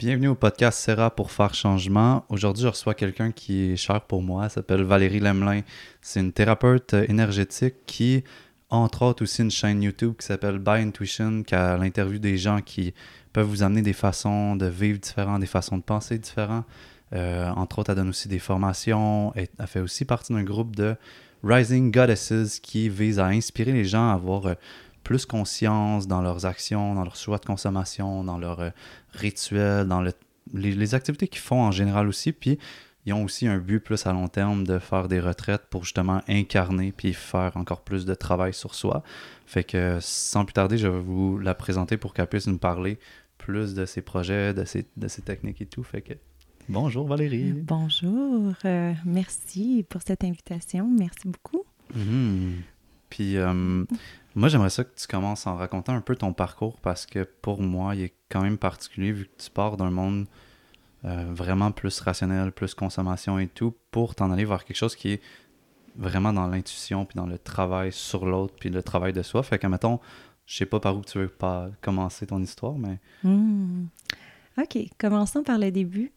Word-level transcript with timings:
Bienvenue 0.00 0.28
au 0.28 0.34
podcast 0.34 0.78
Serra 0.78 1.14
pour 1.14 1.30
faire 1.30 1.52
changement. 1.52 2.24
Aujourd'hui, 2.30 2.62
je 2.62 2.68
reçois 2.68 2.94
quelqu'un 2.94 3.32
qui 3.32 3.72
est 3.72 3.76
cher 3.76 4.00
pour 4.00 4.22
moi. 4.22 4.44
Elle 4.44 4.50
s'appelle 4.50 4.82
Valérie 4.82 5.20
Lemelin. 5.20 5.60
C'est 6.00 6.20
une 6.20 6.32
thérapeute 6.32 6.94
énergétique 6.94 7.74
qui, 7.84 8.24
entre 8.70 9.02
autres, 9.02 9.24
aussi 9.24 9.42
une 9.42 9.50
chaîne 9.50 9.82
YouTube 9.82 10.14
qui 10.18 10.24
s'appelle 10.24 10.58
By 10.58 10.80
Intuition, 10.80 11.42
qui 11.42 11.54
a 11.54 11.76
l'interview 11.76 12.18
des 12.18 12.38
gens 12.38 12.62
qui 12.62 12.94
peuvent 13.34 13.46
vous 13.46 13.62
amener 13.62 13.82
des 13.82 13.92
façons 13.92 14.56
de 14.56 14.64
vivre 14.64 14.98
différentes, 14.98 15.40
des 15.40 15.46
façons 15.46 15.76
de 15.76 15.82
penser 15.82 16.16
différentes. 16.16 16.64
Euh, 17.12 17.50
entre 17.50 17.80
autres, 17.80 17.90
elle 17.90 17.96
donne 17.96 18.08
aussi 18.08 18.28
des 18.28 18.38
formations. 18.38 19.34
Elle, 19.34 19.48
elle 19.58 19.66
fait 19.66 19.80
aussi 19.80 20.06
partie 20.06 20.32
d'un 20.32 20.44
groupe 20.44 20.74
de 20.74 20.96
Rising 21.44 21.92
Goddesses 21.92 22.58
qui 22.62 22.88
vise 22.88 23.18
à 23.18 23.26
inspirer 23.26 23.72
les 23.72 23.84
gens 23.84 24.08
à 24.08 24.14
avoir 24.14 24.46
euh, 24.46 24.54
plus 25.02 25.26
conscience 25.26 26.06
dans 26.06 26.22
leurs 26.22 26.46
actions, 26.46 26.94
dans 26.94 27.04
leurs 27.04 27.16
choix 27.16 27.38
de 27.38 27.46
consommation, 27.46 28.24
dans 28.24 28.38
leurs 28.38 28.60
euh, 28.60 28.70
rituels, 29.12 29.86
dans 29.86 30.00
le, 30.00 30.12
les, 30.54 30.72
les 30.72 30.94
activités 30.94 31.28
qu'ils 31.28 31.42
font 31.42 31.62
en 31.62 31.70
général 31.70 32.08
aussi. 32.08 32.32
Puis, 32.32 32.58
ils 33.06 33.12
ont 33.12 33.24
aussi 33.24 33.46
un 33.46 33.58
but 33.58 33.80
plus 33.80 34.06
à 34.06 34.12
long 34.12 34.28
terme 34.28 34.64
de 34.64 34.78
faire 34.78 35.08
des 35.08 35.20
retraites 35.20 35.66
pour 35.70 35.84
justement 35.84 36.20
incarner 36.28 36.92
puis 36.92 37.14
faire 37.14 37.56
encore 37.56 37.80
plus 37.80 38.04
de 38.04 38.14
travail 38.14 38.52
sur 38.52 38.74
soi. 38.74 39.02
Fait 39.46 39.64
que 39.64 39.98
sans 40.00 40.44
plus 40.44 40.52
tarder, 40.52 40.76
je 40.76 40.86
vais 40.86 41.00
vous 41.00 41.38
la 41.38 41.54
présenter 41.54 41.96
pour 41.96 42.12
qu'elle 42.12 42.26
puisse 42.26 42.46
nous 42.46 42.58
parler 42.58 42.98
plus 43.38 43.74
de 43.74 43.86
ses 43.86 44.02
projets, 44.02 44.52
de 44.52 44.64
ses, 44.64 44.86
de 44.96 45.08
ses 45.08 45.22
techniques 45.22 45.62
et 45.62 45.66
tout. 45.66 45.82
Fait 45.82 46.02
que 46.02 46.12
bonjour 46.68 47.06
Valérie. 47.06 47.52
Bonjour, 47.52 48.52
euh, 48.66 48.92
merci 49.06 49.84
pour 49.88 50.02
cette 50.02 50.22
invitation. 50.22 50.86
Merci 50.86 51.26
beaucoup. 51.26 51.64
Mhm. 51.94 52.56
Puis 53.08 53.38
euh, 53.38 53.84
moi, 54.34 54.48
j'aimerais 54.48 54.70
ça 54.70 54.84
que 54.84 54.94
tu 54.94 55.06
commences 55.06 55.46
en 55.46 55.56
racontant 55.56 55.94
un 55.94 56.00
peu 56.00 56.14
ton 56.14 56.32
parcours 56.32 56.78
parce 56.80 57.06
que 57.06 57.28
pour 57.42 57.60
moi, 57.60 57.94
il 57.94 58.02
est 58.02 58.14
quand 58.28 58.42
même 58.42 58.58
particulier 58.58 59.12
vu 59.12 59.24
que 59.24 59.42
tu 59.42 59.50
pars 59.50 59.76
d'un 59.76 59.90
monde 59.90 60.26
euh, 61.04 61.26
vraiment 61.30 61.70
plus 61.72 61.98
rationnel, 62.00 62.52
plus 62.52 62.74
consommation 62.74 63.38
et 63.38 63.48
tout, 63.48 63.74
pour 63.90 64.14
t'en 64.14 64.30
aller 64.30 64.44
vers 64.44 64.64
quelque 64.64 64.76
chose 64.76 64.94
qui 64.94 65.12
est 65.12 65.22
vraiment 65.96 66.32
dans 66.32 66.46
l'intuition, 66.46 67.04
puis 67.04 67.16
dans 67.16 67.26
le 67.26 67.38
travail 67.38 67.92
sur 67.92 68.26
l'autre, 68.26 68.54
puis 68.58 68.70
le 68.70 68.82
travail 68.82 69.12
de 69.12 69.22
soi. 69.22 69.42
Fait 69.42 69.58
que, 69.58 69.66
mettons, 69.66 69.98
je 70.46 70.56
sais 70.56 70.66
pas 70.66 70.78
par 70.78 70.96
où 70.96 71.02
tu 71.02 71.18
veux 71.18 71.28
pas 71.28 71.68
commencer 71.80 72.26
ton 72.26 72.42
histoire, 72.42 72.74
mais... 72.74 72.98
Hmm. 73.24 73.86
OK, 74.58 74.78
commençons 74.98 75.42
par 75.42 75.58
le 75.58 75.70
début. 75.70 76.12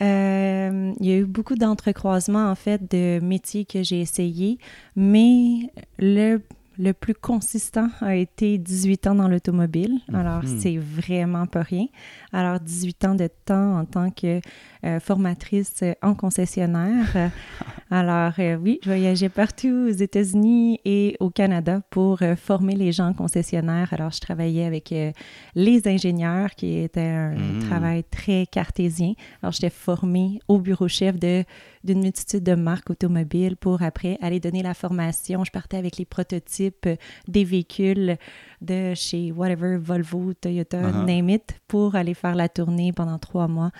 Euh, 0.00 0.92
il 0.98 1.06
y 1.06 1.12
a 1.12 1.16
eu 1.16 1.24
beaucoup 1.24 1.54
d'entrecroisements, 1.54 2.50
en 2.50 2.54
fait, 2.54 2.90
de 2.90 3.20
métiers 3.22 3.64
que 3.64 3.82
j'ai 3.82 4.00
essayés, 4.00 4.58
mais 4.96 5.70
le, 5.98 6.40
le 6.78 6.92
plus 6.92 7.14
consistant 7.14 7.88
a 8.00 8.14
été 8.16 8.58
18 8.58 9.06
ans 9.06 9.14
dans 9.14 9.28
l'automobile. 9.28 9.98
Alors, 10.12 10.42
Mhm. 10.42 10.58
c'est 10.60 10.76
vraiment 10.78 11.46
pas 11.46 11.62
rien. 11.62 11.86
Alors, 12.32 12.60
18 12.60 13.04
ans 13.04 13.14
de 13.14 13.28
temps 13.44 13.78
en 13.78 13.84
tant 13.84 14.10
que 14.10 14.40
formatrice 15.00 15.84
en 16.02 16.14
concessionnaire. 16.14 17.06
Euh, 17.16 17.28
Alors, 17.90 18.32
euh, 18.38 18.56
oui, 18.56 18.78
je 18.82 18.88
voyageais 18.88 19.28
partout 19.28 19.86
aux 19.88 19.92
États-Unis 19.92 20.80
et 20.86 21.14
au 21.20 21.28
Canada 21.28 21.82
pour 21.90 22.22
euh, 22.22 22.36
former 22.36 22.74
les 22.74 22.90
gens 22.90 23.12
concessionnaires. 23.12 23.92
Alors, 23.92 24.10
je 24.12 24.18
travaillais 24.20 24.64
avec 24.64 24.92
euh, 24.92 25.12
les 25.54 25.86
ingénieurs, 25.86 26.50
qui 26.54 26.78
était 26.78 27.00
un 27.02 27.34
Mhm. 27.34 27.68
travail 27.68 28.02
très 28.04 28.46
cartésien. 28.46 29.12
Alors, 29.42 29.52
j'étais 29.52 29.68
formée 29.68 30.40
au 30.48 30.58
bureau 30.58 30.88
chef 30.88 31.18
de 31.18 31.44
d'une 31.84 32.00
multitude 32.00 32.44
de 32.44 32.54
marques 32.54 32.90
automobiles 32.90 33.56
pour 33.56 33.82
après 33.82 34.16
aller 34.22 34.38
donner 34.38 34.62
la 34.62 34.72
formation. 34.72 35.42
Je 35.44 35.50
partais 35.50 35.76
avec 35.76 35.96
les 35.98 36.04
prototypes 36.04 36.86
euh, 36.86 36.94
des 37.26 37.42
véhicules 37.44 38.16
de 38.62 38.94
chez 38.94 39.32
whatever, 39.32 39.76
Volvo, 39.78 40.32
Toyota, 40.34 40.78
Uh-huh. 40.78 41.04
name 41.04 41.30
it, 41.30 41.60
pour 41.68 41.94
aller 41.96 42.14
faire 42.14 42.34
la 42.34 42.48
tournée 42.48 42.92
pendant 42.92 43.18
trois 43.18 43.48
mois 43.48 43.70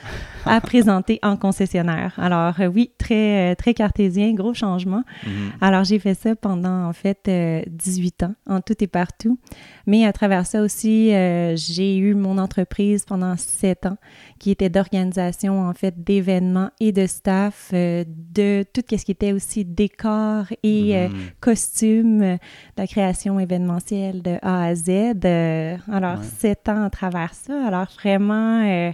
à 0.45 0.61
présenter 0.61 1.19
en 1.23 1.37
concessionnaire. 1.37 2.15
Alors 2.19 2.61
euh, 2.61 2.67
oui, 2.67 2.91
très, 2.99 3.53
euh, 3.53 3.55
très 3.55 3.75
cartésien, 3.75 4.33
gros 4.35 4.55
changement. 4.55 5.03
Mhm. 5.27 5.53
Alors, 5.61 5.85
j'ai 5.85 5.99
fait 5.99 6.15
ça 6.15 6.35
pendant, 6.37 6.87
en 6.89 6.93
fait, 6.93 7.21
euh, 7.29 7.63
18 7.69 8.25
ans, 8.25 8.35
en 8.49 8.61
tout 8.61 8.75
et 8.83 8.87
partout. 8.89 9.39
Mais 9.87 10.05
à 10.05 10.13
travers 10.13 10.45
ça 10.47 10.61
aussi, 10.63 11.13
euh, 11.15 11.55
j'ai 11.57 11.97
eu 11.97 12.15
mon 12.15 12.37
entreprise 12.39 13.05
pendant 13.05 13.37
7 13.37 13.87
ans, 13.87 13.97
qui 14.39 14.51
était 14.51 14.69
d'organisation, 14.69 15.61
en 15.69 15.73
fait, 15.75 16.03
d'événements 16.03 16.71
et 16.81 16.93
de 16.93 17.07
staff, 17.07 17.71
euh, 17.73 18.05
de 18.09 18.65
tout 18.73 18.83
ce 18.91 19.05
qui 19.05 19.13
était 19.13 19.33
aussi 19.33 19.65
décor 19.65 20.47
et 20.63 20.97
euh, 20.97 21.09
Mhm. 21.09 21.15
costumes, 21.41 22.23
euh, 22.23 22.35
de 22.35 22.39
la 22.79 22.87
création 22.87 23.39
événementielle 23.39 24.23
de 24.23 24.37
A 24.43 24.65
à 24.65 24.72
Z. 24.75 24.89
Euh, 25.25 25.77
alors, 25.91 26.19
Ouais. 26.19 26.25
7 26.39 26.69
ans 26.69 26.85
à 26.85 26.91
travers 26.91 27.35
ça. 27.35 27.67
Alors, 27.67 27.87
vraiment... 28.03 28.63
euh, 28.65 28.93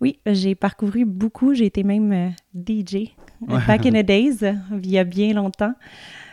oui, 0.00 0.18
j'ai 0.26 0.54
parcouru 0.54 1.04
beaucoup. 1.04 1.52
J'ai 1.54 1.66
été 1.66 1.82
même 1.84 2.12
euh, 2.12 2.28
DJ 2.54 3.14
Ouais. 3.48 3.58
back 3.66 3.86
in 3.86 3.90
the 3.92 4.04
days, 4.06 4.38
il 4.82 4.90
y 4.90 4.98
a 4.98 5.04
bien 5.04 5.32
longtemps. 5.34 5.74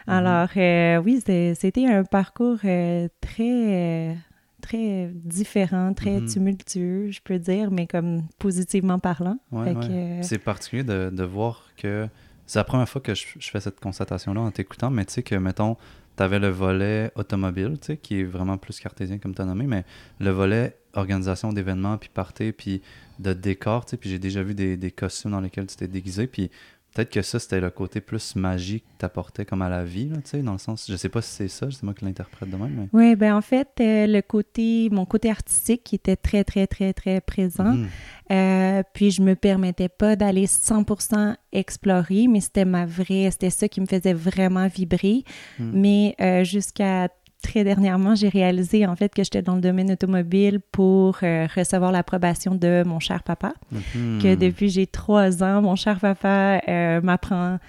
Mhm. 0.08 0.14
Alors, 0.14 0.50
euh, 0.58 1.02
oui, 1.04 1.22
c'était 1.26 1.86
un 1.88 2.04
parcours 2.04 2.60
euh, 2.66 3.08
très, 3.22 4.12
euh, 4.12 4.14
très 4.62 5.10
différent, 5.14 5.94
très 5.94 6.20
Mhm. 6.22 6.28
tumultueux, 6.28 7.12
je 7.12 7.20
peux 7.24 7.40
dire, 7.40 7.72
mais 7.72 7.88
comme 7.88 8.24
positivement 8.40 9.00
parlant. 9.00 9.38
Ouais, 9.52 9.74
ouais. 9.76 10.20
C'est 10.22 10.40
particulier 10.40 10.84
de, 10.84 11.10
de 11.14 11.24
voir 11.24 11.64
que 11.78 12.08
c'est 12.46 12.60
la 12.60 12.64
première 12.64 12.88
fois 12.88 13.02
que 13.02 13.14
je, 13.14 13.26
je 13.38 13.50
fais 13.50 13.60
cette 13.60 13.80
constatation-là 13.82 14.40
en 14.42 14.52
t'écoutant, 14.52 14.90
mais 14.90 15.04
tu 15.06 15.14
sais 15.14 15.24
que, 15.24 15.36
mettons, 15.36 15.76
tu 16.18 16.24
avais 16.24 16.40
le 16.40 16.50
volet 16.50 17.12
automobile, 17.16 17.78
qui 18.02 18.20
est 18.20 18.24
vraiment 18.24 18.58
plus 18.58 18.80
cartésien 18.80 19.20
comme 19.20 19.36
tu 19.36 19.42
as 19.42 19.46
nommé, 19.46 19.66
mais 19.68 19.86
le 20.20 20.32
volet 20.32 20.76
organisation 20.94 21.54
d'événements, 21.54 21.98
puis 21.98 22.10
party, 22.12 22.52
puis 22.52 22.82
de 23.20 23.34
décor, 23.34 23.86
tu 23.86 23.92
sais, 23.92 23.98
puis 23.98 24.10
j'ai 24.10 24.20
déjà 24.20 24.42
vu 24.42 24.56
des, 24.56 24.78
des 24.78 24.92
costumes 24.92 25.32
dans 25.32 25.42
lesquels 25.42 25.68
tu 25.68 25.76
t'es 25.76 25.88
déguisé, 25.88 26.28
puis 26.28 26.50
peut-être 26.98 27.12
que 27.12 27.22
ça, 27.22 27.38
c'était 27.38 27.60
le 27.60 27.70
côté 27.70 28.02
plus 28.02 28.36
magique 28.36 28.84
que 28.84 28.98
t'apportais 28.98 29.46
comme 29.46 29.62
à 29.62 29.70
la 29.70 29.84
vie, 29.84 30.10
tu 30.10 30.22
sais, 30.24 30.42
dans 30.42 30.54
le 30.54 30.58
sens, 30.58 30.88
je 30.90 30.96
sais 30.96 31.10
pas 31.10 31.22
si 31.22 31.32
c'est 31.32 31.48
ça, 31.48 31.68
c'est 31.70 31.84
moi 31.84 31.94
qui 31.94 32.06
l'interprète 32.06 32.50
de 32.50 32.56
même, 32.56 32.74
mais... 32.76 32.90
Oui, 32.92 33.16
ben 33.16 33.36
en 33.36 33.42
fait, 33.42 33.70
euh, 33.80 34.08
le 34.08 34.22
côté, 34.22 34.90
mon 34.92 35.06
côté 35.06 35.30
artistique 35.30 35.84
qui 35.84 35.96
était 35.96 36.16
très, 36.16 36.44
très, 36.44 36.66
très, 36.66 36.94
très 36.94 37.22
présent. 37.22 37.74
Mhm. 37.74 37.88
Euh, 38.32 38.84
puis 38.94 39.12
je 39.12 39.22
me 39.22 39.36
permettais 39.36 39.90
pas 39.90 40.16
d'aller 40.16 40.48
100% 40.48 41.36
explorer, 41.52 42.28
mais 42.28 42.42
c'était 42.42 42.66
ma 42.66 42.88
vraie, 42.88 43.30
c'était 43.30 43.52
ça 43.52 43.68
qui 43.68 43.80
me 43.80 43.86
faisait 43.86 44.14
vraiment 44.14 44.68
vibrer. 44.68 45.24
Mhm. 45.60 45.72
Mais 45.74 46.16
euh, 46.20 46.44
jusqu'à 46.44 47.10
très 47.42 47.64
dernièrement, 47.64 48.16
j'ai 48.16 48.30
réalisé 48.30 48.86
en 48.86 48.96
fait 48.96 49.14
que 49.14 49.24
j'étais 49.24 49.42
dans 49.42 49.56
le 49.56 49.62
domaine 49.62 49.92
automobile 49.92 50.60
pour 50.72 51.18
euh, 51.24 51.48
recevoir 51.56 51.92
l'approbation 51.92 52.56
de 52.56 52.84
mon 52.86 53.00
cher 53.00 53.24
papa. 53.24 53.54
Mhm. 53.72 54.20
Que 54.22 54.36
depuis 54.36 54.70
j'ai 54.70 54.88
trois 54.88 55.44
ans, 55.44 55.62
mon 55.62 55.76
cher 55.76 56.00
papa 56.00 56.62
euh, 56.68 57.02
m'apprend 57.02 57.60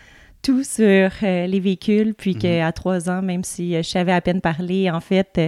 tout 0.43 0.63
sur 0.65 1.11
euh, 1.23 1.47
les 1.47 1.61
véhicules, 1.61 2.15
puis 2.15 2.35
Mhm. 2.35 2.41
qu'à 2.41 2.73
trois 2.73 3.11
ans, 3.11 3.23
même 3.23 3.45
si 3.45 3.75
je 3.75 3.83
savais 3.83 4.13
à 4.13 4.21
peine 4.21 4.41
parler, 4.41 4.91
en 4.91 5.01
fait, 5.01 5.41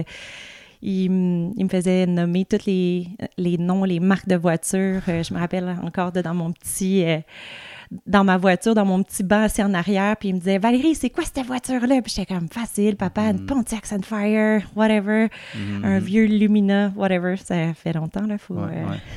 il, 0.81 1.09
me 1.11 1.69
faisait 1.69 2.05
nommer 2.05 2.45
tous 2.45 2.65
les, 2.65 3.07
les 3.37 3.57
noms, 3.57 3.83
les 3.83 3.99
marques 3.99 4.27
de 4.27 4.35
voitures. 4.35 5.01
Je 5.07 5.33
me 5.33 5.39
rappelle 5.39 5.77
encore 5.83 6.11
de 6.11 6.21
dans 6.21 6.33
mon 6.33 6.51
petit... 6.51 7.05
dans 8.07 8.23
ma 8.23 8.37
voiture, 8.37 8.73
dans 8.73 8.85
mon 8.85 9.03
petit 9.03 9.21
banc 9.23 9.43
assis 9.43 9.61
en 9.61 9.73
arrière, 9.73 10.15
puis 10.17 10.29
il 10.29 10.35
me 10.35 10.39
disait 10.39 10.57
Valérie, 10.59 10.95
c'est 10.95 11.09
quoi 11.09 11.23
cette 11.25 11.45
voiture-là? 11.45 12.01
Puis 12.01 12.13
j'étais 12.15 12.33
comme 12.33 12.47
facile, 12.47 12.95
papa, 12.95 13.23
une 13.23 13.39
Mhm. 13.41 13.45
Pontiac 13.47 13.85
Sunfire, 13.85 14.61
whatever, 14.75 15.27
Mhm. 15.55 15.83
un 15.85 15.99
vieux 15.99 16.25
Lumina, 16.25 16.93
whatever. 16.95 17.35
Ça 17.37 17.73
fait 17.73 17.91
longtemps, 17.93 18.25
là, 18.25 18.37
faut. 18.37 18.53
Ouais, 18.55 18.69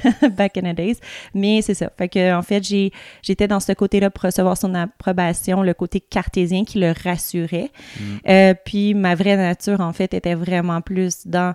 euh, 0.05 0.11
ouais. 0.23 0.31
back 0.37 0.57
in 0.57 0.73
the 0.73 0.77
days. 0.77 0.97
Mais 1.35 1.63
c'est 1.63 1.75
ça. 1.75 1.91
Fait 1.97 2.09
que, 2.09 2.35
en 2.35 2.43
fait, 2.43 2.65
j'ai, 2.65 2.93
j'étais 3.23 3.47
dans 3.47 3.61
ce 3.61 3.73
côté-là 3.73 4.11
pour 4.11 4.25
recevoir 4.25 4.57
son 4.57 4.75
approbation, 4.75 5.63
le 5.63 5.75
côté 5.75 6.01
cartésien 6.01 6.65
qui 6.65 6.79
le 6.81 6.93
rassurait. 7.05 7.71
Mhm. 8.01 8.19
Euh, 8.29 8.55
puis 8.65 8.95
ma 8.95 9.15
vraie 9.15 9.37
nature, 9.37 9.81
en 9.81 9.93
fait, 9.93 10.15
était 10.15 10.35
vraiment 10.35 10.81
plus 10.81 11.27
dans 11.27 11.55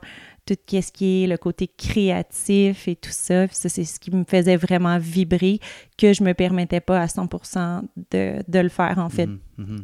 tout 0.55 0.81
ce 0.81 0.91
qui 0.91 1.23
est 1.23 1.27
le 1.27 1.37
côté 1.37 1.67
créatif 1.67 2.87
et 2.87 2.95
tout 2.95 3.09
ça. 3.11 3.47
Puis 3.47 3.55
ça, 3.55 3.69
c'est 3.69 3.83
ce 3.83 3.99
qui 3.99 4.11
me 4.11 4.23
faisait 4.23 4.57
vraiment 4.57 4.97
vibrer, 4.97 5.59
que 5.97 6.13
je 6.13 6.23
me 6.23 6.33
permettais 6.33 6.79
pas 6.81 7.01
à 7.01 7.05
100% 7.05 7.81
de, 8.11 8.43
de 8.47 8.59
le 8.59 8.69
faire, 8.69 8.97
en 8.99 9.09
fait. 9.09 9.29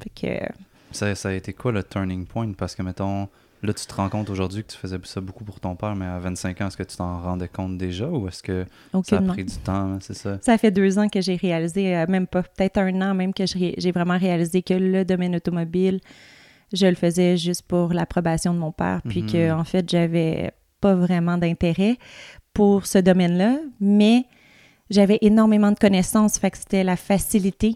Fait 0.03 0.09
que, 0.49 0.53
Ça, 0.91 1.13
ça 1.15 1.29
a 1.29 1.33
été 1.33 1.53
quoi 1.53 1.71
le 1.71 1.83
turning 1.83 2.25
point? 2.25 2.51
Parce 2.53 2.75
que, 2.75 2.81
mettons, 2.81 3.27
là, 3.63 3.73
tu 3.73 3.85
te 3.85 3.93
rends 3.93 4.09
compte 4.09 4.29
aujourd'hui 4.29 4.63
que 4.63 4.71
tu 4.71 4.77
faisais 4.77 4.97
ça 5.03 5.19
beaucoup 5.21 5.43
pour 5.43 5.59
ton 5.59 5.75
père, 5.75 5.95
mais 5.95 6.05
à 6.05 6.19
25 6.19 6.61
ans, 6.61 6.67
est-ce 6.67 6.77
que 6.77 6.83
tu 6.83 6.95
t'en 6.97 7.19
rendais 7.21 7.47
compte 7.47 7.77
déjà 7.77 8.07
ou 8.07 8.27
est-ce 8.27 8.41
que 8.43 8.65
ça 9.03 9.17
a 9.17 9.21
pris 9.21 9.43
du 9.45 9.55
temps? 9.57 9.73
hein, 9.93 9.97
C'est 10.01 10.13
ça? 10.13 10.37
Ça 10.41 10.57
fait 10.57 10.71
deux 10.71 10.97
ans 10.99 11.09
que 11.09 11.19
j'ai 11.21 11.35
réalisé, 11.35 11.95
euh, 11.97 12.05
même 12.07 12.27
pas, 12.27 12.43
peut-être 12.43 12.77
un 12.77 13.01
an 13.01 13.13
même 13.13 13.33
que 13.33 13.43
j'ai 13.45 13.91
vraiment 13.91 14.17
réalisé 14.17 14.61
que 14.61 14.73
le 14.73 15.03
domaine 15.03 15.35
automobile, 15.35 15.99
je 16.73 16.85
le 16.87 16.95
faisais 16.95 17.37
juste 17.37 17.63
pour 17.63 17.93
l'approbation 17.93 18.53
de 18.53 18.59
mon 18.59 18.71
père, 18.71 19.01
puis 19.07 19.21
Mhm. 19.23 19.31
que 19.31 19.51
en 19.51 19.63
fait, 19.63 19.89
j'avais 19.89 20.51
pas 20.81 20.95
vraiment 20.95 21.37
d'intérêt 21.37 21.97
pour 22.53 22.85
ce 22.85 22.97
domaine-là, 22.97 23.57
mais 23.79 24.25
j'avais 24.89 25.17
énormément 25.21 25.71
de 25.71 25.79
connaissances, 25.79 26.37
fait 26.37 26.51
que 26.51 26.57
c'était 26.57 26.83
la 26.83 26.95
facilité, 26.95 27.75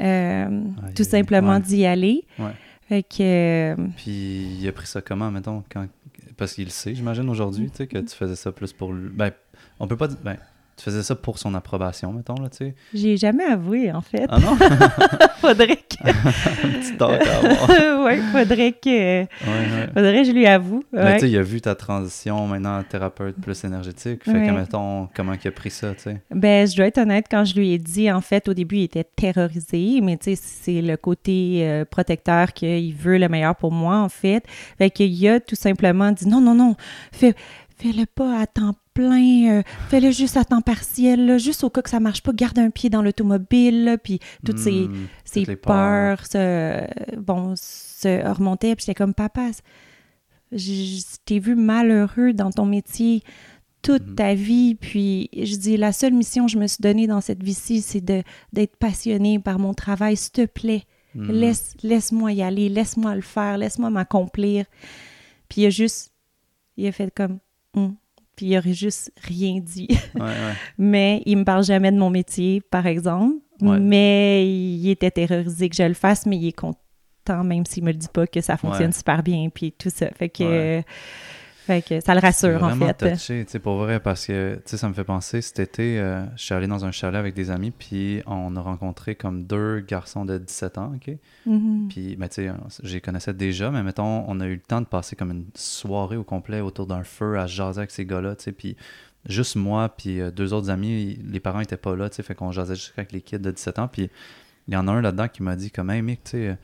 euh, 0.00 0.62
tout 0.94 1.04
simplement 1.04 1.54
ouais. 1.54 1.60
d'y 1.60 1.86
aller. 1.86 2.24
Ouais. 2.38 2.52
Fait 2.88 3.02
que, 3.02 3.16
euh, 3.20 3.76
Puis 3.96 4.56
il 4.60 4.66
a 4.68 4.72
pris 4.72 4.86
ça 4.86 5.00
comment, 5.02 5.30
mettons, 5.30 5.62
quand... 5.70 5.86
Parce 6.36 6.54
qu'il 6.54 6.64
le 6.64 6.70
sait, 6.70 6.94
j'imagine, 6.94 7.28
aujourd'hui, 7.28 7.70
tu 7.70 7.76
sais, 7.78 7.86
que 7.86 7.98
tu 7.98 8.14
faisais 8.14 8.36
ça 8.36 8.50
plus 8.52 8.72
pour... 8.72 8.92
lui. 8.92 9.10
Ben, 9.12 9.30
on 9.80 9.86
peut 9.88 9.96
pas 9.96 10.08
dire... 10.08 10.18
Ben, 10.24 10.36
tu 10.76 10.84
faisais 10.84 11.02
ça 11.02 11.14
pour 11.16 11.38
son 11.38 11.54
approbation, 11.54 12.12
mettons, 12.12 12.36
là, 12.40 12.48
tu 12.48 12.58
sais. 12.58 12.74
J'ai 12.94 13.16
jamais 13.16 13.44
avoué, 13.44 13.90
en 13.92 14.00
fait. 14.00 14.26
Ah 14.28 14.38
non? 14.38 14.56
faudrait 15.40 15.76
que... 15.76 16.78
Petit 16.80 16.96
tort 16.96 17.10
à 17.10 17.14
avoir. 17.14 18.04
ouais, 18.04 18.18
faudrait 18.32 18.72
que... 18.72 18.88
Ouais, 18.88 19.26
ouais. 19.44 19.88
Faudrait 19.94 20.22
que 20.22 20.24
je 20.28 20.32
lui 20.32 20.46
avoue. 20.46 20.84
Mais 20.92 21.14
tu 21.14 21.20
sais, 21.20 21.30
il 21.30 21.38
a 21.38 21.42
vu 21.42 21.60
ta 21.60 21.74
transition 21.74 22.46
maintenant 22.46 22.78
à 22.78 22.84
thérapeute 22.84 23.36
plus 23.40 23.64
énergétique. 23.64 24.24
Fait 24.24 24.32
que, 24.32 24.50
mettons, 24.50 25.08
comment 25.14 25.32
il 25.32 25.48
a 25.48 25.50
pris 25.50 25.70
ça, 25.70 25.94
tu 25.94 26.02
sais? 26.02 26.20
Ben, 26.30 26.66
je 26.66 26.76
dois 26.76 26.86
être 26.86 26.98
honnête, 26.98 27.26
quand 27.30 27.44
je 27.44 27.54
lui 27.54 27.72
ai 27.72 27.78
dit, 27.78 28.10
en 28.10 28.20
fait, 28.20 28.48
au 28.48 28.54
début, 28.54 28.76
il 28.76 28.84
était 28.84 29.04
terrorisé, 29.04 30.00
mais 30.02 30.16
tu 30.16 30.34
sais, 30.34 30.42
c'est 30.42 30.82
le 30.82 30.96
côté 30.96 31.60
euh, 31.62 31.84
protecteur 31.84 32.52
qu'il 32.52 32.94
veut 32.94 33.18
le 33.18 33.28
meilleur 33.28 33.56
pour 33.56 33.72
moi, 33.72 33.98
en 33.98 34.08
fait. 34.08 34.44
Fait 34.78 34.90
qu'il 34.90 35.28
a 35.28 35.40
tout 35.40 35.56
simplement 35.56 36.12
dit 36.12 36.26
non, 36.28 36.40
non, 36.40 36.54
non, 36.54 36.76
fais, 37.12 37.34
fais-le 37.76 38.06
pas 38.06 38.40
à 38.40 38.46
temps 38.46 38.74
plein, 38.98 39.58
euh, 39.58 39.62
fais-le 39.90 40.10
juste 40.10 40.36
à 40.36 40.44
temps 40.44 40.60
partiel, 40.60 41.24
là, 41.26 41.38
juste 41.38 41.62
au 41.62 41.70
cas 41.70 41.82
que 41.82 41.90
ça 41.90 42.00
marche 42.00 42.20
pas, 42.22 42.32
garde 42.32 42.58
un 42.58 42.70
pied 42.70 42.90
dans 42.90 43.00
l'automobile, 43.02 43.96
puis 44.02 44.18
toutes 44.44 44.58
ces, 44.58 44.88
Hmm, 44.88 45.06
ces 45.24 45.44
toutes 45.44 45.60
peurs. 45.60 46.16
peurs, 46.18 46.26
se, 46.26 47.16
bon, 47.16 47.54
se 47.56 48.28
remontaient, 48.28 48.74
puis 48.74 48.84
j'étais 48.86 48.96
comme, 48.96 49.14
papa, 49.14 49.50
je 50.50 51.02
t'ai 51.24 51.38
vu 51.38 51.54
malheureux 51.54 52.32
dans 52.32 52.50
ton 52.50 52.66
métier 52.66 53.22
toute 53.82 54.04
Mhm. 54.08 54.14
ta 54.16 54.34
vie, 54.34 54.74
puis 54.74 55.30
je 55.32 55.54
dis, 55.54 55.76
la 55.76 55.92
seule 55.92 56.12
mission 56.12 56.46
que 56.46 56.50
je 56.52 56.58
me 56.58 56.66
suis 56.66 56.82
donnée 56.82 57.06
dans 57.06 57.20
cette 57.20 57.42
vie-ci, 57.44 57.80
c'est 57.80 58.00
de, 58.00 58.24
d'être 58.52 58.74
passionnée 58.76 59.38
par 59.38 59.60
mon 59.60 59.74
travail, 59.74 60.16
s'il 60.16 60.32
te 60.32 60.46
plaît, 60.46 60.84
Hmm. 61.14 61.30
laisse, 61.30 61.74
laisse-moi 61.82 62.32
y 62.32 62.42
aller, 62.42 62.68
laisse-moi 62.68 63.14
le 63.14 63.22
faire, 63.22 63.56
laisse-moi 63.58 63.88
m'accomplir. 63.90 64.66
Puis 65.48 65.62
il 65.62 65.66
a 65.66 65.70
juste, 65.70 66.12
il 66.76 66.86
a 66.86 66.92
fait 66.92 67.10
comme. 67.14 67.38
Puis 68.38 68.46
il 68.46 68.56
aurait 68.56 68.72
juste 68.72 69.10
rien 69.20 69.58
dit. 69.58 69.88
Ouais, 70.14 70.20
ouais. 70.20 70.54
Mais 70.78 71.22
il 71.26 71.38
me 71.38 71.44
parle 71.44 71.64
jamais 71.64 71.90
de 71.90 71.98
mon 71.98 72.08
métier, 72.08 72.60
par 72.60 72.86
exemple. 72.86 73.34
Ouais. 73.60 73.80
Mais 73.80 74.48
il 74.48 74.88
était 74.90 75.10
terrorisé 75.10 75.68
que 75.68 75.74
je 75.74 75.82
le 75.82 75.94
fasse, 75.94 76.24
mais 76.24 76.36
il 76.36 76.46
est 76.46 76.52
content, 76.52 77.42
même 77.42 77.66
s'il 77.66 77.82
me 77.82 77.90
le 77.90 77.98
dit 77.98 78.06
pas, 78.06 78.28
que 78.28 78.40
ça 78.40 78.56
fonctionne 78.56 78.92
super 78.92 79.24
bien, 79.24 79.48
puis 79.52 79.72
tout 79.72 79.90
ça. 79.90 80.08
Fait 80.16 80.28
que. 80.28 80.82
Fait 81.68 81.82
que 81.82 82.00
ça 82.00 82.14
le 82.14 82.20
rassure, 82.20 82.62
en 82.62 82.74
fait. 82.74 82.94
touché, 82.94 83.44
tu 83.44 83.52
sais, 83.52 83.58
pour 83.58 83.76
vrai, 83.76 84.00
parce 84.00 84.26
que, 84.26 84.54
tu 84.54 84.62
sais, 84.64 84.76
ça 84.78 84.88
me 84.88 84.94
fait 84.94 85.04
penser, 85.04 85.42
cet 85.42 85.58
été, 85.58 86.00
euh, 86.00 86.24
je 86.34 86.44
suis 86.44 86.54
allé 86.54 86.66
dans 86.66 86.86
un 86.86 86.92
chalet 86.92 87.18
avec 87.18 87.34
des 87.34 87.50
amis, 87.50 87.70
puis 87.70 88.22
on 88.26 88.56
a 88.56 88.60
rencontré 88.62 89.14
comme 89.14 89.44
deux 89.44 89.80
garçons 89.80 90.24
de 90.24 90.38
17 90.38 90.78
ans, 90.78 90.94
OK? 90.96 91.14
Mhm. 91.44 91.88
Puis, 91.90 92.16
ben, 92.16 92.26
tu 92.26 92.46
sais, 92.46 92.50
je 92.82 92.94
les 92.94 93.02
connaissais 93.02 93.34
déjà, 93.34 93.70
mais 93.70 93.82
mettons, 93.82 94.24
on 94.26 94.40
a 94.40 94.46
eu 94.46 94.54
le 94.54 94.60
temps 94.60 94.80
de 94.80 94.86
passer 94.86 95.14
comme 95.14 95.30
une 95.30 95.44
soirée 95.54 96.16
au 96.16 96.24
complet 96.24 96.62
autour 96.62 96.86
d'un 96.86 97.04
feu 97.04 97.38
à 97.38 97.46
jaser 97.46 97.80
avec 97.80 97.90
ces 97.90 98.06
gars-là, 98.06 98.34
tu 98.34 98.44
sais, 98.44 98.52
puis 98.52 98.74
juste 99.28 99.56
moi, 99.56 99.90
puis 99.90 100.22
euh, 100.22 100.30
deux 100.30 100.54
autres 100.54 100.70
amis, 100.70 101.20
les 101.22 101.40
parents 101.40 101.60
étaient 101.60 101.76
pas 101.76 101.94
là, 101.94 102.08
tu 102.08 102.16
sais, 102.16 102.22
fait 102.22 102.34
qu'on 102.34 102.50
jasait 102.50 102.76
juste 102.76 102.94
avec 102.96 103.12
les 103.12 103.20
kids 103.20 103.40
de 103.40 103.50
17 103.50 103.78
ans, 103.78 103.88
puis 103.88 104.08
il 104.68 104.72
y 104.72 104.76
en 104.78 104.88
a 104.88 104.92
un 104.92 105.02
là-dedans 105.02 105.28
qui 105.28 105.42
m'a 105.42 105.54
dit 105.54 105.70
comme, 105.70 105.90
hey, 105.90 106.00
Mick, 106.00 106.24
tu 106.24 106.30
sais, 106.30 106.56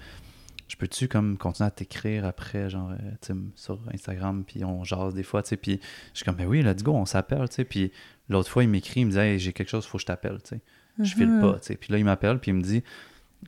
je 0.69 0.77
peux-tu 0.77 1.09
comme 1.09 1.37
continuer 1.37 1.67
à 1.67 1.71
t'écrire 1.71 2.25
après, 2.25 2.71
genre, 2.71 2.91
euh, 2.93 3.35
sur 3.55 3.79
Instagram, 3.93 4.45
puis 4.47 4.65
on 4.65 4.83
jase 4.85 5.15
des 5.15 5.23
fois, 5.23 5.43
tu 5.43 5.51
sais, 5.51 5.57
puis 5.57 5.81
je 6.13 6.19
suis 6.19 6.25
comme, 6.25 6.37
ben 6.37 6.47
oui, 6.47 6.63
let's 6.63 6.83
go, 6.83 6.93
on 6.93 7.05
s'appelle, 7.07 7.49
tu 7.49 7.57
sais, 7.57 7.65
puis 7.65 7.93
l'autre 8.29 8.49
fois, 8.51 8.63
il 8.65 8.69
m'écrit, 8.71 9.01
il 9.03 9.07
me 9.07 9.11
dit, 9.13 9.19
hey, 9.19 9.39
j'ai 9.39 9.53
quelque 9.53 9.69
chose, 9.69 9.85
faut 9.87 9.99
que 9.99 10.03
je 10.03 10.07
t'appelle, 10.07 10.39
tu 10.43 10.57
sais 10.57 10.61
je 11.01 11.13
file 11.17 11.27
Mhm. 11.29 11.41
pas, 11.41 11.59
tu 11.59 11.67
sais. 11.67 11.75
Puis 11.77 11.93
là, 11.93 11.99
il 11.99 12.05
m'appelle, 12.05 12.39
puis 12.39 12.53
il 12.53 12.55
me 12.55 12.63
dit, 12.63 12.85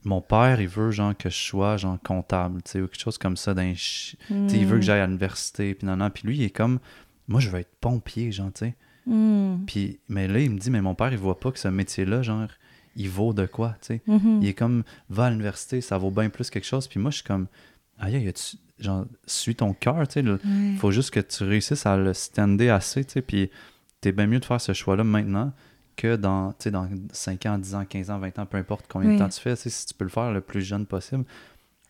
mon 0.05 0.21
père, 0.21 0.61
il 0.61 0.67
veut, 0.67 0.91
genre, 0.91 1.17
que 1.17 1.31
je 1.31 1.37
sois, 1.39 1.77
genre, 1.77 1.97
comptable, 2.03 2.61
tu 2.65 2.73
sais, 2.73 2.81
ou 2.81 2.89
quelque 2.89 3.01
chose 3.01 3.19
comme 3.19 3.37
ça, 3.37 3.55
d'un 3.55 3.73
chi- 3.75 4.17
tu 4.27 4.35
sais, 4.49 4.59
il 4.59 4.67
veut 4.67 4.77
que 4.79 4.83
j'aille 4.85 4.99
à 5.01 5.07
l'université, 5.07 5.73
puis 5.75 5.87
non, 5.87 5.97
non. 5.97 6.11
Puis 6.11 6.27
lui, 6.27 6.37
il 6.39 6.43
est 6.43 6.51
comme, 6.51 6.81
moi, 7.29 7.39
je 7.41 7.49
veux 7.49 7.61
être 7.61 7.73
pompier, 7.81 8.33
genre, 8.33 8.53
tu 8.53 8.67
sais. 8.67 8.75
Mhm. 9.07 9.63
Puis, 9.65 10.01
mais 10.09 10.27
là, 10.27 10.41
il 10.41 10.51
me 10.51 10.59
dit, 10.59 10.73
mais 10.73 10.83
mon 10.83 10.97
père, 10.97 11.13
il 11.13 11.19
voit 11.19 11.39
pas 11.39 11.53
que 11.53 11.59
ce 11.61 11.69
métier-là, 11.69 12.23
genre, 12.23 12.49
il 12.97 13.09
vaut 13.11 13.33
de 13.33 13.47
quoi, 13.47 13.77
tu 13.81 13.87
sais. 13.89 14.03
Mhm. 14.07 14.41
Il 14.43 14.49
est 14.49 14.55
comme, 14.55 14.83
va 15.11 15.27
à 15.27 15.31
l'université, 15.31 15.81
ça 15.81 15.99
vaut 15.99 16.11
bien 16.11 16.29
plus 16.31 16.51
quelque 16.51 16.65
chose. 16.67 16.89
Puis 16.89 16.99
moi, 16.99 17.11
je 17.11 17.17
suis 17.17 17.25
comme, 17.25 17.47
aïe, 17.99 18.33
genre, 18.79 19.05
suis 19.27 19.55
ton 19.55 19.73
cœur, 19.75 20.07
tu 20.09 20.21
sais. 20.23 20.29
Ouais. 20.29 20.39
faut 20.79 20.91
juste 20.91 21.11
que 21.11 21.21
tu 21.21 21.45
réussisses 21.45 21.87
à 21.87 21.97
le 21.97 22.13
stander 22.15 22.69
assez, 22.71 23.05
tu 23.05 23.13
sais. 23.13 23.23
Puis 23.23 23.51
t'es 24.01 24.13
bien 24.13 24.27
mieux 24.27 24.41
de 24.41 24.45
faire 24.45 24.61
ce 24.61 24.73
choix-là 24.73 25.05
maintenant 25.05 25.53
que 25.97 26.17
dans, 26.17 26.51
tu 26.53 26.65
sais, 26.65 26.71
dans 26.71 26.89
5 27.13 27.47
ans, 27.47 27.59
10 27.59 27.75
ans, 27.75 27.85
15 27.87 28.11
ans, 28.11 28.19
20 28.19 28.39
ans, 28.39 28.47
peu 28.47 28.59
importe 28.59 28.85
combien 28.89 29.09
Oui. 29.09 29.15
de 29.17 29.19
temps 29.21 29.29
tu 29.29 29.41
fais, 29.41 29.55
tu 29.57 29.63
sais, 29.63 29.71
si 29.71 29.87
tu 29.87 29.95
peux 29.95 30.05
le 30.05 30.11
faire 30.11 30.31
le 30.33 30.41
plus 30.43 30.61
jeune 30.63 30.85
possible, 30.87 31.25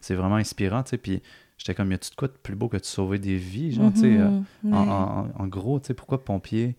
c'est 0.01 0.15
vraiment 0.15 0.37
inspirant, 0.37 0.83
tu 0.85 0.91
sais. 0.91 0.99
Puis 0.99 1.23
j'étais 1.59 1.75
comme, 1.75 1.91
y 1.91 1.95
a-tu 1.95 2.11
de 2.11 2.15
quoi 2.15 2.29
de 2.29 2.35
plus 2.41 2.55
beau 2.55 2.69
que 2.69 2.77
de 2.77 2.85
sauver 2.85 3.19
des 3.19 3.37
vies, 3.37 3.73
genre, 3.73 3.93
tu 3.93 4.01
sais. 4.03 4.17
euh, 4.17 4.29
Mhm. 4.63 4.75
en, 4.75 4.85
Ouais. 4.85 4.91
en- 5.39 5.43
en 5.43 5.47
gros, 5.49 5.81
tu 5.81 5.87
sais, 5.89 5.95
pourquoi 5.95 6.25
pompier 6.25 6.77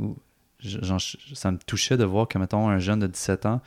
ou, 0.00 0.16
genre, 0.64 1.00
ça 1.34 1.50
me 1.50 1.58
touchait 1.58 1.96
de 1.96 2.04
voir 2.04 2.26
que, 2.28 2.38
mettons, 2.38 2.68
un 2.68 2.78
jeune 2.78 3.00
de 3.00 3.06
17 3.06 3.46
ans, 3.46 3.60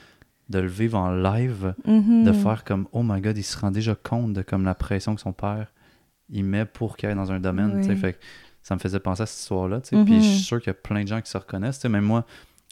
de 0.50 0.60
le 0.60 0.68
vivre 0.68 0.98
en 0.98 1.12
live, 1.12 1.74
Mhm. 1.86 2.24
de 2.24 2.32
faire 2.32 2.64
comme, 2.64 2.88
oh 2.94 3.04
my 3.04 3.20
god, 3.22 3.38
il 3.38 3.44
se 3.44 3.58
rend 3.58 3.72
déjà 3.72 3.96
compte 3.96 4.34
de 4.34 4.42
comme 4.42 4.64
la 4.66 4.76
pression 4.76 5.14
que 5.16 5.22
son 5.22 5.34
père, 5.34 5.74
il 6.30 6.44
met 6.46 6.66
pour 6.66 6.96
qu'il 6.98 7.10
aille 7.10 7.16
dans 7.16 7.32
un 7.32 7.40
domaine. 7.40 7.82
Oui. 7.86 7.96
Fait 7.98 8.14
que 8.14 8.20
ça 8.62 8.76
me 8.76 8.80
faisait 8.80 9.00
penser 9.00 9.24
à 9.24 9.26
cette 9.26 9.40
histoire-là, 9.42 9.82
tu 9.82 9.90
sais. 9.98 10.04
Puis 10.06 10.16
Mhm. 10.16 10.22
je 10.22 10.26
suis 10.28 10.40
sûr 10.44 10.60
qu'il 10.60 10.68
y 10.68 10.72
a 10.72 10.74
plein 10.74 11.04
de 11.04 11.08
gens 11.08 11.22
qui 11.22 11.30
se 11.30 11.38
reconnaissent, 11.38 11.78
tu 11.80 11.84
sais. 11.84 11.90
Même 11.90 12.06
moi, 12.06 12.26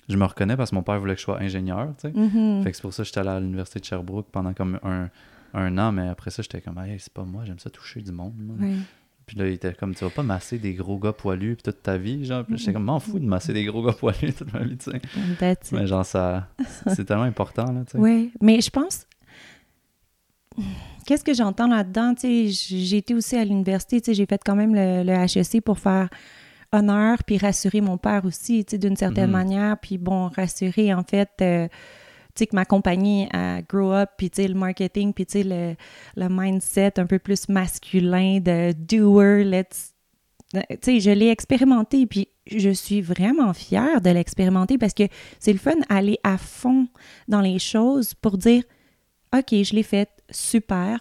je 0.09 0.15
me 0.17 0.25
reconnais 0.25 0.55
parce 0.57 0.69
que 0.69 0.75
mon 0.75 0.83
père 0.83 0.99
voulait 0.99 1.13
que 1.15 1.19
je 1.19 1.25
sois 1.25 1.39
ingénieur, 1.41 1.93
tu 1.99 2.09
sais. 2.09 2.13
Mhm. 2.17 2.63
Fait 2.63 2.71
que 2.71 2.75
c'est 2.77 2.81
pour 2.81 2.93
ça 2.93 3.03
que 3.03 3.07
j'étais 3.07 3.19
allé 3.19 3.29
à 3.29 3.39
l'université 3.39 3.79
de 3.79 3.85
Sherbrooke 3.85 4.27
pendant 4.31 4.53
comme 4.53 4.79
un, 4.83 5.09
un 5.53 5.77
an, 5.77 5.91
mais 5.91 6.07
après 6.07 6.31
ça, 6.31 6.41
j'étais 6.41 6.61
comme, 6.61 6.77
hey, 6.79 6.97
c'est 6.99 7.11
pas 7.13 7.23
moi, 7.23 7.43
j'aime 7.45 7.59
ça 7.59 7.69
toucher 7.69 8.01
du 8.01 8.11
monde. 8.11 8.33
moi. 8.37 8.55
Puis 9.25 9.37
là, 9.37 9.47
il 9.47 9.53
était 9.53 9.73
comme, 9.73 9.95
tu 9.95 10.03
vas 10.03 10.09
pas 10.11 10.21
masser 10.23 10.59
des 10.59 10.73
gros 10.73 10.99
gars 10.99 11.13
poilus 11.13 11.57
toute 11.57 11.81
ta 11.81 11.97
vie, 11.97 12.25
genre. 12.25 12.45
Puis 12.45 12.57
j'étais 12.57 12.73
comme, 12.73 12.83
m'en 12.83 12.99
fous 12.99 13.19
de 13.19 13.25
masser 13.25 13.53
des 13.53 13.65
gros 13.65 13.83
gars 13.83 13.93
poilus 13.93 14.33
toute 14.33 14.53
ma 14.53 14.59
vie, 14.63 14.77
tu 14.77 14.91
sais. 14.91 15.01
Mais 15.71 15.87
genre, 15.87 16.05
ça, 16.05 16.47
c'est 16.87 17.05
tellement 17.05 17.23
important, 17.23 17.71
là, 17.71 17.81
tu 17.85 17.93
sais. 17.93 17.97
Oui, 17.97 18.31
mais 18.41 18.61
je 18.61 18.69
pense. 18.69 19.07
Qu'est-ce 21.05 21.23
que 21.23 21.33
j'entends 21.33 21.67
là-dedans? 21.67 22.15
Tu 22.15 22.51
sais, 22.51 22.77
j'ai 22.77 22.97
été 22.97 23.13
aussi 23.13 23.35
à 23.35 23.43
l'université, 23.45 23.99
tu 24.01 24.05
sais, 24.05 24.13
j'ai 24.13 24.25
fait 24.25 24.41
quand 24.43 24.55
même 24.55 24.73
le, 24.73 25.03
le 25.03 25.13
HEC 25.13 25.61
pour 25.61 25.77
faire 25.79 26.09
honneur 26.71 27.23
puis 27.23 27.37
rassurer 27.37 27.79
mon 27.81 27.97
père 27.97 28.25
aussi, 28.25 28.65
tu 28.65 28.71
sais, 28.71 28.77
d'une 28.77 28.95
certaine 28.95 29.25
Mhm. 29.27 29.31
manière. 29.31 29.77
Puis 29.79 29.97
bon, 29.97 30.27
rassurer 30.29 30.93
en 30.93 31.03
fait, 31.03 31.29
euh, 31.41 31.67
sais, 32.39 32.47
que 32.47 32.55
ma 32.55 32.65
compagnie 32.65 33.27
à 33.31 33.61
grow 33.61 33.91
up, 33.91 34.11
puis 34.17 34.29
tu 34.29 34.41
sais, 34.41 34.47
le 34.47 34.55
marketing, 34.55 35.13
puis 35.13 35.25
tu 35.25 35.39
sais, 35.39 35.43
le, 35.43 35.75
le 36.15 36.27
mindset 36.29 36.99
un 36.99 37.05
peu 37.05 37.19
plus 37.19 37.49
masculin 37.49 38.39
de 38.39 38.71
doer, 38.73 39.43
let's. 39.43 39.93
Tu 40.53 40.61
sais, 40.81 40.99
je 40.99 41.11
l'ai 41.11 41.29
expérimenté, 41.29 42.05
puis 42.05 42.29
je 42.47 42.69
suis 42.69 43.01
vraiment 43.01 43.53
fière 43.53 43.99
de 43.99 44.09
l'expérimenter 44.09 44.77
parce 44.77 44.93
que 44.93 45.03
c'est 45.39 45.51
le 45.51 45.59
fun 45.59 45.73
aller 45.89 46.17
à 46.23 46.37
fond 46.37 46.87
dans 47.27 47.41
les 47.41 47.59
choses 47.59 48.13
pour 48.13 48.37
dire 48.37 48.63
OK, 49.35 49.49
je 49.51 49.73
l'ai 49.75 49.83
fait, 49.83 50.09
super, 50.29 50.99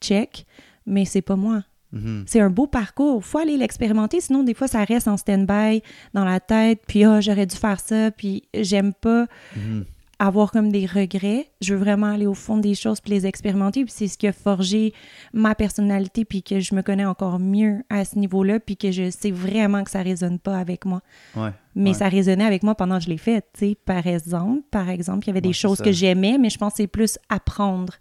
check, 0.00 0.46
mais 0.84 1.04
c'est 1.04 1.22
pas 1.22 1.36
moi. 1.36 1.64
Mhm. 1.92 2.24
C'est 2.26 2.40
un 2.40 2.50
beau 2.50 2.66
parcours. 2.66 3.24
faut 3.24 3.38
aller 3.38 3.56
l'expérimenter, 3.56 4.20
sinon 4.20 4.42
des 4.44 4.54
fois 4.54 4.68
ça 4.68 4.84
reste 4.84 5.08
en 5.08 5.16
stand-by 5.16 5.82
dans 6.12 6.24
la 6.24 6.38
tête, 6.38 6.82
puis 6.86 7.04
ah, 7.04 7.20
j'aurais 7.20 7.46
dû 7.46 7.56
faire 7.56 7.80
ça, 7.80 8.10
puis 8.10 8.44
j'aime 8.54 8.92
pas 8.92 9.26
Mhm. 9.56 9.84
Avoir 10.18 10.50
comme 10.50 10.72
des 10.72 10.86
regrets. 10.86 11.50
Je 11.60 11.74
veux 11.74 11.80
vraiment 11.80 12.06
aller 12.06 12.26
au 12.26 12.34
fond 12.34 12.56
des 12.56 12.74
choses 12.74 13.00
puis 13.00 13.12
les 13.12 13.26
expérimenter, 13.26 13.84
puis 13.84 13.92
c'est 13.94 14.08
ce 14.08 14.16
qui 14.16 14.26
a 14.26 14.32
forgé 14.32 14.94
ma 15.34 15.54
personnalité 15.54 16.24
puis 16.24 16.42
que 16.42 16.58
je 16.60 16.74
me 16.74 16.82
connais 16.82 17.04
encore 17.04 17.38
mieux 17.38 17.82
à 17.90 18.04
ce 18.04 18.18
niveau-là 18.18 18.58
puis 18.60 18.76
que 18.76 18.90
je 18.90 19.10
sais 19.10 19.30
vraiment 19.30 19.84
que 19.84 19.90
ça 19.90 20.02
résonne 20.02 20.38
pas 20.38 20.58
avec 20.58 20.84
moi. 20.86 21.02
Ouais. 21.36 21.50
Mais 21.74 21.90
ouais. 21.90 21.94
ça 21.96 22.08
résonnait 22.08 22.44
avec 22.46 22.62
moi 22.62 22.74
pendant 22.74 22.96
que 22.98 23.04
je 23.04 23.10
l'ai 23.10 23.18
fait, 23.18 23.42
tu 23.52 23.60
sais. 23.60 23.76
Par 23.84 24.06
exemple, 24.06 24.62
par 24.70 24.88
exemple, 24.88 25.24
il 25.24 25.26
y 25.26 25.30
avait 25.30 25.42
des 25.42 25.48
Ouais, 25.48 25.52
choses 25.52 25.78
ça. 25.78 25.84
que 25.84 25.92
j'aimais, 25.92 26.38
mais 26.38 26.48
je 26.48 26.56
pense 26.56 26.72
que 26.72 26.76
c'est 26.78 26.86
plus 26.86 27.18
apprendre 27.28 27.92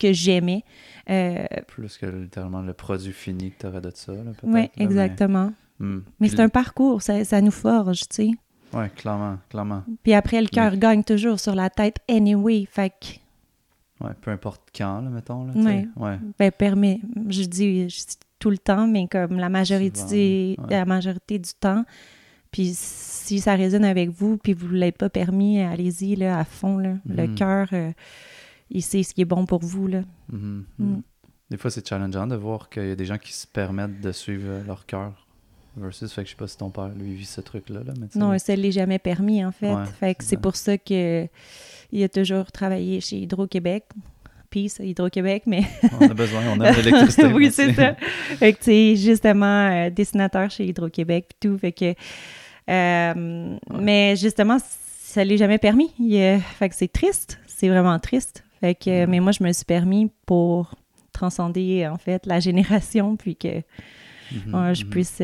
que 0.00 0.12
j'aimais. 0.12 0.64
Euh, 1.08 1.46
Plus 1.68 1.96
que 1.98 2.06
littéralement 2.06 2.62
le 2.62 2.72
produit 2.74 3.12
fini 3.12 3.52
que 3.52 3.58
tu 3.60 3.66
aurais 3.66 3.80
de 3.80 3.92
ça, 3.94 4.12
oui, 4.12 4.32
mais- 4.44 4.70
exactement. 4.76 5.52
Hmm. 5.78 6.00
Mais 6.18 6.28
c'est 6.28 6.40
un 6.40 6.48
parcours, 6.48 7.00
ça, 7.02 7.24
ça 7.24 7.40
nous 7.40 7.50
forge, 7.52 8.00
tu 8.00 8.06
sais. 8.10 8.30
Ouais, 8.72 8.88
clairement, 8.90 9.38
clairement. 9.48 9.82
Puis 10.02 10.12
après, 10.14 10.40
le 10.40 10.48
cœur 10.48 10.76
gagne 10.76 11.02
toujours 11.04 11.40
sur 11.40 11.54
la 11.54 11.70
tête 11.70 11.96
anyway. 12.08 12.66
Fait 12.70 12.90
que, 12.90 13.06
Ouais, 14.04 14.12
peu 14.22 14.30
importe 14.30 14.62
quand, 14.74 15.02
là, 15.02 15.10
mettons, 15.10 15.44
là. 15.44 15.52
Ouais. 15.54 15.86
Ouais. 15.96 16.18
ben, 16.38 16.50
permet, 16.50 17.00
je 17.28 17.42
dis, 17.44 17.88
je 17.90 17.96
dis 17.98 18.16
tout 18.38 18.48
le 18.48 18.56
temps, 18.56 18.86
mais 18.86 19.06
comme 19.08 19.36
la 19.36 19.50
majorité, 19.50 20.54
Souvent, 20.56 20.68
ouais. 20.68 20.76
la 20.76 20.84
majorité 20.86 21.38
du 21.38 21.50
temps. 21.52 21.84
Puis 22.50 22.70
si 22.74 23.40
ça 23.40 23.54
résonne 23.56 23.84
avec 23.84 24.08
vous, 24.08 24.38
puis 24.38 24.54
vous 24.54 24.68
ne 24.68 24.78
l'avez 24.78 24.92
pas 24.92 25.10
permis, 25.10 25.60
allez-y, 25.60 26.16
là, 26.16 26.38
à 26.38 26.44
fond, 26.44 26.78
là. 26.78 26.94
Le 27.06 27.26
Mhm. 27.26 27.34
cœur, 27.34 27.68
euh, 27.74 27.92
il 28.70 28.82
sait 28.82 29.02
ce 29.02 29.12
qui 29.12 29.20
est 29.20 29.26
bon 29.26 29.44
pour 29.44 29.60
vous, 29.60 29.86
là. 29.86 30.00
Mhm, 30.32 30.64
Mm. 30.78 30.84
mhm. 30.84 31.02
Des 31.50 31.56
fois, 31.58 31.70
c'est 31.70 31.86
challengeant 31.86 32.26
de 32.26 32.36
voir 32.36 32.70
qu'il 32.70 32.86
y 32.86 32.90
a 32.92 32.96
des 32.96 33.04
gens 33.04 33.18
qui 33.18 33.32
se 33.34 33.46
permettent 33.46 34.00
de 34.00 34.12
suivre 34.12 34.62
leur 34.66 34.86
cœur. 34.86 35.26
Versus, 35.76 36.12
fait 36.12 36.22
que 36.22 36.26
je 36.28 36.32
sais 36.32 36.36
pas 36.36 36.46
si 36.48 36.56
ton 36.56 36.70
père, 36.70 36.90
lui, 36.96 37.14
vit 37.14 37.24
ce 37.24 37.40
truc-là, 37.40 37.80
là, 37.86 37.92
Non, 38.16 38.36
ça 38.38 38.56
ne 38.56 38.60
l'est 38.62 38.72
jamais 38.72 38.98
permis, 38.98 39.44
en 39.44 39.52
fait. 39.52 39.72
Ouais, 39.72 39.84
fait 40.00 40.14
que 40.16 40.24
c'est 40.24 40.36
pour 40.36 40.56
ça 40.56 40.76
que 40.78 41.26
il 41.92 42.02
a 42.02 42.08
toujours 42.08 42.50
travaillé 42.52 43.00
chez 43.00 43.16
Hydro-Québec. 43.18 43.84
Peace, 44.50 44.80
Hydro-Québec, 44.80 45.44
mais 45.46 45.62
on 46.00 46.10
a 46.10 46.14
besoin, 46.14 46.40
on 46.56 46.60
a 46.60 46.72
de 46.72 46.76
l'électricité. 46.82 47.26
oui, 47.32 47.50
c'est 47.52 47.72
ça. 47.72 47.94
Fait 47.94 48.52
que, 48.52 48.58
tu 48.58 48.64
sais, 48.64 48.96
justement, 48.96 49.70
euh, 49.70 49.90
dessinateur 49.90 50.50
chez 50.50 50.66
Hydro-Québec, 50.66 51.26
puis 51.28 51.48
tout. 51.50 51.56
Fait 51.58 51.70
que, 51.72 51.94
Euh, 52.68 53.56
mais 53.80 54.16
justement, 54.16 54.58
ça 55.02 55.24
l'est 55.24 55.36
jamais 55.36 55.58
permis. 55.58 55.90
fait 56.58 56.68
que 56.68 56.74
c'est 56.74 56.92
triste. 56.92 57.38
C'est 57.46 57.68
vraiment 57.68 57.98
triste. 57.98 58.44
Fait 58.60 58.74
que, 58.74 59.06
mais 59.06 59.20
moi, 59.20 59.32
je 59.32 59.42
me 59.42 59.52
suis 59.52 59.64
permis 59.64 60.10
pour 60.26 60.74
transcender, 61.12 61.86
en 61.86 61.96
fait, 61.98 62.26
la 62.26 62.40
génération, 62.40 63.16
puis 63.16 63.36
que 63.36 63.62
mhm, 64.32 64.74
je 64.74 64.84
mhm. 64.84 64.90
puisse, 64.90 65.22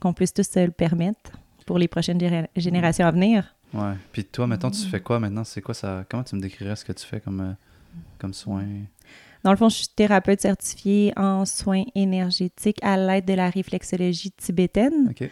qu'on 0.00 0.12
puisse 0.12 0.32
tous 0.32 0.48
se 0.48 0.64
le 0.64 0.70
permettre 0.70 1.32
pour 1.66 1.78
les 1.78 1.88
prochaines 1.88 2.18
générations 2.56 3.06
à 3.06 3.10
venir. 3.10 3.54
Ouais. 3.72 3.94
Puis 4.12 4.24
toi, 4.24 4.46
maintenant, 4.46 4.70
tu 4.70 4.86
fais 4.86 5.00
quoi 5.00 5.20
maintenant? 5.20 5.44
C'est 5.44 5.62
quoi 5.62 5.74
ça? 5.74 6.04
Comment 6.08 6.24
tu 6.24 6.34
me 6.36 6.40
décrirais 6.40 6.76
ce 6.76 6.84
que 6.84 6.92
tu 6.92 7.06
fais 7.06 7.20
comme, 7.20 7.54
comme 8.18 8.34
soin? 8.34 8.64
Dans 9.42 9.50
le 9.50 9.56
fond, 9.56 9.68
je 9.68 9.76
suis 9.76 9.88
thérapeute 9.88 10.40
certifiée 10.40 11.12
en 11.16 11.46
soins 11.46 11.84
énergétiques 11.94 12.78
à 12.82 12.96
l'aide 12.96 13.24
de 13.24 13.34
la 13.34 13.48
réflexologie 13.48 14.32
tibétaine. 14.32 15.10
OK. 15.10 15.28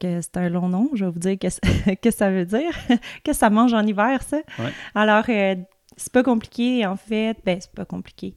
c'est 0.00 0.36
un 0.36 0.48
long 0.48 0.68
nom, 0.68 0.90
je 0.94 1.04
vais 1.04 1.10
vous 1.10 1.18
dire 1.18 1.38
qu'est-ce 1.38 1.60
que 2.02 2.10
ça 2.10 2.30
veut 2.30 2.46
dire. 2.46 2.72
que 3.24 3.32
ça 3.32 3.50
mange 3.50 3.72
en 3.72 3.86
hiver, 3.86 4.20
ça. 4.22 4.38
Ouais. 4.58 4.72
Alors, 4.94 5.24
euh, 5.28 5.54
c'est 5.96 6.12
pas 6.12 6.24
compliqué, 6.24 6.86
en 6.86 6.96
fait. 6.96 7.36
Ben, 7.44 7.58
c'est 7.60 7.72
pas 7.72 7.84
compliqué. 7.84 8.34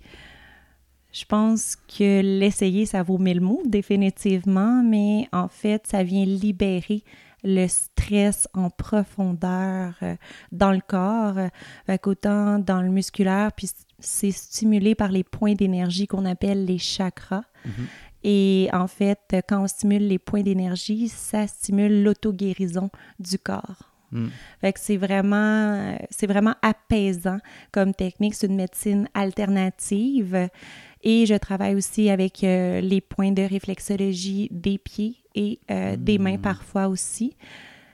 Je 1.11 1.25
pense 1.25 1.75
que 1.75 2.21
l'essayer, 2.21 2.85
ça 2.85 3.01
vaut 3.01 3.17
mille 3.17 3.41
mots, 3.41 3.63
définitivement, 3.65 4.83
mais 4.83 5.27
en 5.31 5.47
fait, 5.47 5.87
ça 5.87 6.03
vient 6.03 6.25
libérer 6.25 7.03
le 7.43 7.67
stress 7.67 8.47
en 8.53 8.69
profondeur 8.69 9.95
euh, 10.03 10.15
dans 10.51 10.71
le 10.71 10.81
corps, 10.85 11.37
euh, 11.37 11.97
autant 12.05 12.59
dans 12.59 12.81
le 12.81 12.89
musculaire, 12.89 13.51
puis 13.53 13.69
c'est 13.97 14.31
stimulé 14.31 14.93
par 14.93 15.11
les 15.11 15.23
points 15.23 15.53
d'énergie 15.53 16.05
qu'on 16.05 16.25
appelle 16.25 16.65
les 16.65 16.77
chakras. 16.77 17.43
Mhm. 17.65 17.87
Et 18.23 18.69
en 18.73 18.87
fait, 18.87 19.35
quand 19.47 19.63
on 19.63 19.67
stimule 19.67 20.07
les 20.07 20.19
points 20.19 20.43
d'énergie, 20.43 21.07
ça 21.07 21.47
stimule 21.47 22.03
l'auto-guérison 22.03 22.89
du 23.17 23.39
corps. 23.39 23.89
Mm. 24.11 24.27
Fait 24.61 24.73
que 24.73 24.79
c'est 24.79 24.97
vraiment, 24.97 25.97
c'est 26.09 26.27
vraiment 26.27 26.55
apaisant 26.61 27.37
comme 27.71 27.93
technique. 27.93 28.33
C'est 28.33 28.47
une 28.47 28.55
médecine 28.55 29.07
alternative. 29.13 30.49
Et 31.01 31.25
je 31.25 31.35
travaille 31.35 31.75
aussi 31.75 32.09
avec 32.09 32.43
euh, 32.43 32.81
les 32.81 33.01
points 33.01 33.31
de 33.31 33.41
réflexologie 33.41 34.49
des 34.51 34.77
pieds 34.77 35.17
et 35.35 35.59
euh, 35.71 35.95
des 35.97 36.17
mains 36.17 36.37
mm. 36.37 36.41
parfois 36.41 36.87
aussi. 36.87 37.35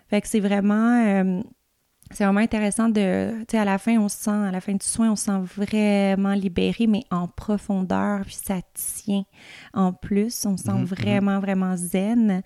Fait 0.09 0.21
que 0.21 0.27
c'est 0.27 0.39
vraiment 0.39 1.05
euh, 1.05 1.41
c'est 2.11 2.23
vraiment 2.23 2.39
intéressant 2.39 2.87
de, 2.87 3.31
tu 3.39 3.45
sais, 3.51 3.57
à 3.57 3.65
la 3.65 3.79
fin, 3.79 3.97
on 3.97 4.09
se 4.09 4.17
sent, 4.17 4.29
à 4.29 4.51
la 4.51 4.61
fin 4.61 4.73
du 4.73 4.85
soin, 4.85 5.11
on 5.11 5.15
se 5.15 5.25
sent 5.25 5.39
vraiment 5.57 6.33
libéré, 6.33 6.85
mais 6.85 7.03
en 7.09 7.27
profondeur, 7.27 8.21
puis 8.25 8.35
ça 8.35 8.59
tient 8.73 9.23
en 9.73 9.91
plus, 9.91 10.45
on 10.45 10.55
se 10.55 10.65
sent 10.65 10.71
mhm, 10.71 10.81
mhm. 10.81 10.85
vraiment, 10.85 11.39
vraiment 11.39 11.75
zen. 11.75 12.43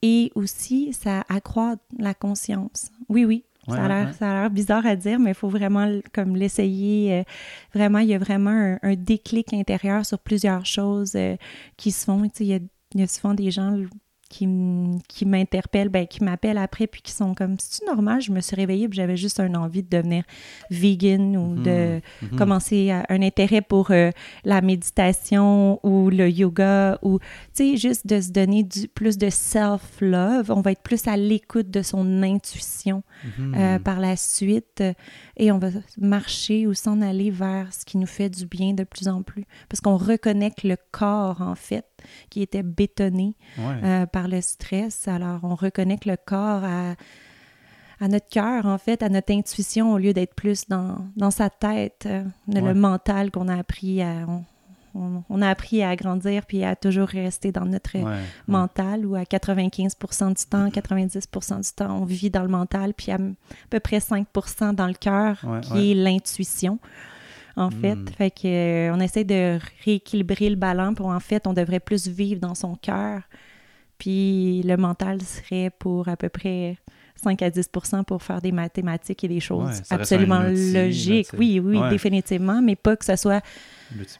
Et 0.00 0.30
aussi, 0.36 0.92
ça 0.92 1.24
accroît 1.28 1.74
la 1.98 2.14
conscience. 2.14 2.90
Oui, 3.08 3.24
oui, 3.24 3.44
ça, 3.70 3.84
a 3.84 4.34
l'air, 4.34 4.50
bizarre 4.50 4.86
à 4.86 4.96
dire, 4.96 5.18
mais 5.18 5.30
il 5.30 5.34
faut 5.34 5.48
vraiment 5.48 6.00
comme 6.12 6.36
l'essayer. 6.36 7.20
Euh, 7.20 7.22
vraiment, 7.74 7.98
il 7.98 8.08
y 8.08 8.14
a 8.14 8.18
vraiment 8.18 8.76
un, 8.82 8.94
déclic 8.94 9.52
intérieur 9.52 10.04
sur 10.04 10.18
plusieurs 10.18 10.66
choses 10.66 11.12
euh, 11.14 11.36
qui 11.76 11.92
se 11.92 12.04
font. 12.04 12.28
Il 12.38 12.46
y, 12.46 12.54
a, 12.54 12.58
il 12.94 13.00
y 13.00 13.02
a 13.02 13.06
souvent 13.06 13.34
des 13.34 13.50
gens 13.50 13.76
qui, 14.30 14.48
qui 15.08 15.26
m'interpellent, 15.26 15.88
ben, 15.88 16.06
qui 16.06 16.22
m'appellent 16.22 16.56
après, 16.56 16.86
puis 16.86 17.02
qui 17.02 17.10
sont 17.10 17.34
comme, 17.34 17.56
c'est-tu 17.58 17.84
normal? 17.84 18.22
Je 18.22 18.30
me 18.30 18.40
suis 18.40 18.54
réveillée, 18.54 18.88
puis 18.88 18.96
j'avais 18.96 19.16
juste 19.16 19.40
un 19.40 19.54
envie 19.56 19.82
de 19.82 19.88
devenir 19.88 20.22
vegan 20.70 21.36
ou 21.36 21.56
mhm. 21.56 21.62
de 21.64 22.00
mhm. 22.22 22.38
commencer 22.38 22.92
un 23.08 23.22
intérêt 23.22 23.60
pour 23.60 23.90
euh, 23.90 24.12
la 24.44 24.60
méditation 24.60 25.80
ou 25.84 26.10
le 26.10 26.30
yoga 26.30 26.98
ou, 27.02 27.18
tu 27.18 27.72
sais, 27.72 27.76
juste 27.76 28.06
de 28.06 28.20
se 28.20 28.30
donner 28.30 28.62
du, 28.62 28.86
plus 28.86 29.18
de 29.18 29.28
self-love. 29.28 30.50
On 30.50 30.60
va 30.60 30.72
être 30.72 30.82
plus 30.82 31.08
à 31.08 31.16
l'écoute 31.16 31.68
de 31.68 31.82
son 31.82 32.22
intuition 32.22 33.02
mhm. 33.36 33.54
euh, 33.56 33.78
par 33.80 33.98
la 33.98 34.14
suite 34.14 34.82
et 35.36 35.50
on 35.50 35.58
va 35.58 35.70
marcher 35.98 36.68
ou 36.68 36.74
s'en 36.74 37.00
aller 37.02 37.32
vers 37.32 37.72
ce 37.72 37.84
qui 37.84 37.98
nous 37.98 38.06
fait 38.06 38.30
du 38.30 38.46
bien 38.46 38.74
de 38.74 38.84
plus 38.84 39.08
en 39.08 39.22
plus 39.22 39.44
parce 39.68 39.80
qu'on 39.80 39.96
reconnecte 39.96 40.62
le 40.62 40.76
corps, 40.92 41.40
en 41.40 41.56
fait, 41.56 41.84
qui 42.30 42.42
était 42.42 42.62
bétonné 42.62 43.34
euh, 43.58 44.06
par 44.06 44.28
le 44.28 44.40
stress. 44.40 45.08
Alors, 45.08 45.40
on 45.42 45.54
reconnecte 45.54 46.06
le 46.06 46.16
corps 46.16 46.64
à, 46.64 46.94
à 48.00 48.08
notre 48.08 48.28
cœur, 48.28 48.66
en 48.66 48.78
fait, 48.78 49.02
à 49.02 49.08
notre 49.08 49.32
intuition, 49.32 49.92
au 49.92 49.98
lieu 49.98 50.12
d'être 50.12 50.34
plus 50.34 50.66
dans, 50.68 50.98
dans 51.16 51.30
sa 51.30 51.50
tête, 51.50 52.04
euh, 52.06 52.24
le 52.48 52.74
mental 52.74 53.30
qu'on 53.30 53.48
a 53.48 53.56
appris 53.56 54.02
à... 54.02 54.26
On, 54.92 55.40
a 55.40 55.48
appris 55.48 55.84
à 55.84 55.94
grandir 55.94 56.44
puis 56.44 56.64
à 56.64 56.74
toujours 56.74 57.06
rester 57.06 57.52
dans 57.52 57.64
notre 57.64 57.96
mental 58.48 59.06
ou 59.06 59.14
à 59.14 59.24
95 59.24 59.96
du 60.36 60.46
temps, 60.50 60.68
90 60.68 61.28
du 61.30 61.72
temps, 61.76 62.00
on 62.02 62.04
vit 62.04 62.28
dans 62.28 62.42
le 62.42 62.48
mental 62.48 62.92
puis 62.92 63.12
à, 63.12 63.18
peu 63.70 63.78
près 63.78 64.00
5 64.00 64.26
dans 64.74 64.88
le 64.88 64.94
cœur 64.94 65.44
qui 65.62 65.92
est 65.92 65.94
l'intuition 65.94 66.80
en 67.56 67.70
fait. 67.70 67.94
Hmm. 67.94 68.08
Fait 68.16 68.30
que 68.30 68.46
euh, 68.46 68.94
on 68.94 69.00
essaie 69.00 69.24
de 69.24 69.58
rééquilibrer 69.84 70.50
le 70.50 70.56
ballon 70.56 70.94
pour 70.94 71.06
en 71.06 71.20
fait, 71.20 71.46
on 71.46 71.52
devrait 71.52 71.80
plus 71.80 72.08
vivre 72.08 72.40
dans 72.40 72.54
son 72.54 72.74
cœur. 72.76 73.22
Puis 73.98 74.62
le 74.62 74.76
mental 74.76 75.20
serait 75.20 75.70
pour 75.78 76.08
à 76.08 76.16
peu 76.16 76.28
près 76.28 76.78
5 77.22 77.42
à 77.42 77.50
10% 77.50 78.04
pour 78.04 78.22
faire 78.22 78.40
des 78.40 78.52
mathématiques 78.52 79.24
et 79.24 79.28
des 79.28 79.40
choses 79.40 79.82
absolument 79.90 80.40
logiques. 80.40 81.28
oui, 81.36 81.60
oui, 81.60 81.78
définitivement, 81.90 82.62
mais 82.62 82.76
pas 82.76 82.96
que 82.96 83.04
ce 83.04 83.16
soit. 83.16 83.44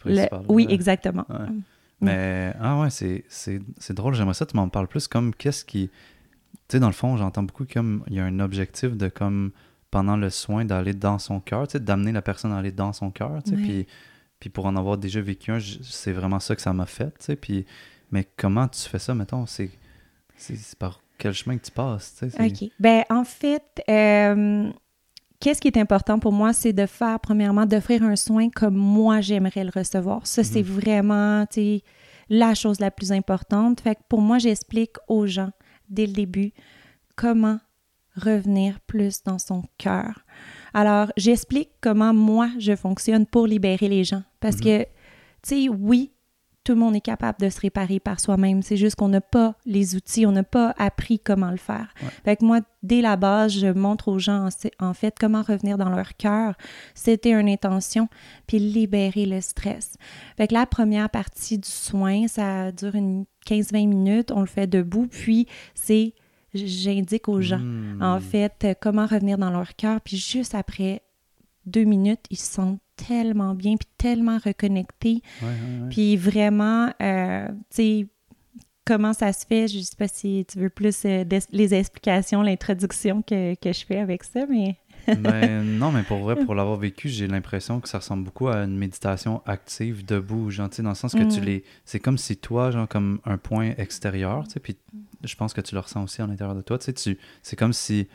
Le... 0.05 0.27
Oui, 0.49 0.67
exactement. 0.69 1.25
Mm. 1.29 1.61
Mais, 2.03 2.55
ah 2.61 2.81
ouais, 2.81 2.89
c'est 2.91 3.95
drôle, 3.95 4.15
j'aimerais 4.15 4.35
ça, 4.35 4.47
tu 4.47 4.57
m'en 4.57 4.69
parles 4.69 4.89
plus 4.89 5.09
comme 5.09 5.35
qu'est-ce 5.35 5.65
qui. 5.65 5.91
Tu 6.69 6.77
sais, 6.77 6.81
dans 6.81 6.87
le 6.87 6.93
fond, 6.93 7.17
j'entends 7.17 7.43
beaucoup 7.43 7.65
comme 7.65 8.05
il 8.07 8.15
y 8.15 8.21
a 8.21 8.25
un 8.25 8.39
objectif 8.39 8.97
de 8.97 9.09
comme 9.09 9.51
pendant 9.91 10.17
le 10.17 10.31
soin 10.31 10.65
d'aller 10.65 10.95
dans 10.95 11.19
son 11.19 11.41
cœur, 11.41 11.67
tu 11.67 11.73
sais, 11.73 11.81
d'amener 11.81 12.13
la 12.13 12.23
personne 12.23 12.53
à 12.53 12.59
aller 12.59 12.73
dans 12.73 12.93
son 12.93 13.11
cœur, 13.11 13.43
tu 13.45 13.51
sais, 13.51 13.57
puis, 13.57 13.87
puis 14.39 14.51
pour 14.51 14.67
en 14.67 14.77
avoir 14.77 14.99
déjà 14.99 15.21
vécu 15.21 15.51
un, 15.51 15.59
c'est 15.83 16.13
vraiment 16.13 16.41
ça 16.41 16.55
que 16.55 16.63
ça 16.63 16.73
m'a 16.73 16.87
fait, 16.87 17.11
tu 17.19 17.27
sais, 17.27 17.37
puis, 17.37 17.67
mais 18.11 18.27
comment 18.37 18.69
tu 18.69 18.81
fais 18.81 18.99
ça, 18.99 19.15
mettons, 19.15 19.47
c'est, 19.47 19.71
c'est 20.37 20.79
par 20.79 21.01
quel 21.19 21.33
chemin 21.33 21.59
que 21.59 21.65
tu 21.65 21.73
passes, 21.73 22.17
tu 22.19 22.31
sais? 22.31 22.45
OK. 22.45 22.71
Ben, 22.79 23.05
en 23.11 23.25
fait, 23.25 23.83
euh, 23.89 24.71
qu'est-ce 25.41 25.61
qui 25.61 25.69
est 25.69 25.79
important 25.79 26.19
pour 26.19 26.33
moi, 26.33 26.53
c'est 26.53 26.73
de 26.73 26.87
faire, 26.87 27.19
premièrement, 27.21 27.67
d'offrir 27.67 28.03
un 28.03 28.17
soin 28.17 28.49
comme 28.49 28.77
moi, 28.77 29.21
j'aimerais 29.21 29.65
le 29.65 29.71
recevoir. 29.75 30.27
Ça, 30.27 30.45
c'est 30.45 30.63
mhm. 30.63 30.69
vraiment, 30.69 31.47
la 32.29 32.55
chose 32.55 32.79
la 32.81 32.91
plus 32.91 33.13
importante. 33.13 33.81
Fait 33.81 33.97
que 33.97 34.01
pour 34.09 34.21
moi, 34.21 34.39
j'explique 34.39 34.95
aux 35.09 35.27
gens, 35.27 35.51
dès 35.89 36.07
le 36.07 36.13
début, 36.13 36.53
comment 37.17 37.59
revenir 38.17 38.81
plus 38.81 39.23
dans 39.23 39.39
son 39.39 39.63
cœur. 39.79 40.25
Alors, 40.75 41.13
j'explique 41.17 41.71
comment 41.81 42.15
moi, 42.15 42.51
je 42.59 42.77
fonctionne 42.77 43.27
pour 43.27 43.47
libérer 43.47 43.89
les 43.89 44.05
gens. 44.05 44.23
Parce 44.41 44.57
mhm. 44.57 44.63
que, 44.63 44.83
tu 44.83 44.89
sais, 45.43 45.69
oui, 45.69 46.13
tout 46.65 46.73
le 46.73 46.79
monde 46.79 46.95
est 46.95 47.01
capable 47.01 47.41
de 47.41 47.49
se 47.49 47.61
réparer 47.61 48.01
par 48.01 48.21
soi-même. 48.21 48.63
C'est 48.63 48.77
juste 48.77 48.97
qu'on 48.97 49.09
n'a 49.09 49.21
pas 49.21 49.55
les 49.65 49.97
outils, 49.97 50.27
on 50.27 50.33
n'a 50.33 50.43
pas 50.43 50.75
appris 50.79 51.19
comment 51.19 51.51
le 51.51 51.57
faire. 51.57 51.93
Fait 52.25 52.37
que 52.37 52.45
moi, 52.45 52.61
dès 52.83 53.01
la 53.01 53.17
base, 53.17 53.59
je 53.59 53.67
montre 53.69 54.09
aux 54.09 54.19
gens, 54.19 54.49
en 54.79 54.95
fait, 54.95 55.17
comment 55.19 55.43
revenir 55.43 55.79
dans 55.79 55.89
leur 55.89 56.17
cœur. 56.17 56.55
C'était 56.95 57.33
une 57.33 57.49
intention, 57.49 58.09
puis 58.47 58.59
libérer 58.59 59.25
le 59.25 59.41
stress. 59.41 59.95
Fait 60.37 60.49
que 60.49 60.55
la 60.55 60.67
première 60.67 61.09
partie 61.09 61.59
du 61.59 61.69
soin, 61.69 62.29
ça 62.29 62.73
dure 62.73 62.95
une 62.95 63.25
15-20 63.47 63.89
minutes. 63.89 64.31
On 64.31 64.41
le 64.41 64.47
fait 64.47 64.67
debout, 64.67 65.07
puis 65.07 65.47
c'est 65.75 66.15
j'indique 66.55 67.29
aux 67.29 67.41
gens, 67.41 67.61
en 68.01 68.19
hmm. 68.19 68.21
fait, 68.21 68.79
comment 68.81 69.07
revenir 69.07 69.39
dans 69.39 69.51
leur 69.51 69.75
cœur. 69.77 70.01
Puis 70.01 70.17
juste 70.17 70.55
après 70.55 71.03
deux 71.67 71.85
minutes, 71.85 72.21
ils 72.31 72.39
se 72.39 72.53
sentent 72.53 72.81
tellement 72.97 73.55
bien, 73.55 73.77
puis 73.77 73.89
tellement 73.99 74.39
reconnectés. 74.39 75.23
Puis 75.91 76.17
vraiment, 76.17 76.93
euh, 77.01 77.49
tu 77.49 77.55
sais, 77.71 78.07
comment 78.85 79.13
ça 79.13 79.33
se 79.33 79.47
fait, 79.47 79.69
je 79.69 79.81
sais 79.81 79.97
pas 79.97 80.09
si 80.09 80.45
tu 80.51 80.59
veux 80.59 80.71
plus 80.71 81.05
euh, 81.05 81.25
les 81.53 81.75
explications, 81.75 82.43
l'introduction 82.43 83.23
que, 83.23 83.55
que, 83.55 83.73
je 83.73 83.85
fais 83.85 83.99
avec 83.99 84.25
ça, 84.25 84.47
mais... 84.47 84.77
ben, 85.19 85.63
non, 85.63 85.93
mais 85.93 86.03
pour 86.03 86.19
vrai, 86.19 86.37
pour 86.37 86.55
l'avoir 86.55 86.79
vécu, 86.79 87.09
j'ai 87.09 87.27
l'impression 87.27 87.81
que 87.81 87.89
ça 87.89 87.99
ressemble 87.99 88.25
beaucoup 88.25 88.49
à 88.49 88.59
une 88.59 88.77
méditation 88.77 89.43
active, 89.47 90.05
debout, 90.05 90.51
genre, 90.51 90.69
dans 90.79 90.91
le 90.91 90.95
sens 90.95 91.13
que 91.13 91.33
tu 91.33 91.41
mm. 91.41 91.45
les... 91.45 91.65
C'est 91.85 92.01
comme 92.01 92.19
si 92.19 92.37
toi, 92.37 92.71
genre, 92.71 92.89
comme 92.89 93.21
un 93.25 93.39
point 93.39 93.73
extérieur, 93.77 94.45
tu 94.45 94.53
sais, 94.53 94.61
puis 94.61 94.77
je 95.25 95.35
pense 95.35 95.53
que 95.53 95.61
tu 95.61 95.75
le 95.75 95.81
ressens 95.81 96.03
aussi 96.05 96.23
à 96.23 96.27
l'intérieur 96.27 96.57
de 96.57 96.63
toi, 96.63 96.79
tu 96.79 96.87
sais, 96.87 96.93
tu... 96.93 97.19
c'est 97.43 97.57
comme 97.57 97.73
si 97.73 98.09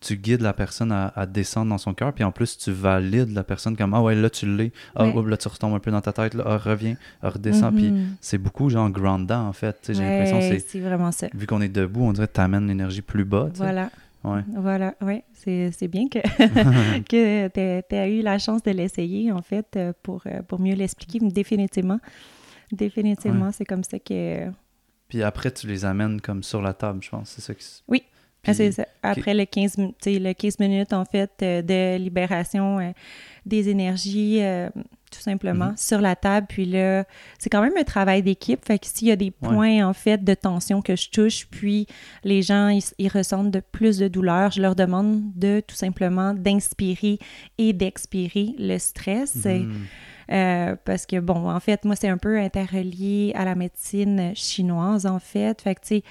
tu, 0.00 0.16
guides 0.16 0.40
la 0.40 0.52
personne 0.52 0.92
à, 0.92 1.26
descendre 1.26 1.70
dans 1.70 1.78
son 1.78 1.94
cœur, 1.94 2.12
puis 2.12 2.24
en 2.24 2.32
plus, 2.32 2.58
tu 2.58 2.72
valides 2.72 3.32
la 3.32 3.44
personne 3.44 3.76
comme 3.76 3.94
Ah 3.94 4.02
ouais, 4.02 4.14
là, 4.14 4.30
tu 4.30 4.46
l'es. 4.46 4.72
Ah, 4.94 5.06
là, 5.06 5.36
tu 5.36 5.48
retombes 5.48 5.74
un 5.74 5.78
peu 5.78 5.90
dans 5.90 6.00
ta 6.00 6.12
tête. 6.12 6.34
Là, 6.34 6.44
ah, 6.46 6.58
reviens, 6.58 6.96
ah, 7.22 7.30
redescends. 7.30 7.72
Puis 7.72 7.90
mm-hmm. 7.90 8.06
c'est 8.20 8.38
beaucoup, 8.38 8.70
genre, 8.70 8.90
grandant, 8.90 9.46
en 9.46 9.52
fait. 9.52 9.76
J'ai 9.92 10.02
l'impression 10.02 10.40
c'est. 10.40 10.58
C'est 10.58 10.80
vraiment 10.80 11.12
ça. 11.12 11.28
Vu 11.34 11.46
qu'on 11.46 11.60
est 11.60 11.68
debout, 11.68 12.02
on 12.02 12.12
dirait 12.12 12.28
que 12.28 12.32
tu 12.32 12.40
amènes 12.40 12.66
l'énergie 12.66 13.02
plus 13.02 13.24
bas. 13.24 13.48
Voilà. 13.54 13.90
Ouais. 14.24 14.40
Voilà, 14.56 14.94
oui. 15.00 15.22
C'est 15.32 15.88
bien 15.88 16.08
que, 16.08 16.18
que 17.02 17.48
tu 17.48 17.94
aies 17.94 18.18
eu 18.18 18.22
la 18.22 18.38
chance 18.38 18.62
de 18.62 18.70
l'essayer, 18.72 19.32
en 19.32 19.42
fait, 19.42 19.76
euh, 19.76 19.92
pour, 20.02 20.22
euh, 20.26 20.42
pour 20.42 20.60
mieux 20.60 20.74
l'expliquer. 20.74 21.18
Définitivement. 21.20 22.00
Définitivement, 22.72 23.50
c'est 23.52 23.64
comme 23.64 23.84
ça 23.84 23.98
que. 23.98 24.50
Puis 25.08 25.22
après, 25.22 25.50
tu 25.50 25.66
les 25.66 25.84
amènes 25.84 26.20
comme 26.20 26.42
sur 26.42 26.60
la 26.60 26.74
table, 26.74 27.00
je 27.02 27.10
pense. 27.10 27.30
C'est 27.30 27.40
ça 27.40 27.54
qui. 27.54 27.82
Oui. 27.88 28.02
Ah, 28.46 28.54
c'est 28.54 28.72
ça. 28.72 28.86
Après 29.02 29.34
le 29.34 29.44
15, 29.44 29.76
le 30.06 30.32
15 30.32 30.58
minutes, 30.58 30.92
en 30.92 31.04
fait, 31.04 31.30
euh, 31.42 31.62
de 31.62 31.98
libération 31.98 32.78
euh, 32.78 32.92
des 33.44 33.68
énergies, 33.68 34.38
euh, 34.42 34.68
tout 35.10 35.20
simplement, 35.20 35.66
Mhm. 35.70 35.76
sur 35.76 36.00
la 36.00 36.16
table. 36.16 36.46
Puis 36.48 36.64
là, 36.64 37.04
c'est 37.38 37.50
quand 37.50 37.62
même 37.62 37.76
un 37.78 37.84
travail 37.84 38.22
d'équipe. 38.22 38.64
Fait 38.64 38.78
que 38.78 38.86
s'il 38.86 39.08
y 39.08 39.10
a 39.10 39.16
des 39.16 39.30
points, 39.30 39.86
en 39.86 39.92
fait, 39.92 40.22
de 40.24 40.34
tension 40.34 40.82
que 40.82 40.96
je 40.96 41.10
touche, 41.10 41.46
puis 41.50 41.86
les 42.24 42.42
gens, 42.42 42.68
ils, 42.68 42.82
ils 42.98 43.08
ressentent 43.08 43.50
de 43.50 43.60
plus 43.60 43.98
de 43.98 44.08
douleur, 44.08 44.50
je 44.50 44.60
leur 44.62 44.74
demande 44.74 45.22
de, 45.34 45.60
tout 45.66 45.76
simplement, 45.76 46.34
d'inspirer 46.34 47.18
et 47.58 47.72
d'expirer 47.72 48.54
le 48.58 48.78
stress. 48.78 49.44
Mhm. 49.44 49.72
Euh, 50.30 50.76
parce 50.84 51.06
que, 51.06 51.18
bon, 51.20 51.50
en 51.50 51.58
fait, 51.60 51.84
moi, 51.86 51.96
c'est 51.96 52.08
un 52.08 52.18
peu 52.18 52.38
interrelié 52.38 53.32
à 53.34 53.44
la 53.46 53.54
médecine 53.54 54.32
chinoise, 54.34 55.06
en 55.06 55.18
fait. 55.18 55.62
Fait 55.62 55.74
que, 55.74 55.80
tu 55.80 55.86
sais, 55.88 56.02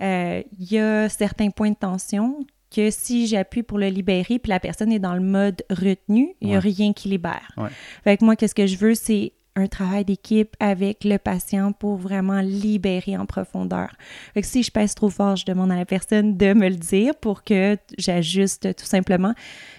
euh, 0.00 0.42
il 0.58 0.72
y 0.72 0.78
a 0.78 1.08
certains 1.10 1.50
points 1.50 1.70
de 1.72 1.76
tension 1.76 2.38
que 2.74 2.90
si 2.90 3.26
j'appuie 3.26 3.62
pour 3.62 3.78
le 3.78 3.88
libérer, 3.88 4.38
puis 4.38 4.50
la 4.50 4.60
personne 4.60 4.92
est 4.92 4.98
dans 4.98 5.14
le 5.14 5.20
mode 5.20 5.62
retenu, 5.70 6.34
il 6.40 6.48
n'y 6.48 6.54
a 6.54 6.58
Ouais. 6.58 6.70
rien 6.70 6.92
qui 6.92 7.08
libère. 7.08 7.48
Ouais. 7.56 7.68
Fait 8.04 8.16
que 8.16 8.24
moi, 8.24 8.36
qu'est-ce 8.36 8.54
que 8.54 8.66
je 8.66 8.76
veux, 8.76 8.94
c'est 8.94 9.32
un 9.56 9.66
travail 9.66 10.04
d'équipe 10.04 10.54
avec 10.60 11.02
le 11.02 11.18
patient 11.18 11.72
pour 11.72 11.96
vraiment 11.96 12.40
libérer 12.40 13.16
en 13.16 13.26
profondeur. 13.26 13.90
Fait 14.34 14.42
que 14.42 14.46
si 14.46 14.62
je 14.62 14.70
pèse 14.70 14.94
trop 14.94 15.10
fort, 15.10 15.34
je 15.34 15.44
demande 15.46 15.72
à 15.72 15.76
la 15.76 15.84
personne 15.86 16.36
de 16.36 16.52
me 16.52 16.68
le 16.68 16.76
dire 16.76 17.14
pour 17.16 17.42
que 17.42 17.76
j'ajuste 17.98 18.76
tout 18.76 18.84
simplement. 18.86 19.34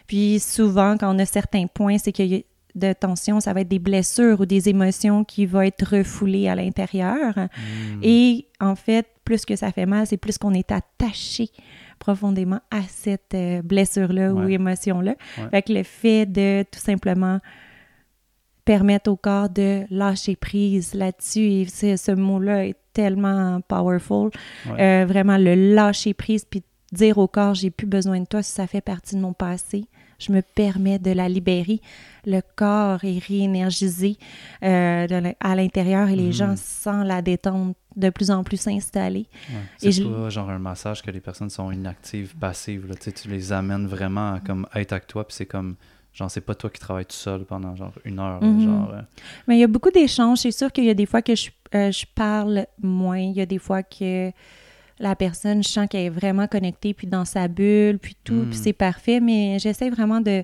Puis 0.07 0.39
souvent, 0.41 0.97
quand 0.97 1.15
on 1.15 1.19
a 1.19 1.25
certains 1.25 1.67
points, 1.67 1.97
c'est 1.97 2.11
qu'il 2.11 2.25
y 2.27 2.35
a 2.35 2.39
de 2.75 2.93
tension, 2.93 3.39
ça 3.39 3.53
va 3.53 3.61
être 3.61 3.67
des 3.69 3.79
blessures 3.79 4.41
ou 4.41 4.45
des 4.45 4.67
émotions 4.69 5.23
qui 5.23 5.45
vont 5.45 5.61
être 5.61 5.95
refoulées 5.97 6.47
à 6.49 6.55
l'intérieur. 6.55 7.33
Mhm. 7.37 7.99
Et 8.03 8.47
en 8.59 8.75
fait, 8.75 9.07
plus 9.23 9.45
que 9.45 9.55
ça 9.55 9.71
fait 9.71 9.85
mal, 9.85 10.05
c'est 10.07 10.17
plus 10.17 10.37
qu'on 10.37 10.53
est 10.53 10.71
attaché 10.71 11.49
profondément 11.99 12.59
à 12.71 12.81
cette 12.87 13.33
euh, 13.35 13.61
blessure-là 13.61 14.33
ou 14.33 14.47
émotion-là. 14.47 15.15
Ouais. 15.37 15.49
Fait 15.51 15.61
que 15.61 15.73
le 15.73 15.83
fait 15.83 16.25
de 16.25 16.63
tout 16.71 16.79
simplement 16.79 17.39
permettre 18.65 19.09
au 19.11 19.15
corps 19.15 19.49
de 19.49 19.83
lâcher 19.89 20.35
prise 20.35 20.93
là-dessus, 20.93 21.65
ce 21.67 22.11
mot-là 22.11 22.65
est 22.67 22.75
tellement 22.93 23.61
powerful, 23.67 24.29
Ouais. 24.69 25.01
Euh, 25.01 25.05
vraiment 25.05 25.37
le 25.37 25.73
lâcher 25.73 26.13
prise, 26.13 26.45
puis 26.45 26.63
dire 26.91 27.17
au 27.17 27.27
corps, 27.27 27.53
j'ai 27.55 27.69
plus 27.71 27.87
besoin 27.87 28.19
de 28.19 28.25
toi 28.25 28.41
ça 28.43 28.67
fait 28.67 28.81
partie 28.81 29.15
de 29.15 29.21
mon 29.21 29.33
passé. 29.33 29.85
Je 30.19 30.33
me 30.33 30.41
permets 30.41 30.99
de 30.99 31.11
la 31.11 31.29
libérer. 31.29 31.79
Le 32.25 32.41
corps 32.57 33.05
est 33.05 33.19
réénergisé 33.25 34.17
euh, 34.63 35.07
de 35.07 35.33
à 35.39 35.55
l'intérieur 35.55 36.09
et 36.09 36.15
les 36.17 36.25
Mhm. 36.25 36.31
gens 36.33 36.55
sentent 36.57 37.07
la 37.07 37.21
détente 37.21 37.77
de 37.99 38.09
plus 38.09 38.31
en 38.31 38.43
plus 38.43 38.57
s'installer. 38.57 39.27
Ouais. 39.49 39.55
C'est 39.77 39.91
je- 39.91 40.03
pas 40.03 40.29
genre 40.29 40.49
un 40.49 40.59
massage 40.59 41.01
que 41.01 41.11
les 41.11 41.19
personnes 41.19 41.49
sont 41.49 41.71
inactives, 41.71 42.35
passives. 42.35 42.87
Là. 42.87 42.95
Tu 42.95 43.03
sais, 43.03 43.11
tu 43.11 43.27
les 43.29 43.51
amènes 43.51 43.85
vraiment 43.87 44.33
à 44.35 44.39
comme 44.39 44.67
être 44.75 44.93
avec 44.93 45.07
toi, 45.07 45.27
puis 45.27 45.35
c'est 45.35 45.45
comme, 45.45 45.75
genre, 46.13 46.31
c'est 46.31 46.41
pas 46.41 46.55
toi 46.55 46.69
qui 46.69 46.79
travailles 46.79 47.05
tout 47.05 47.15
seul 47.15 47.45
pendant 47.45 47.75
genre 47.75 47.93
une 48.05 48.19
heure. 48.19 48.43
Mhm. 48.43 48.63
genre, 48.65 48.91
euh, 48.93 49.01
Mais 49.47 49.57
il 49.57 49.59
y 49.59 49.63
a 49.63 49.67
beaucoup 49.67 49.91
d'échanges. 49.91 50.39
C'est 50.39 50.51
sûr 50.51 50.71
qu'il 50.71 50.85
y 50.85 50.89
a 50.89 50.93
des 50.95 51.05
fois 51.05 51.21
que 51.21 51.35
je, 51.35 51.49
euh, 51.75 51.91
je 51.91 52.05
parle 52.15 52.65
moins. 52.81 53.19
Il 53.19 53.33
y 53.33 53.41
a 53.41 53.45
des 53.45 53.59
fois 53.59 53.83
que 53.83 54.31
la 55.01 55.15
personne, 55.15 55.63
je 55.63 55.69
sens 55.69 55.87
qu'elle 55.89 56.05
est 56.07 56.09
vraiment 56.09 56.47
connectée, 56.47 56.93
puis 56.93 57.07
dans 57.07 57.23
sa 57.25 57.47
bulle, 57.47 57.99
puis 57.99 58.17
tout, 58.23 58.33
Mm. 58.33 58.49
puis 58.49 58.57
c'est 58.57 58.73
parfait. 58.73 59.19
Mais 59.21 59.57
j'essaie 59.59 59.89
vraiment 59.89 60.19
de, 60.19 60.43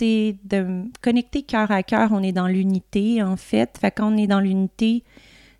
de 0.00 0.84
connecter 1.00 1.42
cœur 1.42 1.70
à 1.70 1.82
cœur. 1.82 2.10
On 2.12 2.22
est 2.22 2.32
dans 2.32 2.46
l'unité, 2.48 3.22
en 3.22 3.36
fait. 3.36 3.76
Fait 3.80 3.90
quand 3.90 4.12
on 4.12 4.16
est 4.16 4.26
dans 4.26 4.40
l'unité, 4.40 5.04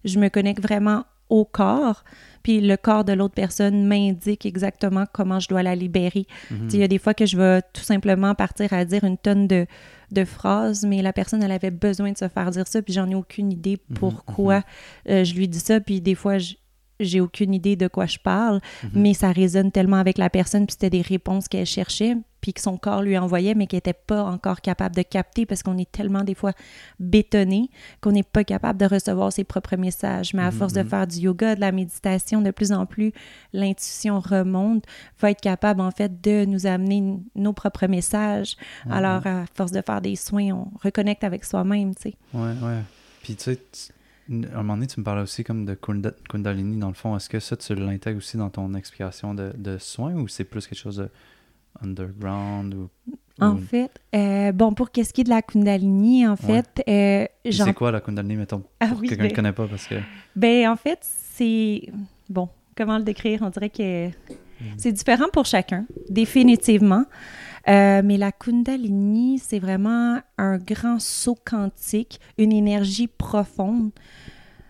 je 0.04 0.18
me 0.18 0.28
connecte 0.28 0.62
vraiment 0.62 1.04
au 1.28 1.44
corps. 1.44 2.04
Puis 2.42 2.60
le 2.60 2.76
corps 2.76 3.04
de 3.04 3.12
l'autre 3.12 3.34
personne 3.34 3.86
m'indique 3.86 4.44
exactement 4.44 5.04
comment 5.12 5.40
je 5.40 5.48
dois 5.48 5.62
la 5.62 5.74
libérer. 5.74 6.26
mhm. 6.50 6.68
Il 6.72 6.80
y 6.80 6.82
a 6.82 6.88
des 6.88 6.98
fois 6.98 7.14
que 7.14 7.24
je 7.24 7.36
vais 7.36 7.62
tout 7.72 7.82
simplement 7.82 8.34
partir 8.34 8.72
à 8.72 8.84
dire 8.84 9.04
une 9.04 9.16
tonne 9.16 9.46
de, 9.46 9.66
de 10.10 10.24
phrases, 10.24 10.84
mais 10.84 11.00
la 11.02 11.12
personne, 11.12 11.42
elle 11.42 11.52
avait 11.52 11.70
besoin 11.70 12.12
de 12.12 12.18
se 12.18 12.28
faire 12.28 12.50
dire 12.50 12.66
ça, 12.68 12.82
puis 12.82 12.92
j'en 12.92 13.08
ai 13.08 13.14
aucune 13.14 13.50
idée 13.52 13.78
Mhm, 13.88 13.96
pourquoi 13.96 14.62
euh, 15.08 15.24
je 15.24 15.34
lui 15.34 15.48
dis 15.48 15.60
ça, 15.60 15.80
puis 15.80 16.00
des 16.00 16.14
fois, 16.16 16.36
je- 16.38 16.54
j'ai 17.00 17.20
aucune 17.20 17.54
idée 17.54 17.76
de 17.76 17.88
quoi 17.88 18.06
je 18.06 18.18
parle, 18.18 18.60
Mhm. 18.84 18.90
mais 18.94 19.14
ça 19.14 19.32
résonne 19.32 19.70
tellement 19.72 19.96
avec 19.96 20.18
la 20.18 20.30
personne, 20.30 20.66
puis 20.66 20.72
c'était 20.74 20.90
des 20.90 21.02
réponses 21.02 21.48
qu'elle 21.48 21.66
cherchait, 21.66 22.16
puis 22.40 22.52
que 22.52 22.60
son 22.60 22.76
corps 22.76 23.02
lui 23.02 23.16
envoyait, 23.16 23.54
mais 23.54 23.66
qu'elle 23.66 23.78
n'était 23.78 23.92
pas 23.92 24.24
encore 24.24 24.60
capable 24.60 24.96
de 24.96 25.02
capter 25.02 25.46
parce 25.46 25.62
qu'on 25.62 25.78
est 25.78 25.90
tellement 25.90 26.24
des 26.24 26.34
fois 26.34 26.52
bétonné 26.98 27.70
qu'on 28.00 28.12
n'est 28.12 28.22
pas 28.22 28.42
capable 28.44 28.78
de 28.80 28.86
recevoir 28.86 29.32
ses 29.32 29.44
propres 29.44 29.76
messages. 29.76 30.34
Mais 30.34 30.42
à 30.42 30.46
Mhm, 30.50 30.52
force 30.52 30.72
de 30.72 30.82
mhm. 30.82 30.88
faire 30.88 31.06
du 31.06 31.18
yoga, 31.18 31.54
de 31.54 31.60
la 31.60 31.70
méditation, 31.72 32.40
de 32.42 32.50
plus 32.50 32.72
en 32.72 32.84
plus, 32.86 33.12
l'intuition 33.52 34.18
remonte, 34.20 34.84
va 35.20 35.30
être 35.30 35.40
capable 35.40 35.80
en 35.80 35.90
fait 35.90 36.20
de 36.20 36.44
nous 36.44 36.66
amener 36.66 37.16
nos 37.36 37.52
propres 37.52 37.86
messages. 37.86 38.56
Alors, 38.90 39.26
à 39.26 39.44
force 39.54 39.72
de 39.72 39.82
faire 39.84 40.00
des 40.00 40.16
soins, 40.16 40.50
on 40.50 40.68
reconnecte 40.82 41.24
avec 41.24 41.44
soi-même, 41.44 41.94
tu 41.94 42.02
sais. 42.10 42.14
Ouais, 42.34 42.52
ouais. 42.62 42.80
Puis 43.22 43.36
tu 43.36 43.44
sais, 43.44 43.56
tu- 43.56 43.92
à 44.30 44.34
un 44.34 44.62
moment 44.62 44.74
donné, 44.74 44.86
tu 44.86 45.00
me 45.00 45.04
parlais 45.04 45.22
aussi 45.22 45.44
comme 45.44 45.64
de 45.64 45.74
Kunda- 45.74 46.14
Kundalini, 46.28 46.76
dans 46.78 46.88
le 46.88 46.94
fond. 46.94 47.16
Est-ce 47.16 47.28
que 47.28 47.40
ça, 47.40 47.56
tu 47.56 47.74
l'intègres 47.74 48.18
aussi 48.18 48.36
dans 48.36 48.50
ton 48.50 48.74
explication 48.74 49.34
de, 49.34 49.52
de 49.56 49.78
soins 49.78 50.14
ou 50.14 50.28
c'est 50.28 50.44
plus 50.44 50.66
quelque 50.66 50.78
chose 50.78 50.96
de 50.96 51.08
underground 51.82 52.74
ou... 52.74 52.90
En 53.40 53.56
fait, 53.56 53.90
euh, 54.14 54.52
bon, 54.52 54.72
pour 54.74 54.90
qu'est-ce 54.90 55.12
qui 55.12 55.22
est 55.22 55.24
de 55.24 55.30
la 55.30 55.42
Kundalini, 55.42 56.26
en 56.26 56.32
Ouais. 56.32 56.36
fait, 56.36 56.84
euh, 56.88 57.50
C'est 57.50 57.72
quoi 57.74 57.90
la 57.90 58.00
Kundalini, 58.00 58.36
mettons, 58.36 58.62
Ah 58.78 58.88
pour 58.88 59.00
oui, 59.00 59.08
quelqu'un 59.08 59.22
qui 59.24 59.28
ben- 59.28 59.32
ne 59.32 59.36
connaît 59.36 59.52
pas 59.52 59.66
parce 59.66 59.86
que... 59.86 59.96
Ben, 60.36 60.68
en 60.68 60.76
fait, 60.76 60.98
c'est. 61.02 61.88
Bon, 62.28 62.48
comment 62.76 62.98
le 62.98 63.04
décrire? 63.04 63.40
On 63.42 63.48
dirait 63.48 63.70
que 63.70 64.10
c'est 64.76 64.92
différent 64.92 65.28
pour 65.32 65.46
chacun, 65.46 65.86
définitivement. 66.08 67.04
Euh, 67.68 68.02
mais 68.04 68.16
la 68.16 68.32
Kundalini, 68.32 69.38
c'est 69.38 69.58
vraiment 69.58 70.18
un 70.38 70.58
grand 70.58 70.98
saut 71.00 71.38
quantique, 71.44 72.20
une 72.38 72.52
énergie 72.52 73.06
profonde. 73.06 73.90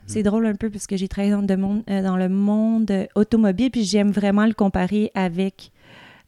C'est 0.06 0.22
drôle 0.22 0.46
un 0.46 0.54
peu 0.54 0.68
parce 0.68 0.86
que 0.86 0.96
j'ai 0.96 1.08
travaillé 1.08 1.32
dans 1.32 1.40
le 1.48 1.56
monde, 1.56 1.82
euh, 1.88 2.02
dans 2.02 2.16
le 2.16 2.28
monde 2.28 2.92
automobile, 3.14 3.70
puis 3.70 3.84
j'aime 3.84 4.10
vraiment 4.10 4.44
le 4.44 4.52
comparer 4.52 5.10
avec 5.14 5.70